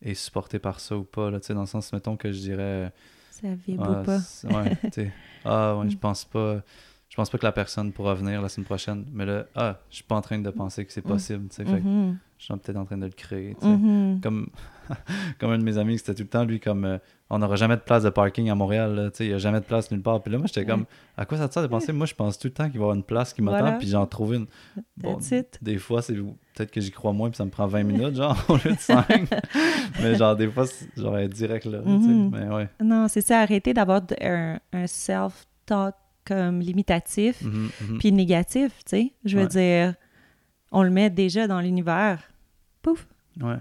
est 0.02 0.14
supporté 0.14 0.58
par 0.60 0.80
ça 0.80 0.96
ou 0.98 1.04
pas. 1.04 1.30
Là, 1.32 1.40
tu 1.42 1.48
sais, 1.48 1.54
dans 1.54 1.62
le 1.62 1.66
sens, 1.68 1.92
mettons 1.92 2.16
que 2.16 2.32
je 2.32 2.40
dirais. 2.40 2.94
Ça 3.32 3.54
vibre 3.56 3.84
ah, 3.86 4.02
ou 4.02 4.06
pas. 4.06 4.20
ouais, 4.64 4.76
tu 4.84 4.90
sais, 4.94 5.12
ah, 5.44 5.76
ouais, 5.78 5.90
je 5.90 5.96
Mm. 5.96 6.00
pense 6.00 6.24
pas. 6.24 6.64
Je 7.10 7.16
pense 7.18 7.30
pas 7.30 7.38
que 7.38 7.46
la 7.46 7.52
personne 7.52 7.92
pourra 7.92 8.14
venir 8.16 8.42
la 8.42 8.48
semaine 8.50 8.66
prochaine. 8.66 9.06
Mais 9.12 9.26
là, 9.26 9.48
ah, 9.56 9.80
je 9.90 9.96
suis 9.96 10.04
pas 10.06 10.16
en 10.16 10.22
train 10.22 10.40
de 10.40 10.50
penser 10.50 10.86
que 10.86 10.94
c'est 10.94 11.04
Mm. 11.06 11.10
possible. 11.10 11.48
tu 11.50 11.56
sais, 11.58 11.66
fait 11.66 11.82
Mhm. 11.82 12.18
Je 12.38 12.46
suis 12.46 12.54
peut-être 12.54 12.78
en 12.78 12.86
train 12.86 12.98
de 12.98 13.06
le 13.06 13.12
créer. 13.12 13.56
tu 13.56 13.62
sais. 13.66 13.68
Mhm. 13.72 14.20
Comme, 14.22 14.48
comme 15.40 15.52
un 15.52 15.58
de 15.58 15.64
mes 15.64 15.78
amis, 15.78 15.98
c'était 15.98 16.14
tout 16.14 16.24
le 16.24 16.30
temps, 16.30 16.44
lui, 16.44 16.60
comme 16.60 16.86
euh, 16.86 16.98
on 17.30 17.40
n'aura 17.40 17.56
jamais 17.56 17.76
de 17.76 17.82
place 17.82 18.04
de 18.04 18.10
parking 18.10 18.50
à 18.50 18.56
Montréal, 18.56 18.94
là, 18.94 19.10
tu 19.10 19.18
sais, 19.18 19.26
il 19.26 19.30
n'y 19.30 19.34
a 19.34 19.38
jamais 19.40 19.60
de 19.60 19.66
place 19.66 19.90
nulle 19.90 20.02
part. 20.02 20.22
Puis 20.22 20.32
là, 20.32 20.38
moi, 20.38 20.48
j'étais 20.48 20.66
comme, 20.66 20.86
à 21.18 21.26
quoi 21.26 21.38
ça 21.38 21.48
te 21.48 21.54
sert 21.54 21.64
de 21.64 21.68
penser? 21.68 21.92
Moi, 21.92 22.06
je 22.06 22.14
pense 22.14 22.38
tout 22.38 22.48
le 22.48 22.54
temps 22.54 22.66
qu'il 22.70 22.74
va 22.74 22.80
y 22.80 22.84
avoir 22.84 22.96
une 22.96 23.04
place 23.04 23.34
qui 23.34 23.42
m'attend, 23.42 23.60
Voilà. 23.62 23.78
puis 23.78 23.88
j'en 23.88 24.06
trouve 24.06 24.36
une. 24.36 24.46
Bon, 24.98 25.18
des 25.62 25.78
fois, 25.78 26.02
c'est 26.02 26.14
peut-être 26.14 26.72
que 26.72 26.82
j'y 26.82 26.92
crois 26.92 27.14
moins, 27.14 27.30
puis 27.30 27.38
ça 27.38 27.46
me 27.46 27.50
prend 27.50 27.66
20 27.68 27.84
minutes, 27.84 28.16
genre, 28.16 28.38
au 28.50 28.56
lieu 28.58 28.74
de 28.74 28.80
5. 28.80 29.06
Mais 30.02 30.16
genre, 30.16 30.36
des 30.36 30.48
fois, 30.50 30.66
genre, 30.96 31.18
direct 31.28 31.66
là. 31.66 31.80
tu 31.80 31.86
sais. 31.90 32.08
Mhm. 32.10 32.30
Mais 32.32 32.48
ouais. 32.54 32.70
Non, 32.84 33.08
c'est 33.08 33.22
ça, 33.22 33.40
arrêter 33.40 33.74
d'avoir 33.74 34.02
un, 34.22 34.60
un 34.74 34.88
self-talk 34.88 35.96
comme 36.26 36.60
limitatif 36.60 37.42
Mhm, 37.44 37.70
mhm. 37.90 37.98
puis 38.00 38.12
négatif, 38.12 38.72
tu 38.86 38.98
sais. 38.98 39.14
Je 39.26 39.38
veux 39.38 39.44
Ouais. 39.44 39.50
dire, 39.50 39.94
on 40.76 40.84
le 40.84 40.90
met 40.90 41.10
déjà 41.10 41.48
dans 41.48 41.62
l'univers. 41.62 42.22
Pouf! 42.82 43.08
Ouais. 43.40 43.60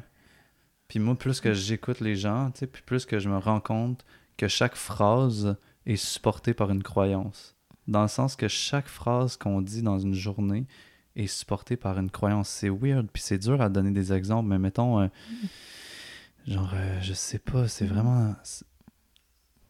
Puis 0.88 0.98
moi, 0.98 1.16
plus 1.16 1.40
que 1.40 1.54
j'écoute 1.54 2.00
les 2.00 2.16
gens, 2.16 2.50
tu 2.50 2.58
sais, 2.58 2.66
puis 2.66 2.82
plus 2.82 3.06
que 3.06 3.20
je 3.20 3.28
me 3.28 3.38
rends 3.38 3.60
compte 3.60 4.04
que 4.36 4.48
chaque 4.48 4.74
phrase 4.74 5.56
est 5.86 5.96
supportée 5.96 6.54
par 6.54 6.70
une 6.72 6.82
croyance. 6.82 7.56
Dans 7.86 8.02
le 8.02 8.08
sens 8.08 8.34
que 8.34 8.48
chaque 8.48 8.88
phrase 8.88 9.36
qu'on 9.36 9.62
dit 9.62 9.82
dans 9.82 10.00
une 10.00 10.14
journée 10.14 10.66
est 11.14 11.28
supportée 11.28 11.76
par 11.76 12.00
une 12.00 12.10
croyance. 12.10 12.48
C'est 12.48 12.68
weird, 12.68 13.06
puis 13.12 13.22
c'est 13.22 13.38
dur 13.38 13.60
à 13.62 13.68
donner 13.68 13.92
des 13.92 14.12
exemples, 14.12 14.48
mais 14.48 14.58
mettons, 14.58 15.00
euh, 15.00 15.06
genre, 16.48 16.72
euh, 16.74 17.00
je 17.00 17.12
sais 17.12 17.38
pas, 17.38 17.68
c'est 17.68 17.86
vraiment... 17.86 18.34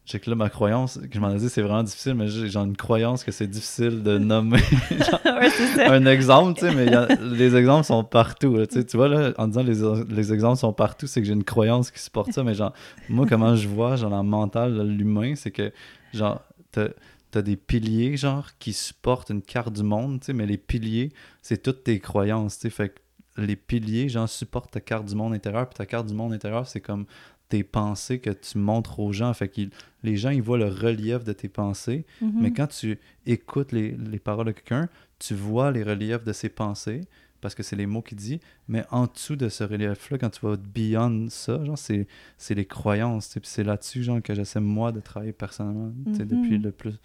J'ai 0.05 0.19
que 0.19 0.29
là, 0.29 0.35
ma 0.35 0.49
croyance, 0.49 0.99
que 0.99 1.15
je 1.15 1.19
m'en 1.19 1.31
ai 1.31 1.37
dit, 1.37 1.49
c'est 1.49 1.63
vraiment 1.63 1.81
difficile, 1.81 2.13
mais 2.13 2.27
j'ai 2.27 2.47
genre 2.47 2.63
une 2.65 2.77
croyance 2.77 3.23
que 3.23 3.31
c'est 3.31 3.47
difficile 3.47 4.03
de 4.03 4.17
nommer 4.19 4.59
ouais, 4.59 5.49
c'est 5.49 5.67
ça. 5.75 5.91
un 5.91 6.05
exemple, 6.05 6.59
tu 6.59 6.67
sais, 6.67 6.75
mais 6.75 6.93
a- 6.93 7.07
les 7.15 7.55
exemples 7.55 7.85
sont 7.85 8.03
partout. 8.03 8.55
là, 8.55 8.67
tu 8.67 8.75
sais, 8.75 8.85
tu 8.85 8.97
vois, 8.97 9.07
là, 9.07 9.33
en 9.37 9.47
disant 9.47 9.63
les, 9.63 10.13
les 10.13 10.31
exemples 10.33 10.57
sont 10.59 10.73
partout, 10.73 11.07
c'est 11.07 11.21
que 11.21 11.27
j'ai 11.27 11.33
une 11.33 11.43
croyance 11.43 11.89
qui 11.91 11.99
supporte 11.99 12.31
ça, 12.33 12.43
mais 12.43 12.53
genre, 12.53 12.73
moi, 13.09 13.25
comment 13.27 13.55
je 13.55 13.67
vois, 13.67 13.95
genre, 13.95 14.15
le 14.15 14.21
mental, 14.23 14.87
l'humain, 14.87 15.33
c'est 15.35 15.51
que, 15.51 15.71
genre, 16.13 16.41
t'as 16.71 16.87
as 17.33 17.41
des 17.41 17.57
piliers, 17.57 18.15
genre, 18.15 18.47
qui 18.59 18.71
supportent 18.71 19.29
une 19.31 19.41
carte 19.41 19.73
du 19.73 19.83
monde, 19.83 20.19
tu 20.21 20.27
sais, 20.27 20.33
mais 20.33 20.45
les 20.45 20.57
piliers, 20.57 21.11
c'est 21.41 21.61
toutes 21.61 21.83
tes 21.83 21.99
croyances, 21.99 22.55
tu 22.59 22.61
sais, 22.61 22.69
fait 22.69 22.89
que 22.89 23.41
les 23.41 23.57
piliers, 23.57 24.07
genre, 24.07 24.29
supportent 24.29 24.71
ta 24.71 24.79
carte 24.79 25.05
du 25.05 25.15
monde 25.15 25.33
intérieur, 25.33 25.67
puis 25.67 25.75
ta 25.75 25.85
carte 25.85 26.05
du 26.07 26.13
monde 26.13 26.31
intérieur, 26.31 26.65
c'est 26.67 26.79
comme 26.79 27.05
tes 27.49 27.63
pensées 27.63 28.19
que 28.19 28.31
tu 28.31 28.57
montres 28.57 28.99
aux 28.99 29.13
gens, 29.13 29.33
fait 29.33 29.47
que 29.49 29.61
les 30.03 30.17
gens, 30.17 30.29
ils 30.31 30.41
voient 30.41 30.57
le 30.57 30.67
relief 30.67 31.23
de 31.23 31.33
tes 31.33 31.47
pensées, 31.49 32.05
Mhm. 32.21 32.31
mais 32.41 32.51
quand 32.51 32.67
tu 32.67 32.97
écoutes 33.25 33.71
les, 33.71 33.91
les 33.91 34.19
paroles 34.19 34.47
de 34.47 34.51
quelqu'un, 34.51 34.89
tu 35.19 35.33
vois 35.35 35.71
les 35.71 35.83
reliefs 35.83 36.23
de 36.23 36.33
ses 36.33 36.49
pensées, 36.49 37.01
parce 37.41 37.53
que 37.53 37.61
c'est 37.61 37.75
les 37.75 37.85
mots 37.85 38.01
qu'il 38.01 38.17
dit, 38.17 38.39
mais 38.67 38.83
en 38.89 39.05
dessous 39.05 39.35
de 39.35 39.49
ce 39.49 39.63
relief-là, 39.63 40.17
quand 40.17 40.31
tu 40.31 40.39
vas 40.45 40.55
beyond 40.57 41.27
ça, 41.29 41.63
genre, 41.63 41.77
c'est, 41.77 42.07
c'est 42.37 42.55
les 42.55 42.65
croyances, 42.65 43.37
c'est 43.43 43.63
là-dessus, 43.63 44.03
genre, 44.03 44.21
que 44.21 44.33
j'essaie, 44.33 44.59
moi, 44.59 44.91
de 44.91 44.99
travailler 44.99 45.31
personnellement, 45.33 45.91
Mhm. 46.07 46.17
depuis 46.25 46.57
le 46.57 46.71
plus, 46.71 46.95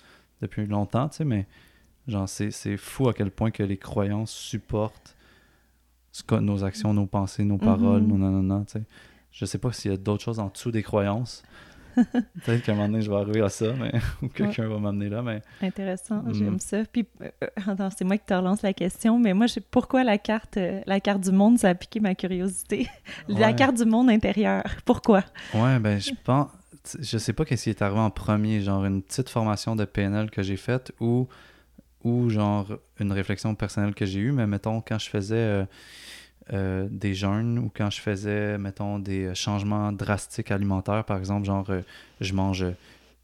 depuis 0.41 0.67
longtemps, 0.67 1.09
tu 1.11 1.19
sais, 1.19 1.25
mais, 1.27 1.47
genre, 2.09 2.27
c'est, 2.29 2.77
fou 2.79 3.09
à 3.09 3.13
quel 3.13 3.31
point 3.31 3.51
que 3.51 3.63
les 3.63 3.77
croyances 3.77 4.31
supportent 4.33 5.15
ce 6.13 6.23
que- 6.23 6.37
nos 6.37 6.65
actions, 6.65 6.95
nos 6.95 7.07
pensées, 7.07 7.45
nos 7.45 7.59
paroles, 7.59 8.03
Mhm. 8.03 8.09
nos 8.09 8.19
nanana, 8.19 8.65
tu 8.67 8.73
sais. 8.73 8.83
Je 9.33 9.45
sais 9.45 9.59
pas 9.59 9.73
s'il 9.73 9.91
y 9.91 9.95
a 9.95 9.97
d'autres 9.97 10.23
choses 10.25 10.39
en 10.39 10.49
dessous 10.49 10.71
des 10.71 10.83
croyances. 10.83 11.43
Peut-être 11.97 12.63
qu'à 12.63 12.73
un 12.73 12.75
moment 12.77 12.89
donné, 12.89 13.03
je 13.03 13.11
vais 13.11 13.17
arriver 13.17 13.41
à 13.43 13.49
ça, 13.49 13.73
mais... 13.79 13.93
ou 14.23 14.29
quelqu'un 14.29 14.69
va 14.69 14.79
m'amener 14.79 15.09
là, 15.09 15.23
mais... 15.23 15.43
Intéressant, 15.61 16.23
Mhm. 16.23 16.35
j'aime 16.35 16.59
ça. 16.61 16.83
Puis, 16.91 17.07
euh, 17.21 17.29
euh, 17.43 17.47
attends, 17.67 17.91
c'est 17.97 18.05
moi 18.05 18.17
qui 18.17 18.25
te 18.27 18.35
relance 18.35 18.63
la 18.63 18.73
question, 18.73 19.19
mais 19.19 19.35
moi, 19.35 19.47
je 19.47 19.59
pourquoi 19.61 20.05
la 20.05 20.17
carte, 20.19 20.57
euh, 20.57 20.81
la 20.87 21.01
carte 21.01 21.21
du 21.21 21.33
monde, 21.33 21.59
ça 21.59 21.69
a 21.71 21.75
piqué 21.75 21.99
ma 22.01 22.15
curiosité? 22.15 22.89
La 23.29 23.49
Ouais. 23.49 23.55
carte 23.57 23.77
du 23.77 23.85
monde 23.85 24.09
intérieur, 24.11 24.63
pourquoi? 24.85 25.25
Ouais, 25.55 25.79
ben 25.81 25.99
je 26.01 26.13
pense. 26.25 26.49
Je 26.99 27.19
sais 27.19 27.33
pas 27.35 27.45
qu'est-ce 27.45 27.65
qui 27.65 27.71
est 27.71 27.83
arrivé 27.83 28.01
en 28.01 28.11
premier, 28.11 28.61
genre 28.63 28.85
une 28.87 29.03
petite 29.03 29.29
formation 29.29 29.77
de 29.77 29.85
PNL 29.85 30.31
que 30.31 30.43
j'ai 30.43 30.57
faite 30.57 30.93
ou, 31.01 31.29
ou 32.05 32.31
genre 32.31 32.67
une 32.99 33.13
réflexion 33.13 33.55
personnelle 33.55 33.95
que 33.95 34.07
j'ai 34.07 34.21
eue, 34.21 34.33
mais 34.33 34.47
mettons 34.47 34.81
quand 34.81 34.99
je 34.99 35.11
faisais 35.11 35.35
euh, 35.37 35.65
euh, 36.53 36.89
des 36.91 37.15
jeûnes 37.15 37.59
ou 37.59 37.71
quand 37.75 37.91
je 37.91 38.01
faisais, 38.01 38.59
mettons, 38.59 38.99
des 38.99 39.27
euh, 39.27 39.35
changements 39.35 39.93
drastiques 39.93 40.51
alimentaires, 40.51 41.05
par 41.05 41.19
exemple, 41.19 41.47
genre 41.47 41.69
euh, 41.71 41.83
je 42.21 42.33
mange 42.35 42.65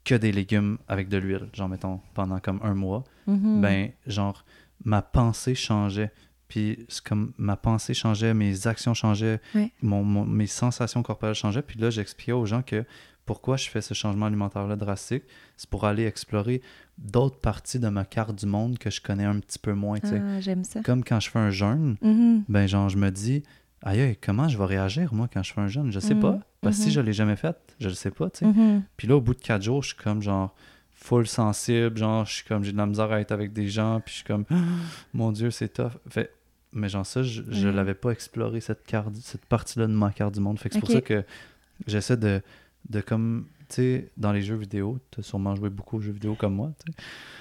que 0.05 0.15
des 0.15 0.31
légumes 0.31 0.77
avec 0.87 1.09
de 1.09 1.17
l'huile, 1.17 1.47
genre 1.53 1.67
mettons 1.67 1.99
pendant 2.13 2.39
comme 2.39 2.59
un 2.63 2.73
mois, 2.73 3.03
Mhm. 3.27 3.61
ben 3.61 3.89
genre 4.05 4.45
ma 4.85 5.01
pensée 5.01 5.55
changeait. 5.55 6.11
Puis 6.47 6.85
c'est 6.87 7.03
comme 7.03 7.33
ma 7.37 7.57
pensée 7.57 7.93
changeait, 7.93 8.33
mes 8.33 8.67
actions 8.67 8.93
changeaient, 8.93 9.41
mon- 9.81 10.23
mes 10.25 10.47
sensations 10.47 11.03
corporelles 11.03 11.35
changeaient. 11.35 11.61
Puis 11.61 11.77
là, 11.77 11.89
j'expliquais 11.89 12.31
aux 12.31 12.45
gens 12.45 12.61
que 12.61 12.85
pourquoi 13.27 13.57
je 13.57 13.69
fais 13.69 13.81
ce 13.81 13.93
changement 13.93 14.25
alimentaire-là 14.25 14.75
drastique, 14.75 15.23
c'est 15.57 15.69
pour 15.69 15.85
aller 15.85 16.05
explorer 16.05 16.61
d'autres 16.97 17.37
parties 17.39 17.77
de 17.77 17.89
ma 17.89 18.05
carte 18.05 18.33
du 18.39 18.47
monde 18.47 18.79
que 18.79 18.89
je 18.89 19.01
connais 19.01 19.25
un 19.25 19.39
petit 19.39 19.59
peu 19.59 19.73
moins. 19.73 19.99
Ah, 20.03 20.39
j'aime 20.39 20.63
ça. 20.63 20.81
Comme 20.81 21.03
quand 21.03 21.19
je 21.19 21.29
fais 21.29 21.37
un 21.37 21.51
jeûne, 21.51 21.97
Mhm. 22.01 22.43
ben 22.49 22.65
genre 22.67 22.89
je 22.89 22.97
me 22.97 23.11
dis, 23.11 23.43
aïe, 23.83 24.17
comment 24.19 24.47
je 24.47 24.57
vais 24.57 24.65
réagir 24.65 25.13
moi 25.13 25.29
quand 25.31 25.43
je 25.43 25.53
fais 25.53 25.61
un 25.61 25.67
jeûne? 25.67 25.91
Je 25.91 25.99
sais 25.99 26.15
pas. 26.15 26.39
Parce 26.61 26.77
que 26.77 26.81
si 26.83 26.89
Mhm. 26.89 26.93
je 26.95 27.01
l'ai 27.01 27.13
jamais 27.13 27.35
fait, 27.35 27.55
je 27.79 27.89
le 27.89 27.93
sais 27.93 28.09
pas. 28.11 28.29
Puis 28.97 29.07
là, 29.07 29.15
au 29.17 29.21
bout 29.21 29.35
de 29.35 29.41
quatre 29.41 29.61
jours, 29.61 29.83
je 29.83 29.89
suis 29.89 29.97
comme 29.97 30.21
genre 30.23 30.55
full 30.95 31.27
sensible, 31.27 31.95
genre 31.97 32.25
je 32.25 32.33
suis 32.33 32.45
comme 32.45 32.63
j'ai 32.63 32.71
de 32.71 32.77
la 32.77 32.87
misère 32.87 33.11
à 33.11 33.19
être 33.21 33.31
avec 33.31 33.53
des 33.53 33.67
gens, 33.67 33.99
puis 34.03 34.11
je 34.13 34.15
suis 34.19 34.25
comme 34.25 34.45
mon 35.13 35.31
Dieu, 35.31 35.51
c'est 35.51 35.69
tough. 35.69 35.91
Fait, 36.09 36.31
mais 36.73 36.89
genre 36.89 37.05
ça, 37.05 37.21
je, 37.23 37.43
je 37.49 37.67
l'avais 37.67 37.93
pas 37.93 38.09
exploré 38.11 38.61
cette 38.61 38.83
carte, 38.85 39.13
cette 39.21 39.45
partie-là 39.45 39.85
de 39.87 39.91
ma 39.93 40.11
carte 40.11 40.33
du 40.33 40.39
monde. 40.39 40.57
Fait 40.59 40.69
que 40.69 40.73
c'est 40.75 40.79
pour 40.79 40.89
ça 40.91 41.01
que 41.01 41.23
j'essaie 41.85 42.17
de, 42.17 42.41
de 42.89 43.01
comme 43.01 43.45
tu 43.69 43.75
sais, 43.75 44.11
dans 44.15 44.31
les 44.31 44.41
jeux 44.41 44.55
vidéo, 44.55 44.97
tu 45.11 45.19
as 45.19 45.23
sûrement 45.23 45.53
joué 45.55 45.69
beaucoup 45.69 45.97
aux 45.97 46.01
jeux 46.01 46.13
vidéo 46.13 46.35
comme 46.35 46.55
moi, 46.55 46.71
tu 46.85 46.91
sais. 46.91 46.97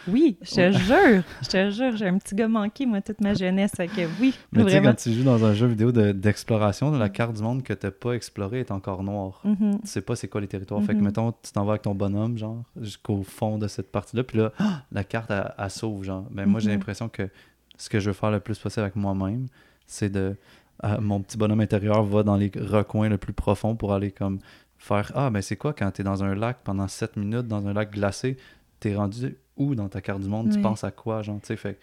Oui, 0.09 0.39
je 0.41 0.51
te 0.55 0.71
jure, 0.73 1.23
je 1.43 1.49
te 1.49 1.71
jure, 1.71 1.97
j'ai 1.97 2.07
un 2.07 2.19
petit 2.19 2.35
gars 2.37 2.47
manqué, 2.47 2.87
moi, 2.87 3.01
toute 3.01 3.21
ma 3.21 3.35
jeunesse, 3.35 3.73
fait 3.77 3.89
que 3.89 4.07
oui, 4.21 4.37
Mais 4.53 4.65
tu 4.65 4.71
sais, 4.71 4.83
quand 4.83 4.95
tu 4.95 5.13
joues 5.13 5.25
dans 5.25 5.45
un 5.45 5.53
jeu 5.53 5.67
vidéo 5.67 5.91
de- 5.93 6.13
d'exploration, 6.13 6.91
la 6.93 7.09
carte 7.09 7.35
du 7.37 7.43
monde 7.43 7.63
que 7.65 7.73
t'as 7.73 7.91
pas 7.91 8.13
explorée 8.13 8.61
est 8.61 8.71
encore 8.71 9.03
noire. 9.03 9.41
Mhm. 9.45 9.81
tu 9.81 9.87
sais 9.89 10.01
pas 10.03 10.15
c'est 10.17 10.29
quoi 10.29 10.41
les 10.41 10.47
territoires. 10.49 10.81
Fait 10.83 10.95
que, 10.95 10.99
Mhm. 10.99 11.05
mettons, 11.07 11.33
tu 11.33 11.51
t'en 11.53 11.65
vas 11.65 11.73
avec 11.73 11.83
ton 11.83 11.95
bonhomme, 11.95 12.39
genre, 12.39 12.63
jusqu'au 12.81 13.23
fond 13.23 13.59
de 13.59 13.67
cette 13.69 13.91
partie-là, 13.91 14.23
puis 14.25 14.39
là, 14.39 14.53
ah, 14.59 14.83
la 14.93 15.03
carte, 15.05 15.31
elle, 15.31 15.53
elle 15.59 15.71
s'ouvre, 15.71 16.03
genre. 16.05 16.27
Ben, 16.31 16.47
moi, 16.47 16.61
j'ai 16.61 16.69
Mhm. 16.69 16.75
l'impression 16.75 17.09
que 17.09 17.29
ce 17.77 17.89
que 17.89 17.99
je 18.01 18.11
veux 18.11 18.15
faire 18.15 18.31
le 18.31 18.41
plus 18.41 18.59
possible 18.59 18.83
avec 18.83 18.97
moi-même, 18.97 19.47
c'est 19.89 20.09
de... 20.11 20.37
ah, 20.83 21.01
mon 21.01 21.21
petit 21.21 21.37
bonhomme 21.39 21.61
intérieur 21.61 22.03
va 22.05 22.23
dans 22.23 22.37
les 22.37 22.51
recoins 22.55 23.09
le 23.09 23.19
plus 23.19 23.33
profonds 23.33 23.75
pour 23.77 23.93
aller, 23.93 24.11
comme, 24.13 24.39
faire 24.87 25.13
«Ah, 25.15 25.31
ben 25.31 25.43
c'est 25.43 25.57
quoi 25.57 25.73
quand 25.73 25.91
t'es 25.91 26.03
dans 26.03 26.23
un 26.25 26.35
lac 26.35 26.59
pendant 26.65 26.87
7 26.89 27.17
minutes, 27.17 27.47
dans 27.49 27.67
un 27.67 27.73
lac 27.73 27.91
glacé, 27.93 28.37
t'es 28.81 28.95
rendu 28.95 29.37
où 29.57 29.75
dans 29.75 29.89
ta 29.89 30.01
carte 30.01 30.21
du 30.21 30.29
monde? 30.29 30.51
Tu 30.53 30.61
penses 30.61 30.85
à 30.85 30.91
quoi, 30.91 31.23
genre, 31.23 31.41
tu 31.41 31.49
sais, 31.49 31.57
fait 31.57 31.79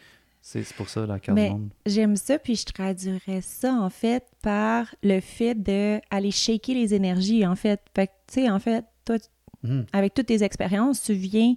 c'est 0.45 0.63
c'est 0.63 0.75
pour 0.75 0.89
ça, 0.89 1.05
la 1.05 1.19
carte 1.19 1.35
Mais- 1.37 1.47
du 1.47 1.53
monde. 1.53 1.69
J'aime 1.85 2.15
ça, 2.17 2.37
puis 2.37 2.55
je 2.55 2.65
traduirais 2.65 3.39
ça, 3.41 3.73
en 3.75 3.89
fait, 3.89 4.25
par 4.41 4.93
le 5.01 5.19
fait 5.21 5.55
d'aller 5.55 6.31
shaker 6.31 6.75
les 6.75 6.93
énergies, 6.93 7.45
en 7.47 7.55
fait. 7.55 7.79
Fait 7.95 8.07
que, 8.07 8.11
tu 8.27 8.33
sais, 8.41 8.49
en 8.49 8.59
fait, 8.59 8.83
toi, 9.05 9.15
Mhm. 9.63 9.85
avec 9.93 10.13
toutes 10.13 10.25
tes 10.27 10.43
expériences, 10.43 11.01
tu 11.01 11.13
viens 11.13 11.55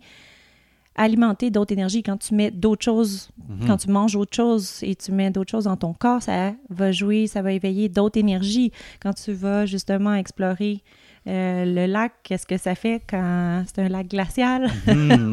alimenter 0.95 1.51
d'autres 1.51 1.73
énergies. 1.73 2.03
Quand 2.03 2.17
tu 2.17 2.35
mets 2.35 2.51
d'autres 2.51 2.85
choses, 2.85 3.29
Mhm. 3.49 3.67
quand 3.67 3.77
tu 3.77 3.91
manges 3.91 4.17
autre 4.17 4.35
chose 4.35 4.79
et 4.83 4.95
tu 4.95 5.13
mets 5.13 5.31
d'autres 5.31 5.51
choses 5.51 5.65
dans 5.65 5.77
ton 5.77 5.93
corps, 5.93 6.23
ça 6.23 6.55
va 6.71 6.91
jouer, 6.93 7.27
ça 7.27 7.43
va 7.43 7.53
éveiller 7.53 7.89
d'autres 7.89 8.19
énergies. 8.19 8.73
Quand 9.01 9.13
tu 9.13 9.33
vas 9.33 9.67
justement 9.67 10.15
explorer 10.15 10.83
euh, 11.27 11.64
le 11.64 11.87
lac, 11.87 12.12
qu'est-ce 12.22 12.47
que 12.47 12.57
ça 12.57 12.74
fait 12.74 13.03
quand 13.09 13.64
c'est 13.66 13.83
un 13.83 13.89
lac 13.89 14.09
glacial? 14.09 14.70
Mhm. 14.87 15.33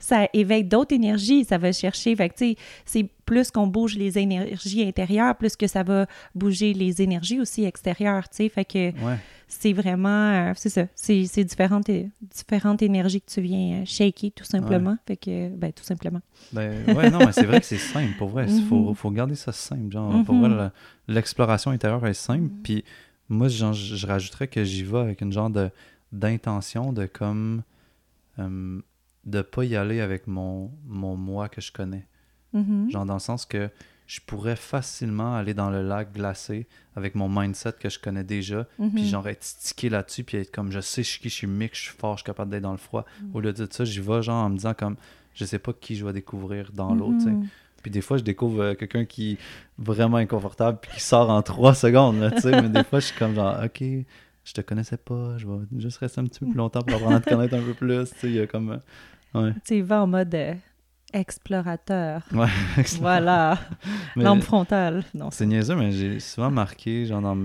ça 0.00 0.28
éveille 0.32 0.64
d'autres 0.64 0.94
énergies, 0.94 1.44
ça 1.44 1.58
va 1.58 1.72
chercher. 1.72 2.14
Fait 2.16 2.28
que, 2.28 2.34
tu 2.36 2.50
sais, 2.52 2.56
c'est 2.84 3.06
plus 3.24 3.50
qu'on 3.50 3.66
bouge 3.66 3.96
les 3.96 4.18
énergies 4.18 4.82
intérieures, 4.86 5.36
plus 5.36 5.54
que 5.56 5.66
ça 5.66 5.82
va 5.82 6.06
bouger 6.34 6.72
les 6.72 7.02
énergies 7.02 7.40
aussi 7.40 7.64
extérieures, 7.64 8.28
tu 8.28 8.36
sais. 8.36 8.48
Fait 8.48 8.64
que 8.64 8.88
ouais. 8.90 9.16
c'est 9.48 9.74
vraiment, 9.74 10.08
euh, 10.48 10.52
c'est 10.56 10.70
ça, 10.70 10.84
c'est 10.94 11.26
c'est 11.26 11.44
différentes, 11.44 11.90
différentes 12.22 12.80
énergies 12.82 13.20
que 13.20 13.30
tu 13.30 13.40
viens 13.42 13.80
euh, 13.80 13.84
shaker, 13.84 14.30
tout 14.34 14.44
simplement. 14.44 14.96
Fait 15.06 15.16
que, 15.16 15.48
ben, 15.50 15.72
tout 15.72 15.84
simplement. 15.84 16.20
Ben, 16.52 16.84
ouais, 16.96 17.10
non, 17.10 17.18
mais 17.18 17.32
c'est 17.32 17.44
vrai 17.46 17.60
que 17.60 17.66
c'est 17.66 17.76
simple, 17.76 18.14
pour 18.16 18.28
vrai. 18.30 18.46
Il 18.48 18.62
faut, 18.64 18.88
Mhm. 18.90 18.94
faut 18.94 19.10
garder 19.10 19.34
ça 19.34 19.52
simple. 19.52 19.92
Genre, 19.92 20.24
pour 20.24 20.36
vrai, 20.36 20.48
Mhm. 20.48 20.56
la- 20.56 20.72
l'exploration 21.08 21.70
intérieure 21.70 22.06
est 22.06 22.14
simple. 22.14 22.48
Puis 22.62 22.82
moi, 23.28 23.48
je, 23.48 23.72
je 23.72 24.06
rajouterais 24.06 24.48
que 24.48 24.64
j'y 24.64 24.82
vais 24.84 24.98
avec 24.98 25.20
une 25.20 25.32
genre 25.32 25.50
de 25.50 25.70
d'intention 26.12 26.92
de 26.92 27.04
comme 27.06 27.62
euh, 28.38 28.80
de 29.26 29.42
pas 29.42 29.64
y 29.64 29.76
aller 29.76 30.00
avec 30.00 30.26
mon, 30.26 30.70
mon 30.86 31.16
moi 31.16 31.48
que 31.48 31.60
je 31.60 31.70
connais. 31.70 32.06
Mhm. 32.54 32.90
Genre 32.90 33.04
dans 33.04 33.14
le 33.14 33.20
sens 33.20 33.44
que 33.44 33.68
je 34.06 34.20
pourrais 34.26 34.56
facilement 34.56 35.34
aller 35.36 35.52
dans 35.52 35.68
le 35.68 35.82
lac 35.82 36.14
glacé 36.14 36.66
avec 36.96 37.14
mon 37.14 37.28
mindset 37.28 37.74
que 37.78 37.90
je 37.90 37.98
connais 37.98 38.24
déjà, 38.24 38.66
Mhm. 38.78 38.92
puis 38.94 39.06
genre 39.06 39.28
être 39.28 39.44
stické 39.44 39.90
là-dessus, 39.90 40.24
puis 40.24 40.38
être 40.38 40.50
comme 40.50 40.72
je 40.72 40.80
sais 40.80 41.02
je 41.02 41.10
suis 41.10 41.20
qui, 41.20 41.28
je 41.28 41.34
suis 41.34 41.46
mix, 41.46 41.76
je 41.78 41.84
suis 41.90 41.96
fort, 41.98 42.14
je 42.16 42.22
suis 42.22 42.26
capable 42.26 42.50
d'être 42.50 42.62
dans 42.62 42.72
le 42.72 42.78
froid. 42.78 43.04
Mm. 43.20 43.36
Au 43.36 43.40
lieu 43.40 43.52
de 43.52 43.68
ça, 43.70 43.84
j'y 43.84 44.00
vais 44.00 44.22
genre 44.22 44.42
en 44.46 44.48
me 44.48 44.54
disant 44.56 44.72
comme 44.72 44.96
je 45.34 45.44
sais 45.44 45.58
pas 45.58 45.74
qui 45.74 45.94
je 45.94 46.06
vais 46.06 46.14
découvrir 46.14 46.72
dans 46.72 46.94
sais. 46.94 47.30
Mhm. 47.32 47.48
Puis 47.82 47.90
des 47.90 48.00
fois, 48.00 48.16
je 48.16 48.22
découvre 48.24 48.62
euh, 48.62 48.74
quelqu'un 48.74 49.04
qui 49.04 49.32
est 49.32 49.38
vraiment 49.78 50.16
inconfortable 50.16 50.78
puis 50.82 50.90
qui 50.92 51.00
sort 51.00 51.30
en 51.30 51.42
trois 51.42 51.74
secondes, 51.74 52.18
là, 52.18 52.30
mais 52.62 52.68
des 52.68 52.84
fois, 52.84 53.00
je 53.00 53.06
suis 53.06 53.18
comme 53.18 53.34
genre, 53.34 53.56
OK, 53.64 53.82
je 54.44 54.52
te 54.52 54.60
connaissais 54.60 54.96
pas, 54.96 55.36
je 55.38 55.46
vais 55.46 55.58
juste 55.76 55.98
rester 55.98 56.20
un 56.20 56.24
petit 56.24 56.40
peu 56.40 56.46
plus 56.46 56.56
longtemps 56.56 56.82
pour 56.82 56.96
apprendre 56.96 57.16
à 57.16 57.20
te 57.20 57.28
connaître 57.30 57.54
un 57.54 57.62
peu 57.62 57.74
plus. 57.74 58.10
Il 58.24 58.32
y 58.34 58.40
a 58.40 58.46
comme... 58.46 58.80
euh, 59.34 59.42
ouais. 59.42 59.52
Tu 59.64 59.80
vas 59.82 60.02
en 60.02 60.06
mode 60.06 60.34
euh, 60.34 60.54
explorateur. 61.12 62.22
Ouais, 62.32 62.48
Voilà. 63.00 63.58
Lampe 64.16 64.42
frontale. 64.42 65.04
C'est 65.30 65.46
niaiseux, 65.46 65.76
mais 65.76 65.92
j'ai 65.92 66.18
souvent 66.20 66.50
marqué, 66.50 67.04
genre, 67.06 67.20
dans, 67.22 67.36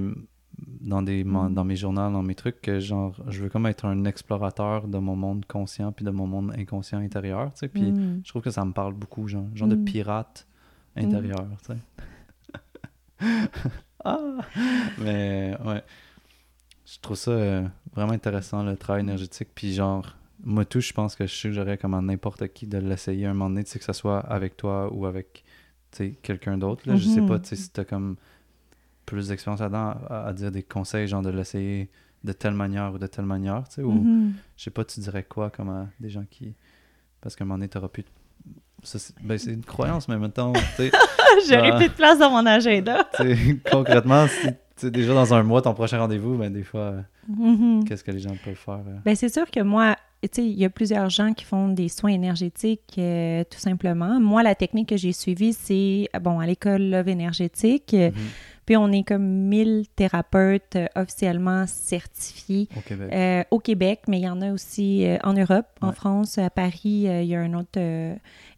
dans, 0.83 1.01
des, 1.01 1.23
Mm. 1.23 1.53
dans 1.53 1.63
mes 1.63 1.75
journaux, 1.75 2.11
dans 2.11 2.21
mes 2.21 2.35
trucs, 2.35 2.61
que, 2.61 2.79
genre, 2.79 3.15
je 3.29 3.41
veux 3.41 3.49
comme 3.49 3.65
être 3.65 3.85
un 3.85 4.05
explorateur 4.05 4.87
de 4.87 4.97
mon 4.99 5.15
monde 5.15 5.45
conscient 5.45 5.91
puis 5.91 6.05
de 6.05 6.11
mon 6.11 6.27
monde 6.27 6.53
inconscient 6.57 6.99
intérieur, 6.99 7.51
tu 7.53 7.59
sais. 7.59 7.67
Puis 7.69 7.91
Mm. 7.91 8.21
je 8.23 8.29
trouve 8.29 8.41
que 8.41 8.51
ça 8.51 8.63
me 8.65 8.71
parle 8.73 8.93
beaucoup, 8.93 9.27
genre, 9.27 9.47
genre 9.55 9.67
de 9.69 9.75
Mm. 9.75 9.85
pirate 9.85 10.47
intérieur, 10.95 11.47
tu 11.65 11.73
sais. 11.73 11.77
ah! 14.03 14.19
Mais, 14.99 15.55
ouais. 15.65 15.83
Je 16.85 16.99
trouve 17.01 17.17
ça 17.17 17.31
euh, 17.31 17.67
vraiment 17.95 18.11
intéressant, 18.13 18.63
le 18.63 18.75
travail 18.75 19.01
énergétique. 19.03 19.49
Puis, 19.55 19.73
genre, 19.73 20.15
moi, 20.43 20.65
tout, 20.65 20.81
je 20.81 20.91
pense 20.93 21.15
que 21.15 21.25
je 21.25 21.33
suggérerais 21.33 21.77
comme 21.77 21.93
à 21.93 22.01
n'importe 22.01 22.47
qui 22.49 22.67
de 22.67 22.77
l'essayer 22.77 23.25
un 23.25 23.33
moment 23.33 23.49
donné, 23.49 23.63
tu 23.63 23.71
sais, 23.71 23.79
que 23.79 23.85
ce 23.85 23.93
soit 23.93 24.19
avec 24.19 24.57
toi 24.57 24.91
ou 24.93 25.05
avec, 25.05 25.43
tu 25.91 25.97
sais, 25.97 26.11
quelqu'un 26.21 26.57
d'autre, 26.57 26.87
là. 26.87 26.95
Je 26.97 27.05
sais 27.07 27.21
Mhm. 27.21 27.27
pas, 27.27 27.39
tu 27.39 27.49
sais, 27.49 27.55
si 27.55 27.69
t'as 27.71 27.85
comme 27.85 28.17
plus 29.05 29.27
d'expérience 29.29 29.59
là-dedans 29.61 29.95
à, 30.09 30.27
à 30.27 30.33
dire 30.33 30.51
des 30.51 30.63
conseils, 30.63 31.07
genre 31.07 31.21
de 31.21 31.29
l'essayer 31.29 31.89
de 32.23 32.31
telle 32.31 32.53
manière 32.53 32.93
ou 32.93 32.97
de 32.97 33.07
telle 33.07 33.25
manière, 33.25 33.67
tu 33.67 33.75
sais, 33.75 33.81
ou 33.83 33.91
Mhm. 33.91 34.33
je 34.57 34.63
sais 34.63 34.71
pas, 34.71 34.85
tu 34.85 34.99
dirais 35.01 35.23
quoi 35.23 35.49
comme 35.49 35.69
à 35.69 35.87
des 35.99 36.09
gens 36.09 36.23
qui. 36.29 36.53
Parce 37.21 37.35
qu'à 37.35 37.43
un 37.43 37.47
moment 37.47 37.57
donné, 37.57 37.69
t'auras 37.69 37.89
c'est 38.83 39.13
ben, 39.21 39.37
c'est 39.37 39.53
une 39.53 39.63
croyance, 39.63 40.07
mais 40.09 40.17
maintenant, 40.17 40.51
tu 40.53 40.59
sais, 40.77 40.91
J'aurais 41.49 41.77
plus 41.77 41.87
de 41.89 41.93
place 41.93 42.19
dans 42.19 42.29
mon 42.29 42.45
agenda. 42.45 43.07
concrètement, 43.71 44.27
si 44.27 44.47
tu 44.77 44.91
déjà 44.91 45.13
dans 45.13 45.33
un 45.33 45.43
mois, 45.43 45.61
ton 45.61 45.73
prochain 45.73 45.99
rendez-vous, 45.99 46.37
ben 46.37 46.51
des 46.51 46.63
fois, 46.63 46.95
Mhm. 47.27 47.85
qu'est-ce 47.85 48.03
que 48.03 48.11
les 48.11 48.19
gens 48.19 48.35
peuvent 48.43 48.55
faire 48.55 48.75
euh? 48.87 48.97
Ben, 49.05 49.15
c'est 49.15 49.29
sûr 49.33 49.49
que 49.49 49.61
moi, 49.61 49.95
tu 50.21 50.29
sais, 50.33 50.45
il 50.45 50.57
y 50.59 50.65
a 50.65 50.69
plusieurs 50.69 51.09
gens 51.09 51.33
qui 51.33 51.45
font 51.45 51.69
des 51.69 51.87
soins 51.89 52.11
énergétiques, 52.11 52.95
euh, 52.97 53.43
tout 53.49 53.59
simplement. 53.59 54.19
Moi, 54.19 54.43
la 54.43 54.55
technique 54.55 54.89
que 54.89 54.97
j'ai 54.97 55.13
suivie, 55.13 55.53
c'est, 55.53 56.09
bon, 56.21 56.39
à 56.39 56.45
l'école 56.45 56.81
Love 56.83 57.07
Énergétique. 57.09 57.93
Mhm. 57.93 58.11
Puis, 58.65 58.77
on 58.77 58.91
est 58.91 59.03
comme 59.03 59.23
1000 59.23 59.85
thérapeutes 59.95 60.75
euh, 60.75 60.87
officiellement 60.95 61.65
certifiés 61.67 62.67
au 62.75 62.81
Québec. 62.81 63.09
euh, 63.13 63.43
au 63.51 63.59
Québec, 63.59 64.01
mais 64.07 64.19
il 64.19 64.23
y 64.23 64.29
en 64.29 64.41
a 64.41 64.51
aussi 64.51 65.05
euh, 65.05 65.17
en 65.23 65.33
Europe, 65.33 65.67
en. 65.81 65.91
France, 65.91 66.37
à 66.37 66.49
Paris, 66.49 67.05
il 67.07 67.25
y 67.25 67.35
a 67.35 67.43
une 67.43 67.55
autre 67.55 67.79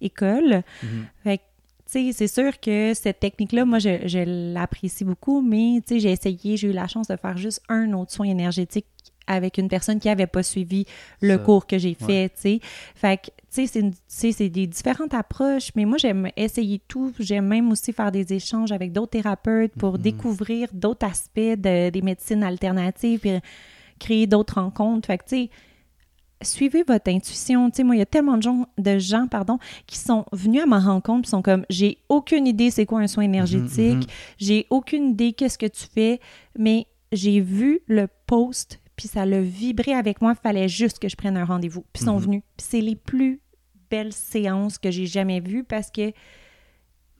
école. 0.01 0.63
Mhm. 0.83 1.05
Fait 1.23 1.37
que, 1.37 1.43
tu 1.91 2.11
sais, 2.11 2.11
c'est 2.13 2.27
sûr 2.27 2.59
que 2.59 2.93
cette 2.93 3.19
technique-là, 3.19 3.65
moi, 3.65 3.79
je, 3.79 4.07
je 4.07 4.53
l'apprécie 4.53 5.03
beaucoup, 5.03 5.41
mais, 5.41 5.81
tu 5.85 5.95
sais, 5.95 5.99
j'ai 5.99 6.11
essayé, 6.11 6.57
j'ai 6.57 6.69
eu 6.69 6.71
la 6.71 6.87
chance 6.87 7.07
de 7.07 7.15
faire 7.15 7.37
juste 7.37 7.61
un 7.69 7.93
autre 7.93 8.11
soin 8.11 8.27
énergétique 8.27 8.85
avec 9.27 9.57
une 9.57 9.67
personne 9.67 9.99
qui 9.99 10.07
n'avait 10.07 10.27
pas 10.27 10.43
suivi 10.43 10.85
le 11.21 11.33
Ça, 11.35 11.37
cours 11.39 11.65
que 11.67 11.77
j'ai 11.77 11.95
ouais. 12.01 12.05
fait, 12.07 12.29
tu 12.29 12.41
sais. 12.41 12.59
Fait 12.95 13.17
que, 13.17 13.29
tu 13.53 13.67
sais, 14.07 14.31
c'est 14.31 14.49
des 14.49 14.67
différentes 14.67 15.13
approches, 15.13 15.69
mais 15.75 15.85
moi, 15.85 15.97
j'aime 15.97 16.29
essayer 16.35 16.79
tout. 16.87 17.13
J'aime 17.19 17.47
même 17.47 17.71
aussi 17.71 17.93
faire 17.93 18.11
des 18.11 18.33
échanges 18.33 18.71
avec 18.71 18.91
d'autres 18.91 19.11
thérapeutes 19.11 19.73
pour 19.73 19.93
Mhm. 19.93 20.01
découvrir 20.01 20.67
d'autres 20.73 21.05
aspects 21.07 21.39
de- 21.39 21.89
des 21.89 22.01
médecines 22.01 22.43
alternatives, 22.43 23.19
puis 23.19 23.39
créer 23.99 24.27
d'autres 24.27 24.55
rencontres. 24.61 25.07
Fait 25.07 25.17
que, 25.17 25.23
tu 25.23 25.35
sais, 25.43 25.49
suivez 26.41 26.83
votre 26.85 27.09
intuition. 27.09 27.69
Tu 27.69 27.77
sais, 27.77 27.83
moi, 27.83 27.95
il 27.95 27.99
y 27.99 28.01
a 28.01 28.05
tellement 28.05 28.37
de 28.37 28.43
gens, 28.43 28.67
de 28.77 28.99
gens 28.99 29.25
pardon, 29.27 29.57
qui 29.87 29.97
sont 29.97 30.25
venus 30.33 30.61
à 30.61 30.65
ma 30.65 30.79
rencontre 30.79 31.23
qui 31.23 31.29
sont 31.29 31.41
comme 31.41 31.65
j'ai 31.69 31.97
aucune 32.09 32.45
idée 32.45 32.69
c'est 32.71 32.85
quoi 32.85 32.99
un 32.99 33.07
soin 33.07 33.23
énergétique, 33.23 33.95
Mhm, 33.95 34.05
j'ai 34.37 34.67
aucune 34.69 35.09
idée 35.11 35.33
qu'est-ce 35.33 35.57
que 35.57 35.65
tu 35.65 35.85
fais, 35.91 36.19
mais 36.59 36.87
j'ai 37.11 37.39
vu 37.39 37.79
le 37.87 38.07
post 38.27 38.81
puis 38.95 39.07
ça 39.07 39.25
l'a 39.25 39.41
vibré 39.41 39.93
avec 39.93 40.21
moi, 40.21 40.33
il 40.37 40.41
fallait 40.41 40.67
juste 40.69 40.99
que 40.99 41.09
je 41.09 41.15
prenne 41.15 41.37
un 41.37 41.45
rendez-vous. 41.45 41.85
Puis 41.93 42.03
ils 42.03 42.05
sont 42.05 42.15
Mhm. 42.17 42.23
venus. 42.23 42.41
Puis 42.57 42.67
c'est 42.69 42.81
les 42.81 42.95
plus 42.95 43.41
belles 43.89 44.13
séances 44.13 44.77
que 44.77 44.89
j'ai 44.91 45.05
jamais 45.05 45.39
vues 45.39 45.63
parce 45.63 45.91
que 45.91 46.11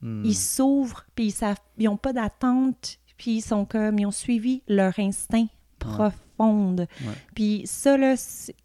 mhm. 0.01 0.23
ils 0.25 0.35
s'ouvrent, 0.35 1.05
puis 1.15 1.25
ils 1.25 1.31
savent, 1.31 1.57
ils 1.77 1.87
ont 1.87 1.97
pas 1.97 2.13
d'attente, 2.13 2.99
puis 3.17 3.37
ils 3.37 3.41
sont 3.41 3.65
comme, 3.65 3.99
ils 3.99 4.05
ont 4.05 4.11
suivi 4.11 4.61
leur 4.67 4.97
instinct 4.99 5.47
profonde. 5.79 6.87
Puis 7.35 7.61
ça, 7.65 7.97
là, 7.97 8.15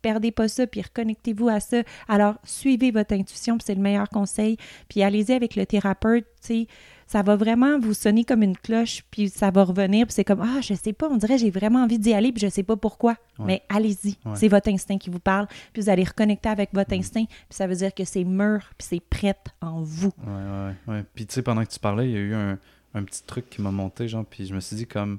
perdez 0.03 0.33
pas 0.33 0.49
ça, 0.49 0.67
puis 0.67 0.83
reconnectez-vous 0.83 1.49
à 1.49 1.61
ça. 1.61 1.83
Alors, 2.09 2.35
suivez 2.45 2.91
votre 2.91 3.15
intuition, 3.15 3.59
puis 3.59 3.65
c'est 3.67 3.75
le 3.75 3.81
meilleur 3.81 4.09
conseil. 4.09 4.57
Puis 4.89 5.03
allez-y 5.03 5.33
avec 5.33 5.55
le 5.57 5.67
thérapeute, 5.67 6.27
tu 6.41 6.47
sais, 6.47 6.67
ça 7.13 7.23
va 7.23 7.35
vraiment 7.35 7.81
vous 7.81 7.93
sonner 7.93 8.23
comme 8.25 8.45
une 8.45 8.57
cloche, 8.57 9.03
puis 9.11 9.29
ça 9.29 9.51
va 9.51 9.65
revenir, 9.65 10.07
puis 10.07 10.15
c'est 10.15 10.23
comme, 10.25 10.43
ah, 10.43 10.61
je 10.61 10.75
sais 10.75 10.93
pas, 10.93 11.09
on 11.11 11.17
dirait 11.17 11.39
j'ai 11.39 11.51
vraiment 11.51 11.83
envie 11.83 11.99
d'y 11.99 12.13
aller, 12.15 12.31
puis 12.31 12.41
je 12.41 12.49
sais 12.49 12.63
pas 12.63 12.77
pourquoi. 12.77 13.17
Ouais. 13.41 13.47
Mais 13.47 13.63
allez-y, 13.69 14.17
Ouais. 14.25 14.37
c'est 14.37 14.47
votre 14.47 14.69
instinct 14.69 14.97
qui 14.99 15.11
vous 15.11 15.19
parle, 15.19 15.49
puis 15.73 15.83
vous 15.83 15.89
allez 15.89 16.05
reconnecter 16.05 16.49
avec 16.49 16.71
votre 16.73 16.95
Mm. 16.95 16.99
instinct, 17.01 17.25
puis 17.25 17.37
ça 17.51 17.67
veut 17.67 17.75
dire 17.75 17.93
que 17.93 18.05
c'est 18.05 18.23
mûr, 18.23 18.61
puis 18.79 18.87
c'est 18.89 19.01
prêt 19.01 19.35
en 19.61 19.83
vous. 19.83 20.13
Ouais, 20.25 20.33
ouais, 20.33 20.95
ouais. 20.95 21.05
Puis 21.15 21.27
tu 21.27 21.35
sais, 21.35 21.43
pendant 21.43 21.65
que 21.65 21.71
tu 21.71 21.81
parlais, 21.81 22.09
il 22.09 22.13
y 22.13 22.17
a 22.17 22.21
eu 22.21 22.35
un, 22.35 22.59
un 22.95 23.03
petit 23.03 23.25
truc 23.25 23.51
qui 23.51 23.61
m'a 23.61 23.73
monté, 23.73 24.07
genre, 24.07 24.25
puis 24.25 24.47
je 24.47 24.55
me 24.55 24.61
suis 24.61 24.77
dit 24.77 24.87
comme 24.87 25.19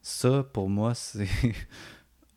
ça, 0.00 0.42
pour 0.54 0.70
moi, 0.70 0.94
c'est 0.94 1.28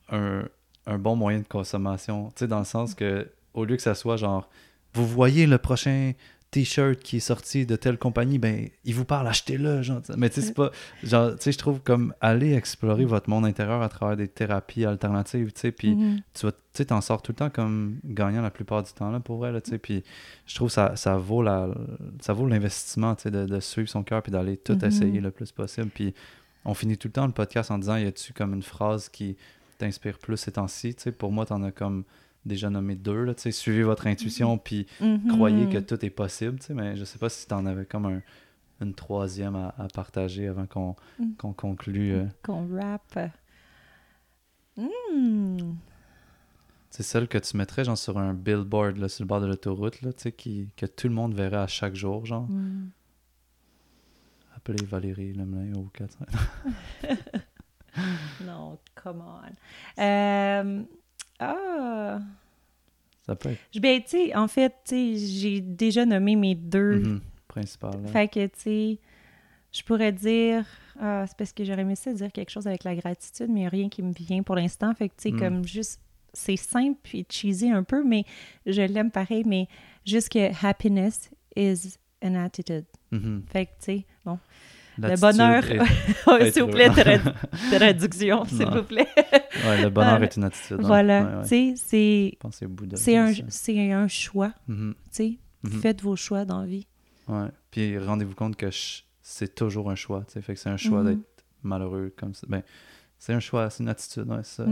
un, 0.09 0.43
un 0.85 0.97
bon 0.97 1.15
moyen 1.15 1.39
de 1.39 1.47
consommation. 1.47 2.27
Tu 2.35 2.39
sais, 2.39 2.47
dans 2.47 2.59
le 2.59 2.65
sens 2.65 2.93
que 2.95 3.31
au 3.53 3.65
lieu 3.65 3.75
que 3.75 3.81
ça 3.81 3.95
soit 3.95 4.17
genre, 4.17 4.49
vous 4.93 5.07
voyez 5.07 5.47
le 5.47 5.57
prochain 5.57 6.13
t-shirt 6.53 6.99
qui 6.99 7.17
est 7.17 7.19
sorti 7.19 7.65
de 7.65 7.75
telle 7.75 7.97
compagnie, 7.97 8.37
ben, 8.39 8.69
il 8.85 8.93
vous 8.95 9.05
parle, 9.05 9.27
achetez-le. 9.27 9.81
Mais 10.17 10.29
tu 10.29 10.35
sais, 10.35 10.47
c'est 10.47 10.53
pas, 10.53 10.71
genre, 11.03 11.31
tu 11.31 11.37
sais, 11.41 11.51
je 11.51 11.57
trouve 11.57 11.79
comme 11.81 12.13
aller 12.21 12.53
explorer 12.53 13.05
votre 13.05 13.29
monde 13.29 13.45
intérieur 13.45 13.81
à 13.81 13.89
travers 13.89 14.15
des 14.15 14.27
thérapies 14.27 14.85
alternatives, 14.85 15.51
tu 15.51 15.59
sais, 15.61 15.71
puis 15.71 15.95
Mhm. 15.95 16.21
tu 16.73 16.85
t'en 16.85 17.01
sors 17.01 17.21
tout 17.21 17.31
le 17.31 17.35
temps 17.37 17.49
comme 17.49 17.97
gagnant 18.05 18.41
la 18.41 18.49
plupart 18.51 18.81
du 18.83 18.91
temps 18.93 19.11
là 19.11 19.19
pour 19.19 19.37
vrai 19.37 19.51
là 19.51 19.61
tu 19.61 19.69
sais 19.69 19.77
puis 19.77 20.03
je 20.47 20.55
trouve 20.55 20.71
ça 20.71 20.95
ça 20.95 21.17
vaut 21.17 21.43
la 21.43 21.67
ça 22.19 22.33
vaut 22.33 22.47
l'investissement 22.47 23.13
tu 23.13 23.23
sais 23.23 23.31
de, 23.31 23.45
de 23.45 23.59
suivre 23.59 23.87
son 23.87 24.01
cœur 24.01 24.23
puis 24.23 24.31
d'aller 24.31 24.57
tout 24.57 24.73
Mhm. 24.73 24.85
essayer 24.87 25.21
le 25.21 25.29
plus 25.29 25.51
possible 25.51 25.89
puis 25.93 26.15
on 26.65 26.73
finit 26.73 26.97
tout 26.97 27.09
le 27.09 27.11
temps 27.11 27.27
le 27.27 27.31
podcast 27.31 27.69
en 27.69 27.77
disant 27.77 27.95
y 27.97 28.05
a-tu 28.07 28.33
comme 28.33 28.55
une 28.55 28.63
phrase 28.63 29.07
qui 29.09 29.37
t'inspire 29.77 30.17
plus 30.17 30.37
ces 30.37 30.53
temps-ci 30.53 30.95
tu 30.95 31.03
sais 31.03 31.11
pour 31.11 31.31
moi 31.31 31.45
t'en 31.45 31.61
as 31.61 31.71
comme 31.71 32.05
déjà 32.45 32.69
nommé 32.69 32.95
deux 32.95 33.23
là 33.23 33.33
tu 33.33 33.41
sais 33.43 33.51
suivez 33.51 33.83
votre 33.83 34.07
intuition 34.07 34.57
puis 34.57 34.85
Mhm. 35.01 35.27
croyez 35.29 35.69
que 35.69 35.77
tout 35.79 36.03
est 36.05 36.09
possible 36.09 36.59
tu 36.59 36.67
sais 36.67 36.73
mais 36.73 36.95
je 36.95 37.03
sais 37.05 37.17
pas 37.19 37.29
si 37.29 37.47
t'en 37.47 37.65
avais 37.65 37.85
comme 37.85 38.05
un 38.05 38.21
une 38.81 38.93
troisième 38.93 39.55
à, 39.55 39.73
à 39.77 39.87
partager 39.87 40.47
avant 40.47 40.65
qu'on 40.65 40.95
Mm. 41.19 41.53
conclue 41.55 42.13
euh. 42.13 42.25
Qu'on 42.43 42.67
rappe. 42.75 43.19
Hmm. 44.75 45.75
C'est 46.89 47.03
celle 47.03 47.27
que 47.27 47.37
tu 47.37 47.55
mettrais 47.55 47.85
genre 47.85 47.97
sur 47.97 48.17
un 48.17 48.33
billboard 48.33 48.97
là, 48.97 49.07
sur 49.07 49.23
le 49.23 49.27
bord 49.27 49.39
de 49.41 49.45
l'autoroute, 49.47 50.01
là, 50.01 50.11
tu 50.13 50.23
sais, 50.23 50.31
qui, 50.31 50.69
que 50.75 50.85
tout 50.85 51.07
le 51.07 51.13
monde 51.13 51.33
verrait 51.33 51.57
à 51.57 51.67
chaque 51.67 51.95
jour, 51.95 52.25
genre. 52.25 52.47
Hmm. 52.49 52.89
Appelez 54.55 54.83
Valérie 54.85 55.33
Lemelin 55.33 55.75
au 55.79 55.83
4. 55.93 56.17
Non, 58.43 58.79
come 58.95 59.21
on. 59.21 60.01
Euh, 60.01 60.81
ah. 61.39 62.19
Ça 63.25 63.35
peut 63.35 63.49
être 63.49 63.59
Je- 63.73 63.79
Ben, 63.79 64.01
tu 64.01 64.09
sais, 64.09 64.35
en 64.35 64.47
fait, 64.47 64.73
tu 64.85 64.95
sais, 64.95 65.15
j'ai 65.17 65.61
déjà 65.61 66.05
nommé 66.05 66.35
mes 66.35 66.55
deux. 66.55 66.99
mhm, 66.99 67.21
principal. 67.47 68.01
là. 68.01 68.07
Fait 68.09 68.27
que, 68.27 68.45
tu 68.47 68.51
sais, 68.59 68.99
je 69.71 69.81
pourrais 69.83 70.11
dire. 70.11 70.65
Ah, 70.99 71.25
c'est 71.27 71.37
parce 71.37 71.53
que 71.53 71.63
j'aurais 71.63 71.81
aimé 71.81 71.95
ça 71.95 72.13
dire 72.13 72.31
quelque 72.31 72.49
chose 72.51 72.67
avec 72.67 72.83
la 72.83 72.95
gratitude, 72.95 73.49
mais 73.49 73.67
rien 73.67 73.89
qui 73.89 74.01
me 74.03 74.11
vient 74.13 74.43
pour 74.43 74.55
l'instant. 74.55 74.93
Fait 74.93 75.09
que, 75.09 75.15
tu 75.15 75.29
sais, 75.29 75.31
Mm. 75.31 75.39
comme 75.39 75.65
juste. 75.67 75.99
C'est 76.35 76.57
simple 76.57 77.15
et 77.15 77.25
cheesy 77.29 77.69
un 77.69 77.83
peu, 77.83 78.03
mais 78.03 78.25
je 78.65 78.81
l'aime 78.81 79.11
pareil. 79.11 79.43
Mais 79.45 79.67
juste 80.03 80.29
que 80.29 80.65
happiness 80.65 81.29
is 81.55 81.95
an 82.23 82.33
attitude. 82.35 82.85
Mhm. 83.11 83.43
Fait 83.51 83.67
que, 83.67 83.71
tu 83.71 83.85
sais, 83.85 84.05
bon. 84.25 84.39
Le 84.97 85.19
bonheur. 85.19 85.63
s'il 86.53 86.63
vous 86.63 86.69
plaît, 86.69 86.89
traduction, 87.71 88.45
s'il 88.47 88.67
vous 88.67 88.83
plaît. 88.83 89.07
Ouais, 89.65 89.81
le 89.81 89.89
bonheur 89.89 90.17
Ah, 90.19 90.23
est 90.23 90.35
une 90.37 90.43
attitude. 90.43 90.77
hein. 90.79 90.83
Voilà, 90.87 91.23
Ouais, 91.23 91.35
ouais. 91.37 91.75
c'est 91.75 92.37
c'est 92.95 93.17
un, 93.17 93.31
c'est 93.49 93.91
un 93.91 94.07
choix, 94.07 94.53
Mhm, 94.67 94.93
tu 95.05 95.09
sais. 95.11 95.37
mhm. 95.63 95.71
Faites 95.81 96.01
vos 96.01 96.15
choix 96.15 96.45
dans 96.45 96.61
la 96.61 96.67
vie. 96.67 96.87
Ouais. 97.27 97.47
Puis 97.71 97.97
rendez-vous 97.97 98.35
compte 98.35 98.55
que 98.55 98.67
c'est 99.21 99.55
toujours 99.55 99.89
un 99.89 99.95
choix. 99.95 100.23
Fait 100.27 100.53
que 100.53 100.59
c'est 100.59 100.69
un 100.69 100.77
choix 100.77 101.01
Mhm. 101.01 101.07
d'être 101.15 101.43
malheureux 101.63 102.13
comme 102.17 102.33
ça. 102.33 102.45
Ben, 102.49 102.61
c'est 103.17 103.33
un 103.33 103.39
choix, 103.39 103.69
c'est 103.69 103.83
une 103.83 103.89
attitude, 103.89 104.27
ouais, 104.29 104.43
ça. 104.43 104.65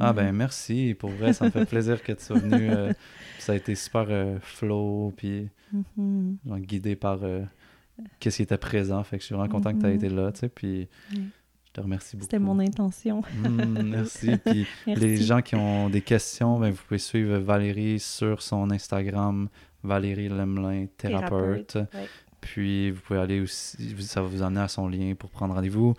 Ah 0.00 0.12
ben 0.12 0.30
merci, 0.30 0.94
pour 0.96 1.10
vrai, 1.10 1.32
ça 1.32 1.46
me 1.46 1.50
fait 1.50 1.64
plaisir 1.64 2.00
que 2.04 2.12
tu 2.12 2.22
sois 2.24 2.38
venu. 2.38 2.70
euh, 2.70 2.92
ça 3.40 3.52
a 3.52 3.54
été 3.56 3.74
super 3.74 4.06
euh, 4.08 4.38
flow, 4.40 5.12
puis 5.16 5.48
genre, 6.46 6.58
guidé 6.60 6.94
par 6.94 7.18
euh, 7.24 7.42
qu'est-ce 8.20 8.36
qui 8.36 8.42
était 8.42 8.58
présent. 8.58 9.02
Fait 9.04 9.16
que 9.16 9.22
je 9.22 9.26
suis 9.26 9.34
vraiment 9.34 9.50
content 9.50 9.72
que 9.72 9.78
tu 9.80 9.86
aies 9.86 9.90
Mhm. 9.90 9.96
été 9.96 10.08
là, 10.08 10.32
tu 10.32 10.40
sais. 10.40 10.48
Puis 10.48 10.88
Oui. 11.12 11.22
je 11.66 11.72
te 11.72 11.80
remercie 11.80 12.16
beaucoup. 12.16 12.24
C'était 12.24 12.38
mon 12.38 12.58
intention. 12.58 13.22
Mm, 13.42 13.82
merci. 13.82 14.30
Puis 14.44 14.66
Merci. 14.86 15.00
les 15.04 15.16
gens 15.18 15.42
qui 15.42 15.54
ont 15.56 15.88
des 15.90 16.00
questions, 16.02 16.58
ben, 16.58 16.70
vous 16.70 16.82
pouvez 16.86 16.98
suivre 16.98 17.36
Valérie 17.38 17.98
sur 18.00 18.42
son 18.42 18.70
Instagram, 18.70 19.48
Valérie 19.82 20.28
Lemelin, 20.28 20.86
thérapeute. 20.96 21.74
Ouais. 21.94 22.08
Puis 22.40 22.92
vous 22.92 23.00
pouvez 23.00 23.18
aller 23.18 23.40
aussi, 23.40 23.76
ça 24.00 24.22
va 24.22 24.28
vous 24.28 24.42
amener 24.42 24.60
à 24.60 24.68
son 24.68 24.88
lien 24.88 25.14
pour 25.18 25.30
prendre 25.30 25.54
rendez-vous. 25.54 25.94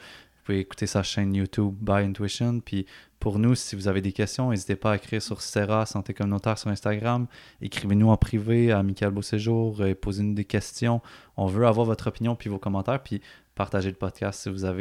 Pouvez 0.50 0.62
écouter 0.62 0.88
sa 0.88 1.04
chaîne 1.04 1.36
YouTube 1.36 1.76
By 1.80 2.06
Intuition. 2.06 2.60
Puis 2.60 2.88
pour 3.20 3.38
nous, 3.38 3.54
si 3.54 3.76
vous 3.76 3.88
avez 3.88 4.02
des 4.02 4.12
questions, 4.12 4.50
n'hésitez 4.50 4.76
pas 4.76 4.94
à 4.94 4.96
écrire 4.96 5.22
sur 5.22 5.44
Serra 5.44 5.86
Santé 5.86 6.16
Communautaire 6.16 6.58
sur 6.58 6.72
Instagram. 6.72 7.28
Écrivez-nous 7.62 8.10
en 8.10 8.18
privé 8.18 8.72
à 8.72 8.82
Michael 8.82 9.12
Beauséjour 9.12 9.80
posez-nous 10.02 10.34
des 10.34 10.46
questions. 10.46 11.04
On 11.38 11.46
veut 11.46 11.68
avoir 11.68 11.86
votre 11.86 12.08
opinion 12.08 12.36
puis 12.36 12.50
vos 12.50 12.58
commentaires. 12.58 13.04
Puis 13.04 13.22
partagez 13.54 13.92
le 13.92 13.96
podcast 13.96 14.42
si 14.42 14.50
vous 14.50 14.66
avez 14.66 14.78